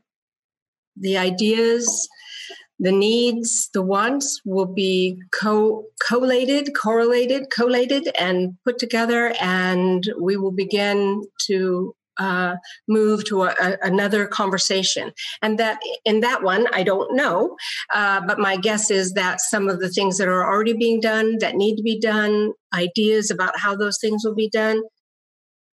the 0.98 1.18
ideas, 1.18 2.08
the 2.80 2.92
needs, 2.92 3.70
the 3.74 3.82
wants 3.82 4.42
will 4.46 4.68
be 4.68 5.20
co 5.32 5.86
collated, 6.00 6.76
correlated, 6.76 7.50
collated, 7.50 8.10
and 8.20 8.56
put 8.64 8.78
together, 8.78 9.34
and 9.42 10.14
we 10.20 10.38
will 10.38 10.52
begin 10.52 11.24
to 11.48 11.96
uh, 12.18 12.56
move 12.88 13.26
to 13.26 13.44
a, 13.44 13.56
a, 13.62 13.78
another 13.82 14.28
conversation. 14.28 15.12
And 15.42 15.58
that 15.60 15.80
in 16.06 16.22
that 16.22 16.44
one, 16.44 16.68
I 16.74 16.84
don't 16.84 17.16
know, 17.16 17.56
uh, 17.94 18.22
but 18.26 18.40
my 18.40 18.58
guess 18.58 18.92
is 18.92 19.14
that 19.14 19.42
some 19.42 19.70
of 19.70 19.80
the 19.80 19.90
things 19.90 20.18
that 20.18 20.28
are 20.28 20.46
already 20.46 20.74
being 20.74 21.00
done 21.00 21.38
that 21.40 21.56
need 21.56 21.76
to 21.78 21.84
be 21.84 22.00
done, 22.00 22.54
ideas 22.74 23.32
about 23.32 23.60
how 23.60 23.76
those 23.76 23.98
things 24.00 24.24
will 24.24 24.36
be 24.36 24.50
done, 24.50 24.82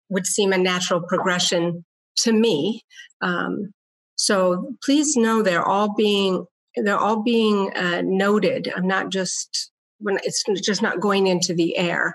would 0.08 0.26
seem 0.26 0.52
a 0.52 0.58
natural 0.58 1.02
progression 1.08 1.84
to 2.18 2.32
me. 2.32 2.82
Um, 3.20 3.72
So 4.16 4.74
please 4.84 5.16
know 5.16 5.42
they're 5.42 5.64
all 5.64 5.94
being 5.94 6.44
they're 6.74 6.98
all 6.98 7.22
being 7.22 7.72
uh, 7.76 8.02
noted. 8.04 8.72
I'm 8.76 8.86
not 8.86 9.10
just 9.10 9.70
when 10.00 10.18
it's 10.22 10.42
just 10.64 10.82
not 10.82 11.00
going 11.00 11.26
into 11.26 11.54
the 11.54 11.76
air. 11.76 12.14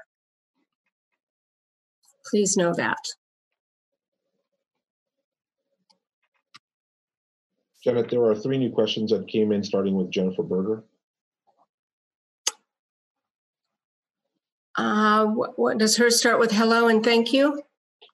Please 2.29 2.55
know 2.57 2.73
that. 2.75 2.97
Janet, 7.83 8.09
there 8.09 8.23
are 8.23 8.35
three 8.35 8.57
new 8.57 8.71
questions 8.71 9.11
that 9.11 9.27
came 9.27 9.51
in, 9.51 9.63
starting 9.63 9.95
with 9.95 10.09
Jennifer 10.09 10.43
Berger. 10.43 10.83
Uh, 14.77 15.25
what, 15.25 15.59
what 15.59 15.77
does 15.77 15.97
hers 15.97 16.17
start 16.17 16.39
with? 16.39 16.51
Hello 16.51 16.87
and 16.87 17.03
thank 17.03 17.33
you. 17.33 17.61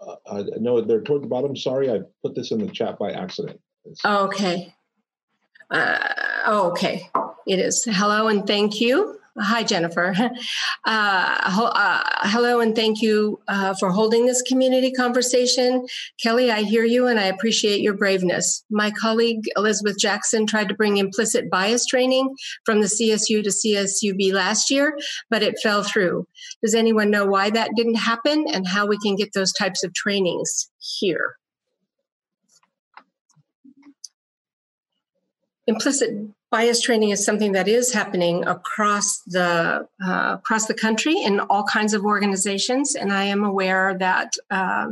Uh, 0.01 0.15
uh, 0.25 0.43
no, 0.59 0.81
they're 0.81 1.01
toward 1.01 1.23
the 1.23 1.27
bottom. 1.27 1.55
Sorry, 1.55 1.91
I 1.91 1.99
put 2.23 2.35
this 2.35 2.51
in 2.51 2.59
the 2.59 2.67
chat 2.67 2.97
by 2.97 3.11
accident. 3.11 3.59
Okay. 4.03 4.73
Uh, 5.69 5.97
okay. 6.47 7.09
It 7.47 7.59
is. 7.59 7.83
Hello 7.85 8.27
and 8.27 8.45
thank 8.47 8.81
you. 8.81 9.18
Hi, 9.39 9.63
Jennifer. 9.63 10.13
Uh, 10.85 11.69
uh, 11.75 12.03
hello, 12.21 12.61
and 12.61 12.75
thank 12.75 13.01
you 13.01 13.39
uh, 13.47 13.75
for 13.75 13.91
holding 13.91 14.25
this 14.25 14.41
community 14.41 14.91
conversation. 14.91 15.85
Kelly, 16.23 16.49
I 16.49 16.61
hear 16.61 16.83
you 16.83 17.05
and 17.05 17.19
I 17.19 17.25
appreciate 17.25 17.81
your 17.81 17.93
braveness. 17.93 18.63
My 18.71 18.89
colleague 18.89 19.41
Elizabeth 19.55 19.97
Jackson 19.99 20.47
tried 20.47 20.69
to 20.69 20.73
bring 20.73 20.97
implicit 20.97 21.49
bias 21.51 21.85
training 21.85 22.33
from 22.65 22.81
the 22.81 22.87
CSU 22.87 23.43
to 23.43 23.49
CSUB 23.49 24.33
last 24.33 24.71
year, 24.71 24.97
but 25.29 25.43
it 25.43 25.59
fell 25.61 25.83
through. 25.83 26.25
Does 26.63 26.73
anyone 26.73 27.11
know 27.11 27.25
why 27.25 27.49
that 27.51 27.71
didn't 27.75 27.95
happen 27.95 28.45
and 28.51 28.65
how 28.65 28.87
we 28.87 28.97
can 28.99 29.15
get 29.15 29.33
those 29.33 29.53
types 29.53 29.83
of 29.83 29.93
trainings 29.93 30.71
here? 30.79 31.38
Implicit 35.69 36.09
bias 36.49 36.81
training 36.81 37.11
is 37.11 37.23
something 37.23 37.51
that 37.51 37.67
is 37.67 37.93
happening 37.93 38.43
across 38.47 39.19
the 39.27 39.87
uh, 40.03 40.37
across 40.39 40.65
the 40.65 40.73
country 40.73 41.21
in 41.21 41.39
all 41.41 41.63
kinds 41.63 41.93
of 41.93 42.05
organizations, 42.05 42.95
and 42.95 43.13
I 43.13 43.25
am 43.25 43.43
aware 43.43 43.95
that 43.99 44.33
uh, 44.49 44.87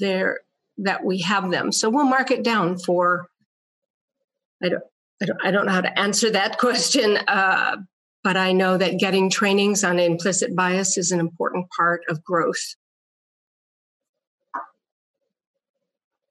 there 0.00 0.40
that 0.78 1.04
we 1.04 1.20
have 1.20 1.52
them. 1.52 1.70
So 1.70 1.88
we'll 1.88 2.06
mark 2.06 2.32
it 2.32 2.42
down 2.42 2.76
for. 2.76 3.28
I 4.60 4.68
don't. 4.68 4.82
I 5.22 5.24
don't, 5.26 5.38
I 5.44 5.50
don't 5.52 5.66
know 5.66 5.72
how 5.72 5.80
to 5.80 5.98
answer 5.98 6.28
that 6.30 6.58
question, 6.64 7.16
uh, 7.28 7.76
but 8.24 8.36
I 8.36 8.50
know 8.50 8.76
that 8.76 8.98
getting 8.98 9.30
trainings 9.30 9.84
on 9.84 10.00
implicit 10.00 10.56
bias 10.56 10.98
is 10.98 11.12
an 11.12 11.20
important 11.20 11.68
part 11.70 12.02
of 12.08 12.24
growth. 12.24 12.74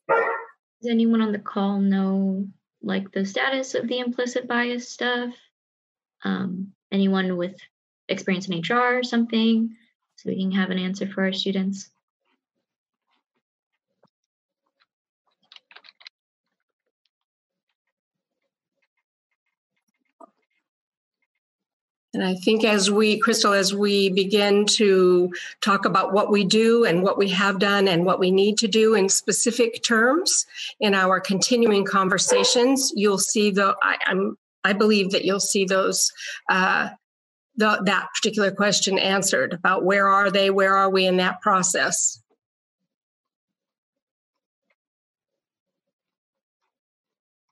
Does 0.09 0.91
anyone 0.91 1.21
on 1.21 1.31
the 1.31 1.39
call 1.39 1.79
know 1.79 2.47
like 2.85 3.11
the 3.11 3.25
status 3.25 3.73
of 3.75 3.87
the 3.87 3.99
implicit 3.99 4.47
bias 4.47 4.87
stuff. 4.87 5.33
Um, 6.23 6.71
anyone 6.91 7.35
with 7.35 7.55
experience 8.07 8.47
in 8.47 8.61
HR 8.61 8.99
or 8.99 9.03
something, 9.03 9.75
so 10.15 10.29
we 10.29 10.39
can 10.39 10.51
have 10.51 10.69
an 10.69 10.79
answer 10.79 11.07
for 11.07 11.23
our 11.23 11.33
students. 11.33 11.89
And 22.15 22.23
I 22.23 22.35
think 22.35 22.63
as 22.63 22.89
we, 22.89 23.19
Crystal, 23.19 23.51
as 23.51 23.75
we 23.75 24.09
begin 24.09 24.65
to 24.67 25.33
talk 25.59 25.83
about 25.83 26.13
what 26.13 26.31
we 26.31 26.45
do 26.45 26.85
and 26.85 27.03
what 27.03 27.17
we 27.17 27.27
have 27.27 27.59
done 27.59 27.89
and 27.89 28.05
what 28.05 28.19
we 28.19 28.31
need 28.31 28.57
to 28.59 28.69
do 28.69 28.95
in 28.95 29.09
specific 29.09 29.83
terms 29.83 30.45
in 30.79 30.93
our 30.93 31.19
continuing 31.19 31.83
conversations, 31.83 32.93
you'll 32.95 33.17
see 33.17 33.51
the, 33.51 33.75
I, 33.83 33.97
am 34.07 34.37
I 34.63 34.71
believe 34.71 35.11
that 35.11 35.25
you'll 35.25 35.41
see 35.41 35.65
those, 35.65 36.13
uh, 36.49 36.87
the, 37.57 37.81
that 37.83 38.07
particular 38.15 38.51
question 38.51 38.97
answered 38.97 39.51
about 39.51 39.83
where 39.83 40.07
are 40.07 40.31
they, 40.31 40.49
where 40.49 40.73
are 40.73 40.89
we 40.89 41.05
in 41.05 41.17
that 41.17 41.41
process. 41.41 42.21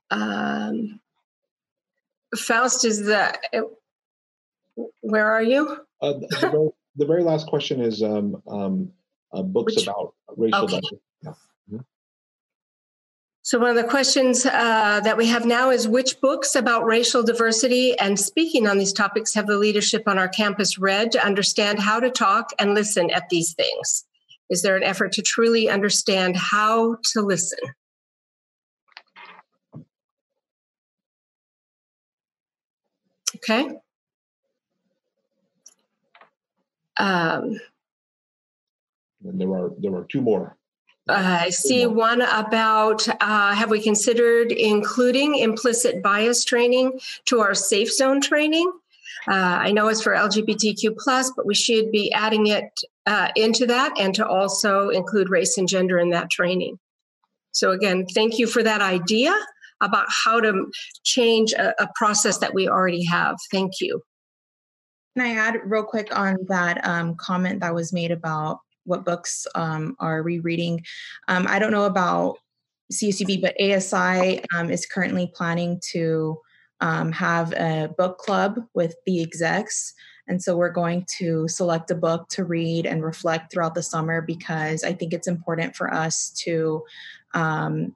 Um, 0.10 1.02
Faust 2.34 2.86
is 2.86 3.06
the 3.06 3.38
where 5.02 5.30
are 5.30 5.44
you? 5.44 5.78
Uh, 6.02 6.14
the, 6.14 6.38
very, 6.40 6.70
the, 6.96 7.06
very, 7.06 7.24
last 7.24 7.48
question 7.48 7.82
is 7.82 8.04
um, 8.04 8.42
um, 8.48 8.92
uh, 9.32 9.42
books 9.42 9.76
Which, 9.76 9.88
about 9.88 10.14
racial 10.36 10.64
okay. 10.66 10.82
Yeah. 11.22 11.30
Mm-hmm. 11.70 11.78
So, 13.44 13.60
one 13.60 13.70
of 13.70 13.76
the 13.76 13.84
questions 13.84 14.46
uh, 14.46 15.02
that 15.04 15.18
we 15.18 15.28
have 15.28 15.46
now 15.46 15.70
is 15.70 15.88
which 15.88 16.20
books 16.22 16.56
about 16.56 16.86
racial 16.86 17.24
diversity 17.24 17.98
and 18.00 18.20
speaking 18.20 18.68
on 18.68 18.78
these 18.78 18.94
topics 18.94 19.34
have 19.34 19.48
the 19.48 19.58
leadership 19.58 20.04
on 20.08 20.18
our 20.18 20.30
campus 20.30 20.78
read 20.78 21.12
to 21.14 21.26
understand 21.26 21.80
how 21.80 22.00
to 22.00 22.10
talk 22.10 22.52
and 22.60 22.74
listen 22.74 23.12
at 23.12 23.30
these 23.30 23.54
things? 23.54 24.06
Is 24.50 24.62
there 24.62 24.76
an 24.76 24.84
effort 24.84 25.14
to 25.14 25.22
truly 25.22 25.70
understand 25.70 26.36
how 26.36 26.98
to 27.14 27.22
listen? 27.22 27.60
Okay. 33.38 33.78
Um, 36.98 37.60
and 39.24 39.40
there 39.40 39.52
are 39.52 39.72
there 39.80 39.96
are 39.96 40.06
two 40.10 40.22
more. 40.22 40.58
I 41.10 41.50
see 41.50 41.86
one 41.86 42.22
about 42.22 43.08
uh, 43.22 43.54
have 43.54 43.70
we 43.70 43.82
considered 43.82 44.54
including 44.54 45.36
implicit 45.36 46.02
bias 46.02 46.46
training 46.46 47.00
to 47.26 47.42
our 47.42 47.54
safe 47.54 47.92
zone 47.92 48.22
training? 48.22 48.72
Uh, 49.28 49.34
I 49.34 49.72
know 49.72 49.88
it's 49.90 50.02
for 50.02 50.14
LGBTQ 50.14 50.98
plus, 50.98 51.32
but 51.36 51.46
we 51.46 51.56
should 51.56 51.92
be 51.92 52.12
adding 52.14 52.48
it 52.48 52.80
uh, 53.06 53.30
into 53.36 53.66
that 53.68 53.94
and 54.00 54.16
to 54.16 54.26
also 54.26 54.90
include 54.90 55.30
race 55.30 55.58
and 55.58 55.68
gender 55.68 56.00
in 56.00 56.10
that 56.12 56.30
training. 56.30 56.80
So 57.52 57.72
again, 57.72 58.06
thank 58.14 58.40
you 58.40 58.48
for 58.48 58.64
that 58.64 58.82
idea 58.82 59.34
about 59.82 60.08
how 60.10 60.40
to 60.40 60.72
change 61.04 61.54
a, 61.54 61.74
a 61.82 61.88
process 61.96 62.38
that 62.40 62.54
we 62.54 62.68
already 62.68 63.06
have. 63.06 63.36
Thank 63.52 63.74
you. 63.82 64.02
Can 65.16 65.26
I 65.26 65.36
add 65.36 65.60
real 65.66 65.84
quick 65.84 66.16
on 66.18 66.38
that 66.48 66.86
um, 66.88 67.16
comment 67.16 67.60
that 67.60 67.76
was 67.76 67.94
made 67.94 68.12
about 68.12 68.60
what 68.86 69.06
books 69.06 69.46
um, 69.56 69.96
are 70.00 70.24
rereading? 70.24 70.84
Um, 71.28 71.46
I 71.48 71.60
don't 71.60 71.72
know 71.72 71.86
about 71.86 72.38
CSUB, 72.92 73.42
but 73.42 73.56
ASI 73.62 74.44
um, 74.54 74.72
is 74.72 74.86
currently 74.86 75.32
planning 75.34 75.80
to 75.92 76.40
um, 76.82 77.12
have 77.12 77.54
a 77.54 77.94
book 77.98 78.18
club 78.18 78.60
with 78.74 78.96
the 79.06 79.22
execs. 79.22 79.94
And 80.28 80.42
so 80.42 80.56
we're 80.56 80.70
going 80.70 81.06
to 81.18 81.48
select 81.48 81.92
a 81.92 81.96
book 81.96 82.28
to 82.30 82.44
read 82.44 82.86
and 82.86 83.04
reflect 83.04 83.52
throughout 83.52 83.76
the 83.76 83.84
summer 83.84 84.22
because 84.22 84.84
I 84.84 84.94
think 84.94 85.14
it's 85.14 85.28
important 85.28 85.76
for 85.76 85.94
us 85.94 86.30
to, 86.44 86.84
um, 87.34 87.96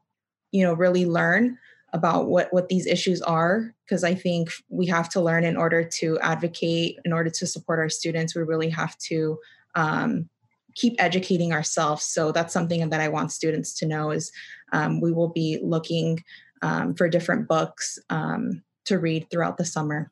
you 0.52 0.64
know, 0.64 0.74
really 0.74 1.06
learn 1.06 1.58
about 1.94 2.28
what 2.28 2.52
what 2.52 2.68
these 2.68 2.86
issues 2.86 3.22
are 3.22 3.74
because 3.88 4.04
i 4.04 4.14
think 4.14 4.50
we 4.70 4.86
have 4.86 5.08
to 5.10 5.22
learn 5.22 5.44
in 5.44 5.56
order 5.56 5.84
to 5.84 6.20
advocate 6.20 6.98
in 7.06 7.14
order 7.14 7.30
to 7.30 7.48
support 7.48 7.80
our 7.80 7.90
students 7.90 8.36
we 8.36 8.42
really 8.42 8.70
have 8.70 8.98
to 8.98 9.38
um, 9.76 10.28
keep 10.76 10.96
educating 11.00 11.54
ourselves 11.54 12.04
so 12.04 12.32
that's 12.32 12.54
something 12.54 12.90
that 12.90 13.02
i 13.02 13.08
want 13.08 13.32
students 13.32 13.74
to 13.74 13.88
know 13.88 14.12
is 14.12 14.32
um, 14.74 15.00
we 15.00 15.12
will 15.12 15.30
be 15.30 15.60
looking 15.64 16.24
um, 16.62 16.94
for 16.94 17.08
different 17.08 17.48
books 17.48 18.00
um, 18.10 18.62
to 18.86 19.00
read 19.00 19.30
throughout 19.30 19.58
the 19.58 19.66
summer 19.66 20.12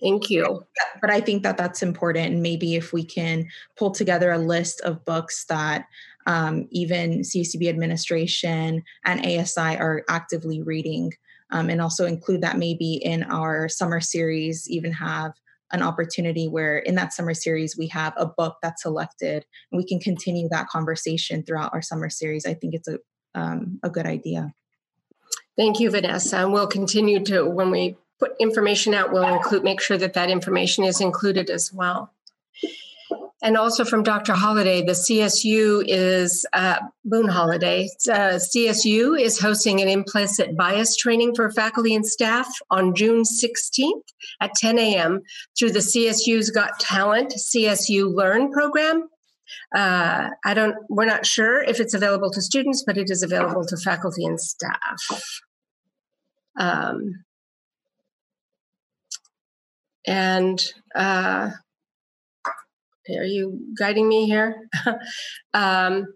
Thank 0.00 0.28
you. 0.28 0.62
But 1.00 1.10
I 1.10 1.20
think 1.20 1.42
that 1.42 1.56
that's 1.56 1.82
important. 1.82 2.32
And 2.32 2.42
maybe 2.42 2.74
if 2.74 2.92
we 2.92 3.04
can 3.04 3.48
pull 3.76 3.90
together 3.90 4.30
a 4.30 4.38
list 4.38 4.80
of 4.82 5.04
books 5.04 5.46
that 5.46 5.86
um, 6.26 6.68
even 6.70 7.20
CSUB 7.20 7.68
administration 7.68 8.82
and 9.04 9.24
ASI 9.24 9.76
are 9.78 10.04
actively 10.08 10.62
reading, 10.62 11.12
um, 11.50 11.70
and 11.70 11.80
also 11.80 12.06
include 12.06 12.42
that 12.42 12.58
maybe 12.58 12.94
in 12.94 13.22
our 13.24 13.68
summer 13.68 14.00
series, 14.00 14.68
even 14.68 14.92
have 14.92 15.32
an 15.72 15.82
opportunity 15.82 16.48
where 16.48 16.78
in 16.78 16.94
that 16.94 17.12
summer 17.12 17.34
series 17.34 17.76
we 17.76 17.88
have 17.88 18.14
a 18.16 18.26
book 18.26 18.56
that's 18.62 18.82
selected 18.82 19.44
and 19.70 19.78
we 19.78 19.84
can 19.84 19.98
continue 19.98 20.48
that 20.48 20.68
conversation 20.68 21.42
throughout 21.42 21.72
our 21.74 21.82
summer 21.82 22.08
series. 22.08 22.46
I 22.46 22.54
think 22.54 22.74
it's 22.74 22.88
a, 22.88 22.98
um, 23.34 23.80
a 23.82 23.90
good 23.90 24.06
idea. 24.06 24.52
Thank 25.56 25.80
you, 25.80 25.90
Vanessa. 25.90 26.38
And 26.38 26.52
we'll 26.52 26.66
continue 26.66 27.24
to, 27.24 27.44
when 27.44 27.70
we 27.70 27.96
put 28.20 28.32
information 28.38 28.94
out, 28.94 29.12
we'll 29.12 29.34
include, 29.34 29.64
make 29.64 29.80
sure 29.80 29.98
that 29.98 30.14
that 30.14 30.30
information 30.30 30.84
is 30.84 31.00
included 31.00 31.50
as 31.50 31.72
well. 31.72 32.12
And 33.46 33.56
also 33.56 33.84
from 33.84 34.02
Dr. 34.02 34.32
Holliday, 34.32 34.82
the 34.82 34.90
CSU 34.90 35.84
is, 35.86 36.44
uh, 36.52 36.80
Boone 37.04 37.28
Holliday, 37.28 37.88
uh, 38.10 38.40
CSU 38.40 39.16
is 39.16 39.38
hosting 39.38 39.80
an 39.80 39.86
implicit 39.86 40.56
bias 40.56 40.96
training 40.96 41.36
for 41.36 41.52
faculty 41.52 41.94
and 41.94 42.04
staff 42.04 42.48
on 42.72 42.92
June 42.92 43.22
16th 43.22 44.02
at 44.40 44.52
10 44.56 44.80
a.m. 44.80 45.20
through 45.56 45.70
the 45.70 45.78
CSU's 45.78 46.50
Got 46.50 46.80
Talent 46.80 47.34
CSU 47.34 48.12
Learn 48.12 48.50
program. 48.50 49.08
Uh, 49.72 50.30
I 50.44 50.52
don't. 50.52 50.74
We're 50.88 51.04
not 51.04 51.24
sure 51.24 51.62
if 51.62 51.78
it's 51.78 51.94
available 51.94 52.32
to 52.32 52.42
students, 52.42 52.82
but 52.84 52.98
it 52.98 53.10
is 53.10 53.22
available 53.22 53.64
to 53.64 53.76
faculty 53.76 54.24
and 54.24 54.40
staff. 54.40 55.32
Um, 56.58 57.24
and 60.04 60.64
uh, 60.96 61.50
are 63.10 63.24
you 63.24 63.60
guiding 63.78 64.08
me 64.08 64.26
here, 64.26 64.68
um, 65.54 66.06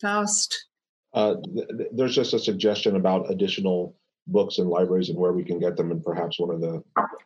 Faust? 0.00 0.66
Uh, 1.14 1.34
th- 1.54 1.68
th- 1.68 1.90
there's 1.92 2.14
just 2.14 2.34
a 2.34 2.38
suggestion 2.38 2.96
about 2.96 3.30
additional 3.30 3.94
books 4.26 4.58
and 4.58 4.68
libraries 4.68 5.08
and 5.08 5.18
where 5.18 5.32
we 5.32 5.44
can 5.44 5.58
get 5.58 5.76
them, 5.76 5.90
and 5.90 6.02
perhaps 6.02 6.38
one 6.38 6.50
of 6.50 6.60
the 6.60 6.82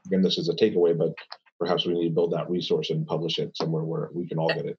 again, 0.06 0.22
this 0.22 0.38
is 0.38 0.48
a 0.48 0.54
takeaway, 0.54 0.96
but 0.96 1.14
perhaps 1.58 1.86
we 1.86 1.94
need 1.94 2.08
to 2.08 2.14
build 2.14 2.32
that 2.32 2.50
resource 2.50 2.90
and 2.90 3.06
publish 3.06 3.38
it 3.38 3.56
somewhere 3.56 3.84
where 3.84 4.10
we 4.12 4.26
can 4.26 4.38
all 4.38 4.48
get 4.48 4.66
it. 4.66 4.78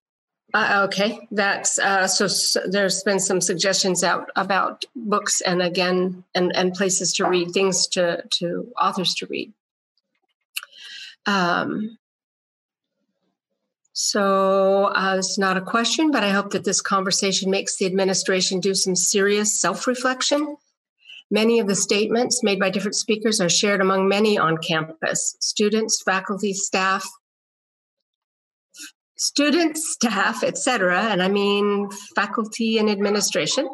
Uh, 0.53 0.85
okay, 0.85 1.19
that's 1.31 1.77
uh, 1.77 2.07
so, 2.07 2.27
so. 2.27 2.61
There's 2.67 3.03
been 3.03 3.19
some 3.19 3.41
suggestions 3.41 4.03
out 4.03 4.29
about 4.37 4.85
books 4.95 5.41
and 5.41 5.61
again 5.61 6.23
and 6.35 6.55
and 6.55 6.73
places 6.73 7.11
to 7.13 7.25
read, 7.25 7.51
things 7.51 7.85
to 7.87 8.23
to 8.39 8.71
authors 8.81 9.13
to 9.15 9.27
read. 9.27 9.51
Um, 11.25 11.97
so 13.97 14.85
uh, 14.95 15.15
it's 15.17 15.37
not 15.37 15.57
a 15.57 15.61
question, 15.61 16.11
but 16.11 16.23
I 16.23 16.29
hope 16.29 16.51
that 16.51 16.63
this 16.63 16.81
conversation 16.81 17.49
makes 17.49 17.77
the 17.77 17.85
administration 17.85 18.59
do 18.59 18.73
some 18.73 18.95
serious 18.95 19.59
self 19.59 19.87
reflection 19.87 20.57
Many 21.29 21.59
of 21.59 21.67
the 21.67 21.75
statements 21.75 22.41
made 22.41 22.59
by 22.59 22.69
different 22.69 22.95
speakers 22.95 23.41
are 23.41 23.49
shared 23.49 23.81
among 23.81 24.07
many 24.07 24.37
on 24.37 24.57
campus 24.57 25.35
students, 25.41 26.01
faculty, 26.01 26.53
staff, 26.53 27.05
students, 29.17 29.93
staff, 29.93 30.43
etc. 30.43 31.01
And 31.01 31.21
I 31.21 31.27
mean 31.27 31.89
faculty 32.15 32.77
and 32.77 32.89
administration. 32.89 33.67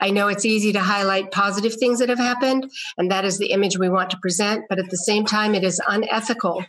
I 0.00 0.10
know 0.10 0.28
it's 0.28 0.44
easy 0.44 0.72
to 0.72 0.80
highlight 0.80 1.30
positive 1.30 1.74
things 1.74 1.98
that 2.00 2.08
have 2.08 2.18
happened, 2.18 2.70
and 2.98 3.10
that 3.10 3.24
is 3.24 3.38
the 3.38 3.52
image 3.52 3.78
we 3.78 3.88
want 3.88 4.10
to 4.10 4.18
present. 4.20 4.64
But 4.68 4.78
at 4.78 4.90
the 4.90 4.96
same 4.96 5.24
time, 5.24 5.54
it 5.54 5.64
is 5.64 5.80
unethical 5.86 6.64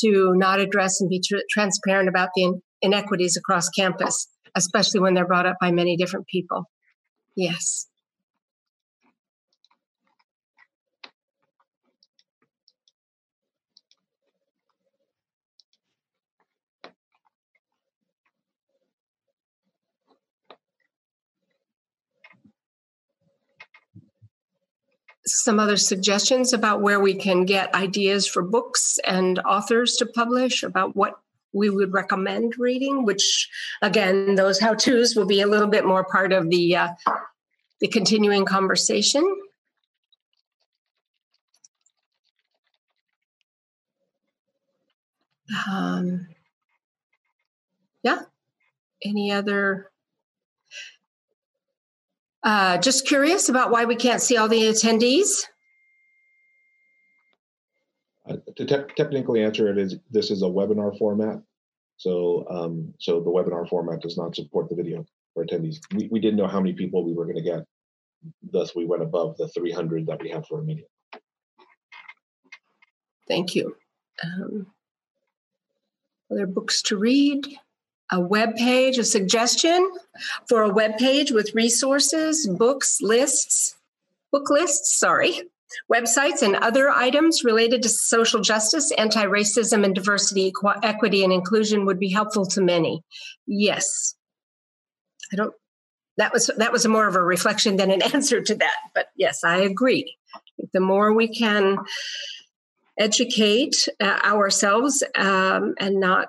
to 0.00 0.34
not 0.34 0.60
address 0.60 1.00
and 1.00 1.08
be 1.08 1.20
tr- 1.20 1.36
transparent 1.50 2.08
about 2.08 2.30
the 2.34 2.44
in- 2.44 2.62
inequities 2.82 3.36
across 3.36 3.68
campus, 3.68 4.28
especially 4.54 5.00
when 5.00 5.14
they're 5.14 5.26
brought 5.26 5.46
up 5.46 5.56
by 5.60 5.70
many 5.70 5.96
different 5.96 6.26
people. 6.26 6.64
Yes. 7.36 7.86
Some 25.34 25.60
other 25.60 25.76
suggestions 25.76 26.52
about 26.52 26.80
where 26.80 27.00
we 27.00 27.14
can 27.14 27.44
get 27.44 27.74
ideas 27.74 28.26
for 28.26 28.42
books 28.42 28.98
and 29.06 29.38
authors 29.40 29.96
to 29.96 30.06
publish 30.06 30.62
about 30.62 30.94
what 30.96 31.18
we 31.52 31.70
would 31.70 31.92
recommend 31.94 32.52
reading 32.58 33.06
which 33.06 33.48
again 33.80 34.34
those 34.34 34.60
how 34.60 34.74
to's 34.74 35.16
will 35.16 35.26
be 35.26 35.40
a 35.40 35.46
little 35.46 35.66
bit 35.66 35.86
more 35.86 36.04
part 36.04 36.30
of 36.30 36.50
the 36.50 36.76
uh, 36.76 36.88
the 37.80 37.88
continuing 37.88 38.44
conversation. 38.44 39.22
Um, 45.70 46.28
yeah. 48.02 48.20
Any 49.02 49.32
other 49.32 49.90
uh, 52.48 52.78
just 52.78 53.06
curious 53.06 53.50
about 53.50 53.70
why 53.70 53.84
we 53.84 53.94
can't 53.94 54.22
see 54.22 54.38
all 54.38 54.48
the 54.48 54.62
attendees. 54.62 55.44
Uh, 58.26 58.36
to 58.56 58.64
te- 58.64 58.94
technically 58.96 59.42
answer 59.42 59.68
it 59.68 59.76
is 59.76 59.96
this 60.10 60.30
is 60.30 60.40
a 60.40 60.46
webinar 60.46 60.96
format, 60.98 61.42
so 61.98 62.46
um, 62.48 62.94
so 62.98 63.20
the 63.20 63.28
webinar 63.28 63.68
format 63.68 64.00
does 64.00 64.16
not 64.16 64.34
support 64.34 64.70
the 64.70 64.74
video 64.74 65.04
for 65.34 65.44
attendees. 65.44 65.76
We, 65.94 66.08
we 66.10 66.20
didn't 66.20 66.38
know 66.38 66.46
how 66.46 66.58
many 66.58 66.72
people 66.72 67.04
we 67.04 67.12
were 67.12 67.26
going 67.26 67.36
to 67.36 67.42
get, 67.42 67.64
thus 68.50 68.74
we 68.74 68.86
went 68.86 69.02
above 69.02 69.36
the 69.36 69.48
300 69.48 70.06
that 70.06 70.22
we 70.22 70.30
have 70.30 70.46
for 70.46 70.60
a 70.60 70.62
meeting. 70.62 70.86
Thank 73.28 73.56
you. 73.56 73.76
Um, 74.24 74.68
other 76.30 76.46
books 76.46 76.80
to 76.84 76.96
read? 76.96 77.46
A 78.10 78.20
web 78.20 78.56
page, 78.56 78.98
a 78.98 79.04
suggestion 79.04 79.90
for 80.48 80.62
a 80.62 80.72
web 80.72 80.96
page 80.98 81.30
with 81.30 81.54
resources, 81.54 82.46
books, 82.46 83.00
lists, 83.02 83.76
book 84.32 84.50
lists, 84.50 84.98
sorry, 84.98 85.42
websites, 85.92 86.42
and 86.42 86.56
other 86.56 86.90
items 86.90 87.44
related 87.44 87.82
to 87.82 87.88
social 87.88 88.40
justice, 88.40 88.92
anti 88.92 89.24
racism, 89.24 89.84
and 89.84 89.94
diversity, 89.94 90.52
equity, 90.82 91.24
and 91.24 91.32
inclusion 91.32 91.84
would 91.84 91.98
be 91.98 92.10
helpful 92.10 92.46
to 92.46 92.60
many. 92.60 93.02
Yes. 93.46 94.14
I 95.32 95.36
don't. 95.36 95.54
That 96.16 96.32
was 96.32 96.50
that 96.56 96.72
was 96.72 96.86
more 96.86 97.06
of 97.06 97.14
a 97.14 97.22
reflection 97.22 97.76
than 97.76 97.90
an 97.90 98.02
answer 98.14 98.40
to 98.40 98.54
that, 98.56 98.76
but 98.94 99.08
yes, 99.16 99.44
I 99.44 99.58
agree. 99.58 100.16
The 100.72 100.80
more 100.80 101.12
we 101.12 101.28
can 101.28 101.78
educate 102.98 103.88
uh, 104.00 104.18
ourselves 104.24 105.04
um, 105.16 105.74
and 105.78 106.00
not 106.00 106.28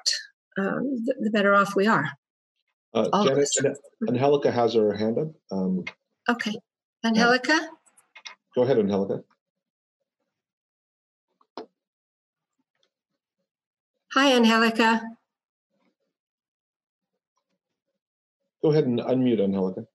um, 0.59 1.05
the, 1.05 1.15
the, 1.21 1.31
better 1.31 1.55
off 1.55 1.75
we 1.75 1.87
are. 1.87 2.09
Uh, 2.93 3.25
Janet, 3.25 3.77
Angelica 4.07 4.51
has 4.51 4.73
her 4.73 4.93
hand 4.93 5.17
up. 5.17 5.27
Um, 5.51 5.85
okay. 6.27 6.55
Angelica? 7.03 7.53
Uh, 7.53 8.31
go 8.55 8.63
ahead, 8.63 8.79
Angelica. 8.79 9.23
Hi, 14.13 14.33
Angelica. 14.33 15.01
Go 18.61 18.71
ahead 18.71 18.85
and 18.85 18.99
unmute 18.99 19.41
Angelica. 19.41 19.85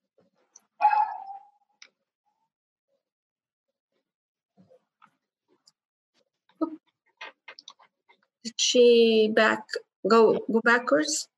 Is 8.44 8.52
she 8.56 9.32
back 9.34 9.64
Go 10.08 10.44
go 10.52 10.60
backwards. 10.64 11.28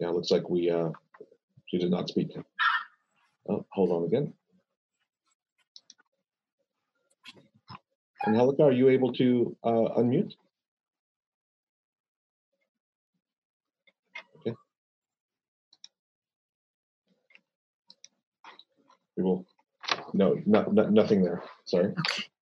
Yeah, 0.00 0.10
looks 0.10 0.30
like 0.30 0.48
we 0.50 0.70
uh 0.70 0.90
she 1.66 1.78
did 1.78 1.90
not 1.90 2.08
speak. 2.08 2.30
Oh, 3.48 3.64
hold 3.72 3.90
on 3.90 4.04
again. 4.04 4.32
Angelica, 8.26 8.62
are 8.64 8.72
you 8.72 8.88
able 8.88 9.12
to 9.14 9.56
uh, 9.64 9.98
unmute? 9.98 10.32
Okay. 14.38 14.54
We 19.16 19.22
will. 19.24 19.46
No, 20.14 20.40
no, 20.46 20.62
no 20.72 20.88
nothing 20.88 21.22
there. 21.22 21.42
Sorry. 21.66 21.86
Okay. 21.86 22.33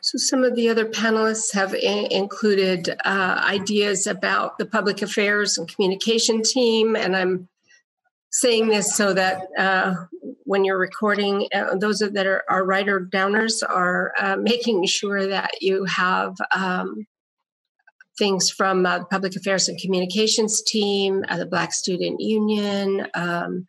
So, 0.00 0.18
some 0.18 0.44
of 0.44 0.54
the 0.54 0.68
other 0.68 0.86
panelists 0.86 1.52
have 1.54 1.74
included 1.74 2.90
uh, 3.04 3.44
ideas 3.44 4.06
about 4.06 4.58
the 4.58 4.66
public 4.66 5.02
affairs 5.02 5.58
and 5.58 5.68
communication 5.68 6.42
team, 6.42 6.96
and 6.96 7.16
I'm 7.16 7.48
saying 8.30 8.68
this 8.68 8.94
so 8.94 9.14
that 9.14 9.42
uh, 9.58 9.94
when 10.44 10.64
you're 10.64 10.78
recording, 10.78 11.48
uh, 11.54 11.76
those 11.76 11.98
that 11.98 12.26
are, 12.26 12.44
are 12.48 12.64
writer 12.64 13.00
downers 13.00 13.62
are 13.68 14.12
uh, 14.18 14.36
making 14.36 14.86
sure 14.86 15.26
that 15.26 15.50
you 15.60 15.84
have 15.84 16.34
um, 16.54 17.06
things 18.18 18.50
from 18.50 18.84
uh, 18.84 18.98
the 18.98 19.04
public 19.06 19.36
affairs 19.36 19.68
and 19.68 19.80
communications 19.80 20.62
team, 20.62 21.24
uh, 21.28 21.36
the 21.36 21.46
Black 21.46 21.72
Student 21.72 22.20
Union. 22.20 23.06
Um, 23.14 23.66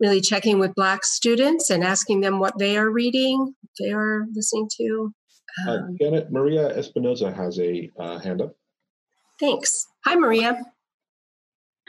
really 0.00 0.20
checking 0.20 0.58
with 0.58 0.74
Black 0.74 1.04
students 1.04 1.70
and 1.70 1.82
asking 1.82 2.20
them 2.20 2.38
what 2.38 2.58
they 2.58 2.76
are 2.76 2.90
reading, 2.90 3.54
they 3.80 3.92
are 3.92 4.26
listening 4.34 4.68
to. 4.78 5.12
Uh, 5.66 5.70
um, 5.70 5.78
uh, 5.78 5.86
Janet, 6.00 6.32
Maria 6.32 6.76
Espinoza 6.76 7.34
has 7.34 7.58
a 7.58 7.90
uh, 7.98 8.18
hand 8.18 8.40
up. 8.40 8.54
Thanks. 9.40 9.86
Hi, 10.04 10.14
Maria. 10.16 10.60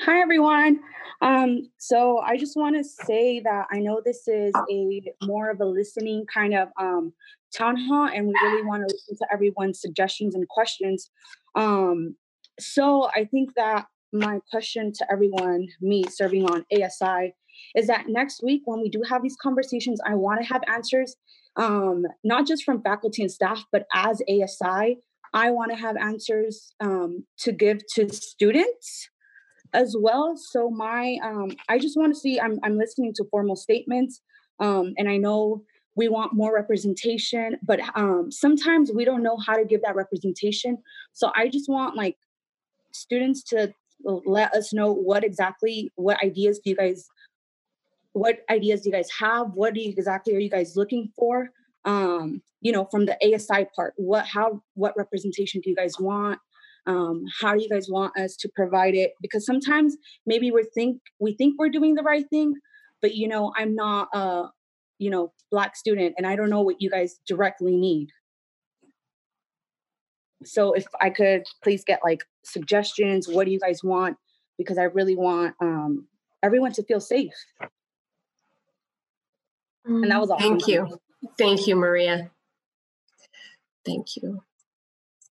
Hi, 0.01 0.21
everyone. 0.21 0.79
Um, 1.21 1.69
so 1.77 2.19
I 2.19 2.37
just 2.37 2.55
want 2.55 2.77
to 2.77 2.83
say 2.83 3.41
that 3.41 3.67
I 3.71 3.79
know 3.79 4.01
this 4.03 4.27
is 4.27 4.53
a 4.71 5.01
more 5.23 5.49
of 5.49 5.59
a 5.59 5.65
listening 5.65 6.25
kind 6.33 6.53
of 6.53 6.69
um, 6.79 7.13
town 7.55 7.75
hall, 7.75 8.07
and 8.07 8.27
we 8.27 8.33
really 8.41 8.63
want 8.65 8.87
to 8.87 8.93
listen 8.93 9.17
to 9.17 9.27
everyone's 9.33 9.81
suggestions 9.81 10.35
and 10.35 10.47
questions. 10.47 11.09
Um, 11.55 12.15
so 12.59 13.09
I 13.13 13.25
think 13.25 13.55
that 13.55 13.87
my 14.13 14.39
question 14.49 14.91
to 14.93 15.11
everyone, 15.11 15.67
me 15.81 16.03
serving 16.05 16.45
on 16.45 16.65
ASI, 16.71 17.33
is 17.75 17.87
that 17.87 18.05
next 18.07 18.43
week 18.43 18.61
when 18.65 18.81
we 18.81 18.89
do 18.89 19.01
have 19.07 19.21
these 19.21 19.37
conversations, 19.41 19.99
I 20.05 20.15
want 20.15 20.41
to 20.41 20.47
have 20.47 20.61
answers, 20.67 21.15
um, 21.55 22.05
not 22.23 22.47
just 22.47 22.63
from 22.63 22.81
faculty 22.81 23.21
and 23.21 23.31
staff, 23.31 23.63
but 23.71 23.85
as 23.93 24.21
ASI, 24.29 24.99
I 25.33 25.51
want 25.51 25.71
to 25.71 25.77
have 25.77 25.95
answers 25.97 26.73
um, 26.79 27.25
to 27.39 27.51
give 27.51 27.81
to 27.95 28.09
students 28.09 29.09
as 29.73 29.95
well. 29.99 30.35
So 30.35 30.69
my, 30.69 31.17
um, 31.23 31.51
I 31.67 31.77
just 31.77 31.97
want 31.97 32.13
to 32.13 32.19
see. 32.19 32.39
I'm 32.39 32.59
I'm 32.63 32.77
listening 32.77 33.13
to 33.15 33.25
formal 33.29 33.55
statements, 33.55 34.21
um, 34.59 34.93
and 34.97 35.07
I 35.07 35.17
know 35.17 35.63
we 35.95 36.07
want 36.07 36.33
more 36.33 36.53
representation, 36.53 37.57
but 37.61 37.79
um, 37.95 38.31
sometimes 38.31 38.91
we 38.91 39.05
don't 39.05 39.21
know 39.21 39.37
how 39.37 39.55
to 39.55 39.65
give 39.65 39.81
that 39.83 39.95
representation. 39.95 40.77
So 41.13 41.31
I 41.35 41.49
just 41.49 41.69
want 41.69 41.95
like 41.95 42.17
students 42.91 43.43
to 43.43 43.73
let 44.03 44.53
us 44.53 44.73
know 44.73 44.93
what 44.93 45.23
exactly 45.23 45.91
what 45.95 46.23
ideas 46.23 46.59
do 46.63 46.69
you 46.69 46.75
guys 46.75 47.07
what 48.13 48.39
ideas 48.49 48.81
do 48.81 48.89
you 48.89 48.95
guys 48.95 49.09
have? 49.19 49.53
What 49.53 49.75
you 49.75 49.93
exactly 49.95 50.35
are 50.35 50.39
you 50.39 50.49
guys 50.49 50.75
looking 50.75 51.11
for? 51.17 51.49
Um 51.85 52.41
you 52.61 52.71
know 52.71 52.87
from 52.91 53.05
the 53.05 53.17
asi 53.23 53.65
part 53.75 53.93
what 53.97 54.25
how 54.25 54.61
what 54.75 54.93
representation 54.97 55.61
do 55.61 55.69
you 55.69 55.75
guys 55.75 55.93
want? 55.99 56.39
Um 56.85 57.23
how 57.41 57.53
do 57.53 57.61
you 57.61 57.69
guys 57.69 57.87
want 57.89 58.17
us 58.17 58.35
to 58.37 58.49
provide 58.55 58.95
it? 58.95 59.13
Because 59.21 59.45
sometimes 59.45 59.95
maybe 60.25 60.51
we 60.51 60.63
think 60.73 61.01
we 61.19 61.33
think 61.33 61.55
we're 61.57 61.69
doing 61.69 61.95
the 61.95 62.03
right 62.03 62.25
thing 62.29 62.55
but 63.01 63.15
you 63.15 63.27
know 63.27 63.53
i'm 63.57 63.75
not 63.75 64.07
a 64.13 64.45
you 64.97 65.09
know 65.09 65.31
black 65.51 65.75
student 65.75 66.13
and 66.17 66.27
i 66.27 66.35
don't 66.35 66.49
know 66.49 66.61
what 66.61 66.81
you 66.81 66.89
guys 66.89 67.19
directly 67.27 67.75
need. 67.75 68.09
So 70.45 70.73
if 70.73 70.85
i 71.01 71.09
could 71.09 71.43
please 71.63 71.83
get 71.83 71.99
like 72.03 72.23
suggestions 72.43 73.27
what 73.27 73.45
do 73.45 73.51
you 73.51 73.59
guys 73.59 73.83
want? 73.83 74.17
Because 74.57 74.77
i 74.77 74.83
really 74.83 75.15
want 75.15 75.55
um 75.61 76.07
everyone 76.43 76.71
to 76.73 76.83
feel 76.83 77.01
safe 77.01 77.33
and 79.89 80.11
that 80.11 80.19
was 80.19 80.29
all 80.29 80.39
thank 80.39 80.67
you 80.67 80.99
thank 81.37 81.67
you 81.67 81.75
maria 81.75 82.29
thank 83.85 84.15
you 84.15 84.41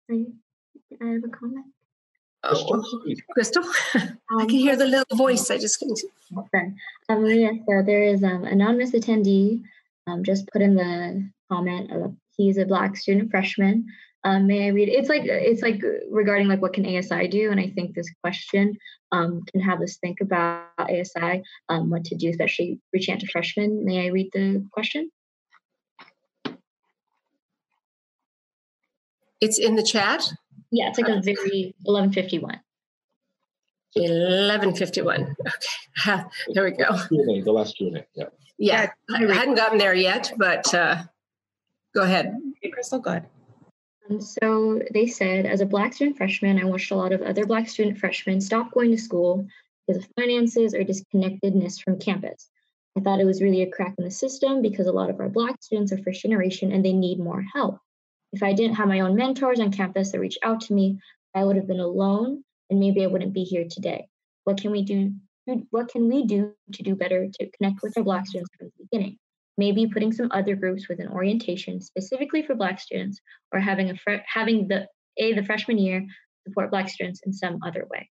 i 0.10 1.06
have 1.06 1.24
a 1.24 1.30
comment 1.30 1.66
Oh, 2.44 2.84
Crystal, 3.34 3.64
um, 3.94 4.18
I 4.40 4.46
can 4.46 4.58
hear 4.58 4.76
the 4.76 4.88
little 4.88 5.16
voice. 5.16 5.52
I 5.52 5.60
just 5.60 5.78
couldn't. 5.78 6.02
Okay. 6.36 6.72
Um, 7.08 7.22
Maria, 7.22 7.52
so 7.68 7.84
there 7.86 8.02
is 8.02 8.24
um 8.24 8.46
anonymous 8.46 8.94
attendee 8.94 9.62
um, 10.08 10.24
just 10.24 10.48
put 10.52 10.62
in 10.62 10.76
the 10.76 11.30
comment. 11.52 11.92
Uh, 11.92 12.10
he's 12.36 12.58
a 12.58 12.66
black 12.66 12.98
student 12.98 13.32
freshman. 13.32 13.86
Um, 14.24 14.48
may 14.48 14.66
I 14.66 14.70
read? 14.70 14.90
It's 14.90 15.10
like 15.10 15.24
it's 15.26 15.62
like 15.62 15.82
regarding 16.10 16.48
like 16.48 16.62
what 16.62 16.74
can 16.74 16.86
ASI 16.86 17.28
do, 17.28 17.50
and 17.50 17.60
I 17.60 17.70
think 17.70 17.96
this 17.96 18.10
question 18.24 18.78
um, 19.12 19.42
can 19.52 19.62
have 19.62 19.82
us 19.82 19.98
think 19.98 20.22
about 20.22 20.68
ASI, 20.78 21.42
um, 21.70 21.90
what 21.90 22.06
to 22.06 22.16
do, 22.16 22.30
especially 22.30 22.80
reaching 22.94 23.16
out 23.16 23.20
to 23.22 23.28
freshmen. 23.28 23.84
May 23.84 24.06
I 24.06 24.10
read 24.10 24.30
the 24.34 24.66
question? 24.72 25.10
It's 29.42 29.58
in 29.58 29.76
the 29.76 29.84
chat. 29.84 30.32
Yeah, 30.72 30.90
it's 30.90 31.00
like 31.00 31.10
a 31.10 31.20
very 31.22 31.76
1151. 31.84 32.60
1151. 33.94 35.36
Okay. 36.08 36.24
there 36.54 36.64
we 36.64 36.72
go. 36.72 36.96
The 37.10 37.52
last 37.52 37.76
Q&A. 37.76 38.06
Yeah. 38.16 38.26
Yeah. 38.58 38.92
I 39.14 39.20
hadn't 39.34 39.56
gotten 39.56 39.80
there 39.80 39.96
yet, 39.96 40.32
but 40.38 40.74
uh, 40.74 41.04
go 41.94 42.04
ahead. 42.04 42.38
Okay, 42.58 42.70
Crystal, 42.70 43.00
go 43.00 43.10
ahead. 43.10 43.28
Um, 44.12 44.20
so 44.20 44.82
they 44.94 45.08
said, 45.08 45.46
as 45.46 45.62
a 45.62 45.66
Black 45.66 45.94
student 45.94 46.18
freshman, 46.18 46.60
I 46.60 46.66
watched 46.66 46.92
a 46.92 46.96
lot 46.96 47.14
of 47.14 47.22
other 47.22 47.46
Black 47.46 47.70
student 47.70 47.98
freshmen 47.98 48.42
stop 48.42 48.72
going 48.72 48.92
to 48.92 48.98
school 48.98 49.48
because 49.88 50.04
of 50.04 50.10
finances 50.20 50.74
or 50.74 50.84
disconnectedness 50.84 51.82
from 51.82 52.00
campus. 52.00 52.50
I 52.98 53.02
thought 53.02 53.22
it 53.22 53.26
was 53.26 53.42
really 53.42 53.62
a 53.62 53.72
crack 53.72 53.96
in 53.98 54.04
the 54.04 54.12
system 54.12 54.62
because 54.62 54.88
a 54.88 54.92
lot 54.92 55.10
of 55.10 55.20
our 55.20 55.30
Black 55.30 55.56
students 55.62 55.94
are 55.94 56.04
first 56.04 56.22
generation 56.22 56.74
and 56.74 56.84
they 56.84 56.94
need 56.94 57.20
more 57.20 57.44
help. 57.54 57.80
If 58.34 58.44
I 58.44 58.54
didn't 58.54 58.76
have 58.76 58.90
my 58.90 59.00
own 59.00 59.16
mentors 59.16 59.62
on 59.62 59.72
campus 59.72 60.12
that 60.12 60.20
reached 60.20 60.40
out 60.44 60.62
to 60.62 60.74
me, 60.74 61.00
I 61.34 61.46
would 61.46 61.56
have 61.56 61.68
been 61.68 61.80
alone 61.80 62.44
and 62.70 62.80
maybe 62.80 63.04
I 63.04 63.08
wouldn't 63.08 63.34
be 63.34 63.44
here 63.44 63.66
today. 63.70 64.08
What 64.44 64.60
can 64.60 64.72
we 64.72 64.84
do? 64.84 65.14
What 65.70 65.90
can 65.90 66.10
we 66.10 66.26
do 66.26 66.54
to 66.74 66.84
do 66.84 66.96
better 66.96 67.28
to 67.28 67.50
connect 67.52 67.82
with 67.82 67.98
our 67.98 68.04
Black 68.04 68.28
students 68.28 68.50
from 68.58 68.68
the 68.68 68.84
beginning? 68.84 69.18
Maybe 69.62 69.94
putting 69.94 70.12
some 70.12 70.30
other 70.32 70.56
groups 70.56 70.90
with 70.90 71.00
an 71.00 71.10
orientation 71.18 71.82
specifically 71.82 72.42
for 72.42 72.56
Black 72.56 72.80
students, 72.80 73.22
or 73.52 73.60
having 73.60 73.88
a 73.92 73.96
having 74.26 74.68
the 74.68 74.88
a 75.18 75.34
the 75.34 75.44
freshman 75.44 75.78
year 75.78 76.00
support 76.48 76.72
Black 76.72 76.90
students 76.90 77.22
in 77.26 77.32
some 77.32 77.60
other 77.68 77.86
way. 77.92 78.10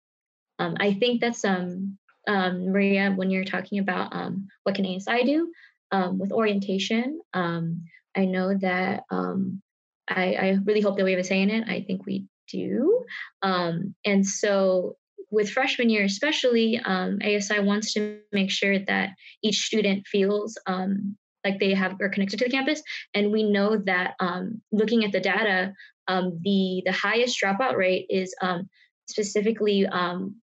Um, 0.59 0.75
I 0.79 0.93
think 0.93 1.21
that's 1.21 1.43
um, 1.43 1.97
um, 2.27 2.71
Maria 2.71 3.11
when 3.15 3.31
you're 3.31 3.53
talking 3.55 3.79
about 3.79 4.13
um, 4.13 4.47
what 4.63 4.75
can 4.75 4.85
ASI 4.85 5.23
do 5.23 5.51
um, 5.91 6.19
with 6.19 6.31
orientation. 6.31 7.19
Um, 7.33 7.85
I 8.15 8.25
know 8.25 8.55
that 8.57 9.03
I, 9.11 10.25
I 10.45 10.57
really 10.65 10.81
hope 10.81 10.97
that 10.97 11.03
we 11.03 11.11
have 11.11 11.19
a 11.19 11.23
say 11.23 11.41
in 11.41 11.49
it. 11.49 11.67
I 11.67 11.83
think 11.87 12.05
we 12.05 12.25
do. 12.51 13.05
And 13.41 14.25
so 14.25 14.97
with 15.31 15.49
freshman 15.49 15.89
year 15.89 16.03
especially, 16.03 16.79
um, 16.83 17.19
ASI 17.23 17.59
wants 17.59 17.93
to 17.93 18.19
make 18.31 18.51
sure 18.51 18.79
that 18.79 19.09
each 19.43 19.59
student 19.59 20.07
feels 20.07 20.57
um, 20.65 21.15
like 21.43 21.59
they 21.59 21.73
have 21.73 21.95
are 22.01 22.09
connected 22.09 22.39
to 22.39 22.45
the 22.45 22.51
campus. 22.51 22.81
And 23.13 23.31
we 23.31 23.43
know 23.43 23.77
that 23.77 24.15
um, 24.19 24.61
looking 24.71 25.05
at 25.05 25.11
the 25.11 25.19
data, 25.19 25.73
um, 26.07 26.39
the 26.43 26.81
the 26.85 26.91
highest 26.91 27.39
dropout 27.41 27.75
rate 27.75 28.07
is 28.09 28.33
um, 28.41 28.69
specifically 29.07 29.87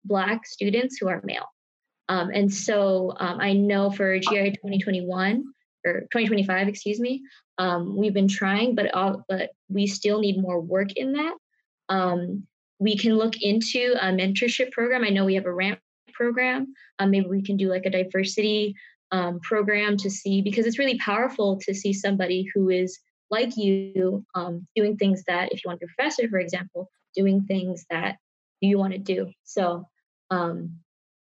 Black 0.05 0.47
students 0.47 0.97
who 0.99 1.09
are 1.09 1.21
male. 1.25 1.47
and 2.09 2.53
so 2.53 3.15
I 3.19 3.53
know 3.53 3.91
for 3.91 4.19
GI 4.19 4.53
2021 4.53 5.45
or 5.87 6.01
2025, 6.01 6.69
excuse 6.69 6.99
me, 6.99 7.23
um, 7.59 7.97
we've 7.97 8.15
been 8.15 8.29
trying, 8.29 8.75
but 8.75 8.91
but 9.29 9.51
we 9.69 9.87
still 9.87 10.21
need 10.21 10.41
more 10.41 10.61
work 10.61 10.93
in 10.97 11.13
that. 11.13 11.35
Um, 11.89 12.47
we 12.79 12.97
can 12.97 13.17
look 13.17 13.41
into 13.41 13.95
a 14.01 14.07
mentorship 14.07 14.73
program. 14.73 15.05
I 15.05 15.11
know 15.11 15.25
we 15.25 15.35
have 15.35 15.47
a 15.47 15.55
ramp 15.55 15.81
program. 16.13 16.75
Um, 16.99 17.11
maybe 17.11 17.27
we 17.27 17.43
can 17.43 17.57
do 17.57 17.69
like 17.69 17.87
a 17.87 17.91
diversity 17.91 18.75
um, 19.15 19.39
program 19.39 19.97
to 19.99 20.11
see 20.11 20.43
because 20.43 20.67
it's 20.67 20.79
really 20.79 20.99
powerful 20.99 21.57
to 21.63 21.73
see 21.73 21.93
somebody 21.93 22.51
who 22.53 22.69
is 22.69 22.99
like 23.31 23.57
you 23.57 24.27
um, 24.35 24.67
doing 24.75 24.97
things 24.97 25.23
that 25.29 25.53
if 25.53 25.65
you 25.65 25.69
want 25.69 25.79
to 25.79 25.87
be 25.87 25.91
a 25.91 25.95
professor, 25.97 26.29
for 26.29 26.41
example, 26.41 26.91
doing 27.15 27.45
things 27.45 27.87
that 27.91 28.17
you 28.61 28.77
want 28.77 28.93
to 28.93 28.99
do. 28.99 29.31
So 29.45 29.87
um, 30.31 30.81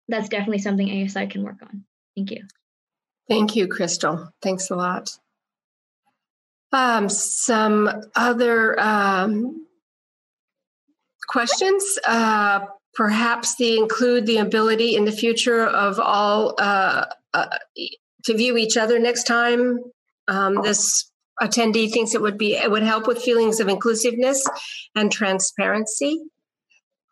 that's 0.08 0.28
definitely 0.28 0.58
something 0.58 1.04
ASI 1.04 1.28
can 1.28 1.44
work 1.44 1.62
on. 1.62 1.84
Thank 2.16 2.32
you. 2.32 2.42
Thank 3.28 3.54
you, 3.54 3.68
Crystal. 3.68 4.30
Thanks 4.42 4.70
a 4.70 4.74
lot. 4.74 5.10
Um, 6.72 7.08
some 7.08 7.88
other 8.16 8.78
um, 8.80 9.64
questions? 11.28 12.00
Uh, 12.04 12.66
perhaps 12.94 13.54
they 13.54 13.76
include 13.76 14.26
the 14.26 14.38
ability 14.38 14.96
in 14.96 15.04
the 15.04 15.12
future 15.12 15.64
of 15.64 16.00
all 16.00 16.54
uh, 16.58 17.06
uh, 17.36 17.58
to 18.24 18.36
view 18.36 18.56
each 18.56 18.76
other 18.76 18.98
next 18.98 19.24
time. 19.24 19.78
Um, 20.28 20.62
this 20.62 21.10
attendee 21.40 21.92
thinks 21.92 22.14
it 22.14 22.22
would 22.22 22.38
be 22.38 22.54
it 22.54 22.70
would 22.70 22.82
help 22.82 23.06
with 23.06 23.22
feelings 23.22 23.60
of 23.60 23.68
inclusiveness 23.68 24.46
and 24.94 25.12
transparency. 25.12 26.20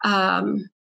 Um, 0.04 0.70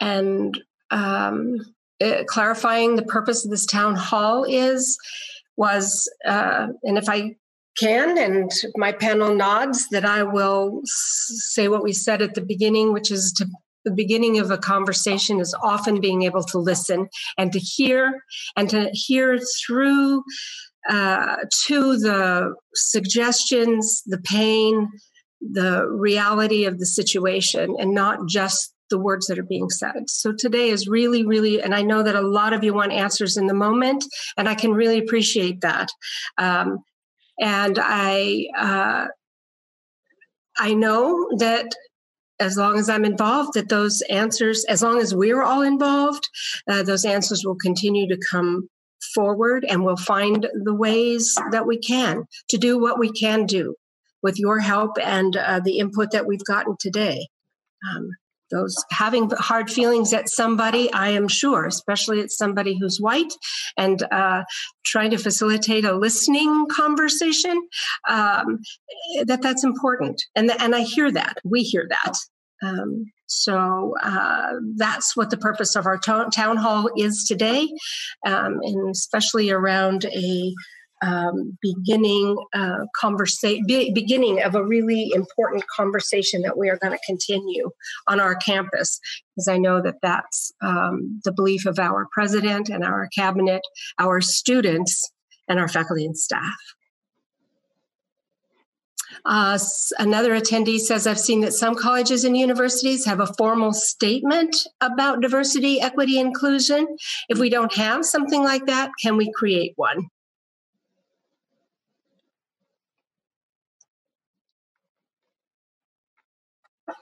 and 0.00 0.60
um, 0.90 1.56
uh, 2.02 2.24
clarifying 2.26 2.96
the 2.96 3.04
purpose 3.04 3.44
of 3.44 3.50
this 3.50 3.66
town 3.66 3.94
hall 3.94 4.44
is 4.44 4.98
was 5.56 6.10
uh, 6.26 6.68
and 6.82 6.98
if 6.98 7.08
i 7.08 7.34
can 7.78 8.18
and 8.18 8.50
my 8.76 8.92
panel 8.92 9.34
nods 9.34 9.88
that 9.90 10.04
i 10.04 10.22
will 10.22 10.80
say 10.84 11.68
what 11.68 11.82
we 11.82 11.92
said 11.92 12.20
at 12.20 12.34
the 12.34 12.40
beginning 12.40 12.92
which 12.92 13.10
is 13.10 13.32
to 13.32 13.46
the 13.84 13.90
beginning 13.90 14.38
of 14.38 14.50
a 14.50 14.58
conversation 14.58 15.40
is 15.40 15.54
often 15.62 16.00
being 16.00 16.22
able 16.22 16.42
to 16.44 16.58
listen 16.58 17.08
and 17.38 17.52
to 17.52 17.58
hear 17.58 18.22
and 18.56 18.68
to 18.70 18.90
hear 18.92 19.38
through 19.64 20.22
uh, 20.88 21.36
to 21.66 21.96
the 21.98 22.54
suggestions 22.74 24.02
the 24.06 24.18
pain 24.18 24.88
the 25.40 25.86
reality 25.88 26.64
of 26.64 26.78
the 26.78 26.86
situation 26.86 27.74
and 27.78 27.94
not 27.94 28.28
just 28.28 28.72
the 28.90 28.98
words 28.98 29.26
that 29.26 29.38
are 29.38 29.42
being 29.44 29.70
said. 29.70 30.08
So 30.08 30.32
today 30.32 30.68
is 30.68 30.86
really, 30.86 31.26
really, 31.26 31.60
and 31.62 31.74
I 31.74 31.82
know 31.82 32.02
that 32.02 32.14
a 32.14 32.20
lot 32.20 32.52
of 32.52 32.62
you 32.62 32.74
want 32.74 32.92
answers 32.92 33.36
in 33.36 33.46
the 33.46 33.54
moment, 33.54 34.04
and 34.36 34.48
I 34.48 34.54
can 34.54 34.72
really 34.72 34.98
appreciate 34.98 35.62
that. 35.62 35.88
Um, 36.38 36.84
and 37.40 37.78
I, 37.80 38.46
uh, 38.56 39.06
I 40.58 40.74
know 40.74 41.28
that 41.38 41.74
as 42.42 42.56
long 42.56 42.78
as 42.78 42.88
I'm 42.88 43.04
involved, 43.04 43.54
that 43.54 43.68
those 43.68 44.02
answers, 44.10 44.64
as 44.64 44.82
long 44.82 45.00
as 45.00 45.14
we're 45.14 45.42
all 45.42 45.62
involved, 45.62 46.28
uh, 46.68 46.82
those 46.82 47.04
answers 47.04 47.44
will 47.44 47.56
continue 47.56 48.08
to 48.08 48.20
come 48.30 48.68
forward, 49.14 49.64
and 49.68 49.84
we'll 49.84 49.96
find 49.96 50.48
the 50.64 50.74
ways 50.74 51.34
that 51.50 51.66
we 51.66 51.78
can 51.78 52.24
to 52.48 52.58
do 52.58 52.78
what 52.78 52.98
we 52.98 53.10
can 53.10 53.46
do 53.46 53.74
with 54.22 54.38
your 54.38 54.60
help 54.60 54.92
and 55.02 55.36
uh, 55.36 55.60
the 55.60 55.78
input 55.78 56.10
that 56.12 56.26
we've 56.26 56.44
gotten 56.44 56.76
today. 56.78 57.26
Um, 57.90 58.10
those 58.52 58.76
having 58.90 59.30
hard 59.30 59.70
feelings 59.70 60.12
at 60.12 60.28
somebody, 60.28 60.92
I 60.92 61.08
am 61.08 61.26
sure, 61.26 61.66
especially 61.66 62.20
at 62.20 62.30
somebody 62.30 62.78
who's 62.78 63.00
white, 63.00 63.32
and 63.76 64.02
uh, 64.12 64.44
trying 64.84 65.10
to 65.10 65.18
facilitate 65.18 65.84
a 65.84 65.96
listening 65.96 66.66
conversation, 66.70 67.60
um, 68.08 68.60
that 69.24 69.40
that's 69.42 69.64
important. 69.64 70.22
And, 70.36 70.52
and 70.60 70.74
I 70.76 70.82
hear 70.82 71.10
that. 71.10 71.38
We 71.44 71.62
hear 71.62 71.86
that. 71.88 72.14
Um, 72.62 73.06
so 73.26 73.94
uh, 74.02 74.52
that's 74.76 75.16
what 75.16 75.30
the 75.30 75.36
purpose 75.36 75.74
of 75.74 75.86
our 75.86 75.98
town, 75.98 76.30
town 76.30 76.56
hall 76.56 76.88
is 76.96 77.24
today, 77.24 77.68
um, 78.26 78.60
and 78.62 78.90
especially 78.90 79.50
around 79.50 80.04
a 80.04 80.54
um, 81.02 81.58
beginning 81.60 82.36
uh, 82.54 82.84
conversation, 82.94 83.64
be- 83.66 83.92
beginning 83.92 84.40
of 84.42 84.54
a 84.54 84.64
really 84.64 85.10
important 85.14 85.64
conversation 85.74 86.42
that 86.42 86.56
we 86.56 86.70
are 86.70 86.78
going 86.78 86.92
to 86.92 87.04
continue 87.04 87.70
on 88.06 88.20
our 88.20 88.36
campus, 88.36 89.00
because 89.34 89.48
I 89.48 89.58
know 89.58 89.82
that 89.82 89.96
that's 90.00 90.52
um, 90.62 91.20
the 91.24 91.32
belief 91.32 91.66
of 91.66 91.78
our 91.78 92.06
president 92.12 92.68
and 92.68 92.84
our 92.84 93.08
cabinet, 93.16 93.62
our 93.98 94.20
students, 94.20 95.10
and 95.48 95.58
our 95.58 95.68
faculty 95.68 96.04
and 96.04 96.16
staff. 96.16 96.54
Uh, 99.24 99.58
another 99.98 100.34
attendee 100.34 100.78
says, 100.78 101.06
I've 101.06 101.18
seen 101.18 101.40
that 101.42 101.52
some 101.52 101.74
colleges 101.74 102.24
and 102.24 102.36
universities 102.36 103.04
have 103.04 103.20
a 103.20 103.32
formal 103.38 103.72
statement 103.72 104.56
about 104.80 105.20
diversity, 105.20 105.80
equity, 105.80 106.18
inclusion. 106.18 106.86
If 107.28 107.38
we 107.38 107.50
don't 107.50 107.72
have 107.74 108.04
something 108.04 108.42
like 108.42 108.66
that, 108.66 108.90
can 109.00 109.16
we 109.16 109.30
create 109.32 109.72
one? 109.76 110.08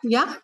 Yeah. 0.03 0.35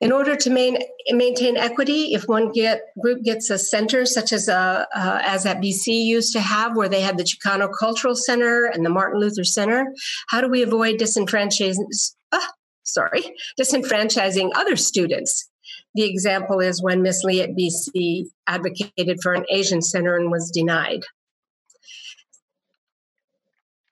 In 0.00 0.12
order 0.12 0.36
to 0.36 0.50
main, 0.50 0.78
maintain 1.08 1.56
equity, 1.56 2.12
if 2.12 2.24
one 2.24 2.52
get, 2.52 2.82
group 3.00 3.22
gets 3.22 3.48
a 3.48 3.58
center 3.58 4.04
such 4.04 4.30
as 4.32 4.46
a, 4.46 4.86
uh, 4.94 5.22
as 5.24 5.44
that 5.44 5.62
BC 5.62 6.04
used 6.04 6.34
to 6.34 6.40
have, 6.40 6.76
where 6.76 6.88
they 6.88 7.00
had 7.00 7.16
the 7.16 7.24
Chicano 7.24 7.68
Cultural 7.78 8.14
Center 8.14 8.66
and 8.66 8.84
the 8.84 8.90
Martin 8.90 9.20
Luther 9.20 9.44
Center, 9.44 9.86
how 10.28 10.42
do 10.42 10.48
we 10.48 10.62
avoid 10.62 11.00
disenfranchising? 11.00 11.86
Ah, 12.30 12.52
sorry, 12.82 13.34
disenfranchising 13.58 14.50
other 14.54 14.76
students? 14.76 15.48
The 15.94 16.04
example 16.04 16.60
is 16.60 16.82
when 16.82 17.00
Miss 17.00 17.24
Lee 17.24 17.40
at 17.40 17.56
BC 17.56 18.26
advocated 18.46 19.20
for 19.22 19.32
an 19.32 19.46
Asian 19.48 19.80
center 19.80 20.16
and 20.16 20.30
was 20.30 20.50
denied. 20.50 21.04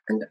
And, 0.06 0.24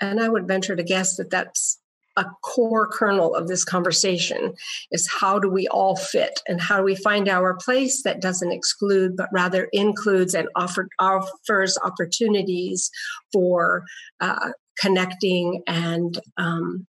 and 0.00 0.20
I 0.20 0.30
would 0.30 0.48
venture 0.48 0.74
to 0.74 0.82
guess 0.82 1.16
that 1.16 1.28
that's 1.28 1.80
a 2.16 2.26
core 2.42 2.86
kernel 2.86 3.34
of 3.34 3.48
this 3.48 3.64
conversation 3.64 4.54
is 4.90 5.10
how 5.20 5.38
do 5.38 5.48
we 5.48 5.66
all 5.68 5.96
fit 5.96 6.40
and 6.46 6.60
how 6.60 6.76
do 6.76 6.84
we 6.84 6.94
find 6.94 7.28
our 7.28 7.54
place 7.54 8.02
that 8.02 8.20
doesn't 8.20 8.52
exclude 8.52 9.16
but 9.16 9.28
rather 9.32 9.68
includes 9.72 10.34
and 10.34 10.48
offer, 10.54 10.88
offers 10.98 11.76
opportunities 11.84 12.90
for 13.32 13.84
uh, 14.20 14.50
connecting 14.80 15.62
and 15.66 16.20
um, 16.36 16.86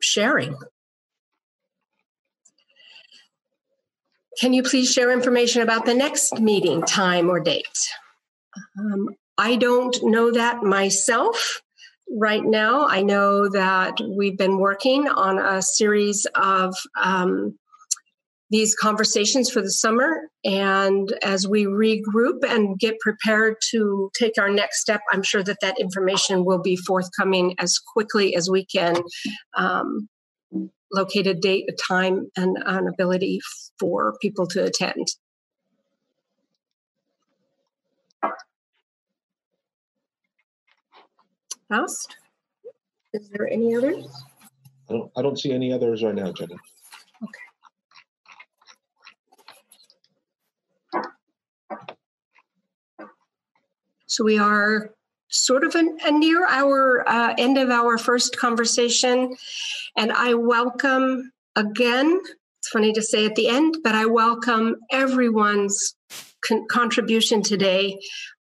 sharing? 0.00 0.56
Can 4.40 4.52
you 4.52 4.62
please 4.62 4.92
share 4.92 5.12
information 5.12 5.62
about 5.62 5.86
the 5.86 5.94
next 5.94 6.40
meeting 6.40 6.82
time 6.82 7.30
or 7.30 7.38
date? 7.40 7.78
Um, 8.78 9.08
i 9.38 9.56
don't 9.56 9.96
know 10.02 10.30
that 10.30 10.62
myself 10.62 11.60
right 12.10 12.44
now. 12.44 12.86
I 12.86 13.02
know 13.02 13.48
that 13.48 13.98
we've 14.16 14.38
been 14.38 14.58
working 14.58 15.08
on 15.08 15.38
a 15.38 15.62
series 15.62 16.26
of 16.34 16.74
um, 17.02 17.58
these 18.50 18.74
conversations 18.74 19.50
for 19.50 19.62
the 19.62 19.70
summer. 19.70 20.28
And 20.44 21.12
as 21.22 21.48
we 21.48 21.64
regroup 21.64 22.44
and 22.46 22.78
get 22.78 23.00
prepared 23.00 23.56
to 23.70 24.10
take 24.16 24.34
our 24.38 24.50
next 24.50 24.80
step, 24.80 25.00
I'm 25.12 25.22
sure 25.22 25.42
that 25.42 25.58
that 25.60 25.80
information 25.80 26.44
will 26.44 26.60
be 26.60 26.76
forthcoming 26.76 27.56
as 27.58 27.78
quickly 27.78 28.36
as 28.36 28.48
we 28.48 28.64
can 28.66 28.96
um, 29.56 30.08
locate 30.92 31.26
a 31.26 31.34
date, 31.34 31.64
a 31.68 31.72
time, 31.72 32.30
and 32.36 32.56
an 32.64 32.86
ability 32.86 33.40
for 33.80 34.14
people 34.20 34.46
to 34.48 34.64
attend. 34.64 35.06
Faust? 41.68 42.16
Is 43.12 43.28
there 43.30 43.48
any 43.48 43.74
others? 43.74 44.06
I 44.90 44.92
don't, 44.92 45.10
I 45.16 45.22
don't 45.22 45.38
see 45.38 45.52
any 45.52 45.72
others 45.72 46.02
right 46.02 46.14
now, 46.14 46.32
Jenna. 46.32 46.56
Okay. 47.22 47.40
So 54.06 54.24
we 54.24 54.38
are 54.38 54.90
sort 55.28 55.64
of 55.64 55.74
an, 55.74 55.96
near 56.18 56.46
our 56.46 57.08
uh, 57.08 57.34
end 57.38 57.58
of 57.58 57.70
our 57.70 57.98
first 57.98 58.36
conversation. 58.36 59.34
And 59.96 60.12
I 60.12 60.34
welcome 60.34 61.32
again, 61.56 62.20
it's 62.58 62.68
funny 62.68 62.92
to 62.92 63.02
say 63.02 63.26
at 63.26 63.34
the 63.34 63.48
end, 63.48 63.78
but 63.82 63.94
I 63.94 64.06
welcome 64.06 64.76
everyone's 64.90 65.96
con- 66.46 66.66
contribution 66.70 67.42
today 67.42 67.98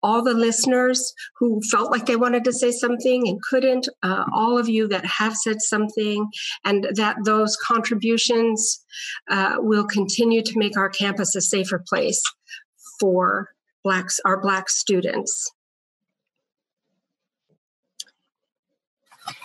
all 0.06 0.22
the 0.22 0.36
listeners 0.36 1.14
who 1.40 1.60
felt 1.72 1.90
like 1.90 2.06
they 2.06 2.16
wanted 2.16 2.44
to 2.44 2.54
say 2.54 2.72
something 2.72 3.28
and 3.28 3.42
couldn't, 3.42 3.90
uh, 4.04 4.24
all 4.32 4.56
of 4.56 4.70
you 4.70 4.88
that 4.88 5.04
have 5.04 5.36
said 5.36 5.60
something, 5.62 6.30
and 6.64 6.88
that 6.94 7.18
those 7.26 7.58
contributions 7.58 8.86
uh, 9.32 9.56
will 9.58 9.88
continue 9.88 10.44
to 10.44 10.60
make 10.60 10.78
our 10.78 10.90
campus 10.90 11.36
a 11.36 11.42
safer 11.42 11.84
place 11.90 12.22
for 13.00 13.50
blacks, 13.84 14.20
our 14.26 14.40
black 14.40 14.70
students. 14.70 15.52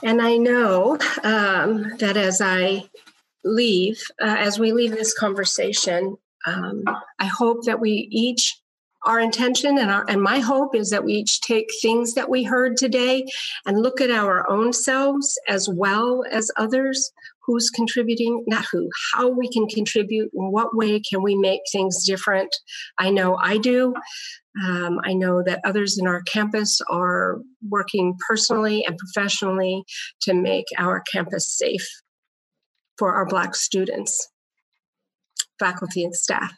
And 0.02 0.20
I 0.20 0.36
know 0.36 0.98
um, 1.24 1.96
that 2.00 2.18
as 2.18 2.42
I 2.42 2.84
leave, 3.44 3.98
uh, 4.22 4.36
as 4.38 4.58
we 4.58 4.72
leave 4.72 4.92
this 4.92 5.18
conversation, 5.18 6.18
um, 6.44 6.84
I 7.18 7.24
hope 7.24 7.64
that 7.64 7.80
we 7.80 8.08
each 8.10 8.60
our 9.04 9.18
intention 9.18 9.78
and 9.78 9.90
our 9.90 10.04
and 10.08 10.22
my 10.22 10.38
hope 10.38 10.74
is 10.74 10.90
that 10.90 11.04
we 11.04 11.14
each 11.14 11.40
take 11.40 11.68
things 11.80 12.14
that 12.14 12.28
we 12.28 12.42
heard 12.42 12.76
today 12.76 13.24
and 13.66 13.82
look 13.82 14.00
at 14.00 14.10
our 14.10 14.48
own 14.50 14.72
selves 14.72 15.38
as 15.48 15.68
well 15.68 16.24
as 16.30 16.50
others. 16.56 17.12
Who's 17.46 17.70
contributing? 17.70 18.44
Not 18.46 18.66
who 18.70 18.88
how 19.12 19.28
we 19.28 19.48
can 19.50 19.66
contribute 19.66 20.30
in 20.34 20.52
what 20.52 20.76
way 20.76 21.00
can 21.00 21.22
we 21.22 21.34
make 21.34 21.62
things 21.72 22.04
different? 22.04 22.54
I 22.98 23.10
know 23.10 23.36
i 23.36 23.56
do. 23.56 23.94
Um, 24.64 25.00
i 25.04 25.14
know 25.14 25.42
that 25.44 25.60
others 25.64 25.98
in 25.98 26.06
our 26.06 26.22
campus 26.22 26.80
are 26.90 27.38
working 27.68 28.16
personally 28.28 28.84
and 28.84 28.98
professionally 28.98 29.84
to 30.22 30.34
make 30.34 30.66
our 30.76 31.02
campus 31.12 31.56
safe 31.56 31.88
for 32.98 33.14
our 33.14 33.26
black 33.26 33.54
students 33.54 34.28
faculty 35.58 36.02
and 36.02 36.14
staff 36.14 36.52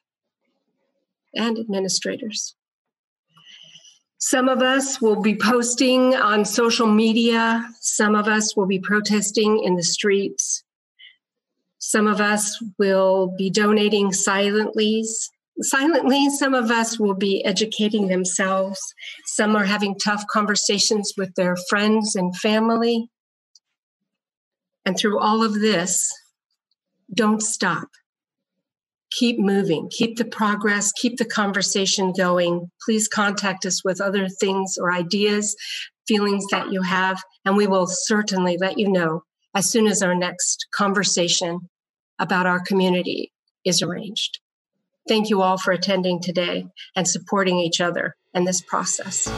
and 1.35 1.59
administrators. 1.59 2.55
Some 4.19 4.49
of 4.49 4.63
us 4.63 5.01
will 5.01 5.21
be 5.21 5.35
posting 5.35 6.15
on 6.15 6.45
social 6.45 6.87
media. 6.87 7.69
Some 7.81 8.15
of 8.15 8.29
us 8.29 8.57
will 8.57 8.67
be 8.67 8.79
protesting 8.79 9.63
in 9.65 9.75
the 9.75 9.83
streets. 9.83 10.63
Some 11.79 12.07
of 12.07 12.21
us 12.21 12.63
will 12.79 13.35
be 13.37 13.51
donating 13.51 14.13
silently. 14.13 15.05
Silently, 15.61 16.31
some 16.31 16.55
of 16.55 16.71
us 16.71 17.01
will 17.01 17.15
be 17.15 17.45
educating 17.45 18.07
themselves. 18.07 18.81
Some 19.27 19.57
are 19.57 19.65
having 19.65 19.99
tough 19.99 20.25
conversations 20.31 21.13
with 21.17 21.35
their 21.35 21.57
friends 21.69 22.15
and 22.15 22.35
family. 22.37 23.09
And 24.85 24.97
through 24.97 25.19
all 25.19 25.43
of 25.43 25.55
this, 25.55 26.13
don't 27.13 27.43
stop 27.43 27.89
keep 29.19 29.39
moving, 29.39 29.89
keep 29.91 30.17
the 30.17 30.25
progress, 30.25 30.93
keep 30.93 31.17
the 31.19 31.25
conversation 31.25 32.13
going. 32.13 32.71
Please 32.85 33.09
contact 33.09 33.67
us 33.67 33.85
with 33.85 34.01
other 34.01 34.29
things 34.29 34.77
or 34.79 34.93
ideas, 34.93 35.57
feelings 36.07 36.45
that 36.51 36.73
you 36.73 36.83
have, 36.83 37.23
and 37.45 37.57
we 37.57 37.67
will 37.67 37.87
certainly 37.87 38.57
let 38.59 38.79
you 38.79 38.91
know 38.91 39.23
as 39.55 39.71
soon 39.71 39.87
as 39.87 40.03
our 40.03 40.15
next 40.15 40.67
conversation 40.75 41.69
about 42.19 42.47
our 42.47 42.61
community 42.61 43.33
is 43.65 43.83
arranged. 43.83 44.41
Thank 45.09 45.31
you 45.31 45.43
all 45.43 45.59
for 45.59 45.73
attending 45.73 46.21
today 46.21 46.67
and 46.95 47.07
supporting 47.07 47.59
each 47.59 47.81
other 47.81 48.15
in 48.35 48.45
this 48.45 48.61
process. 48.61 49.29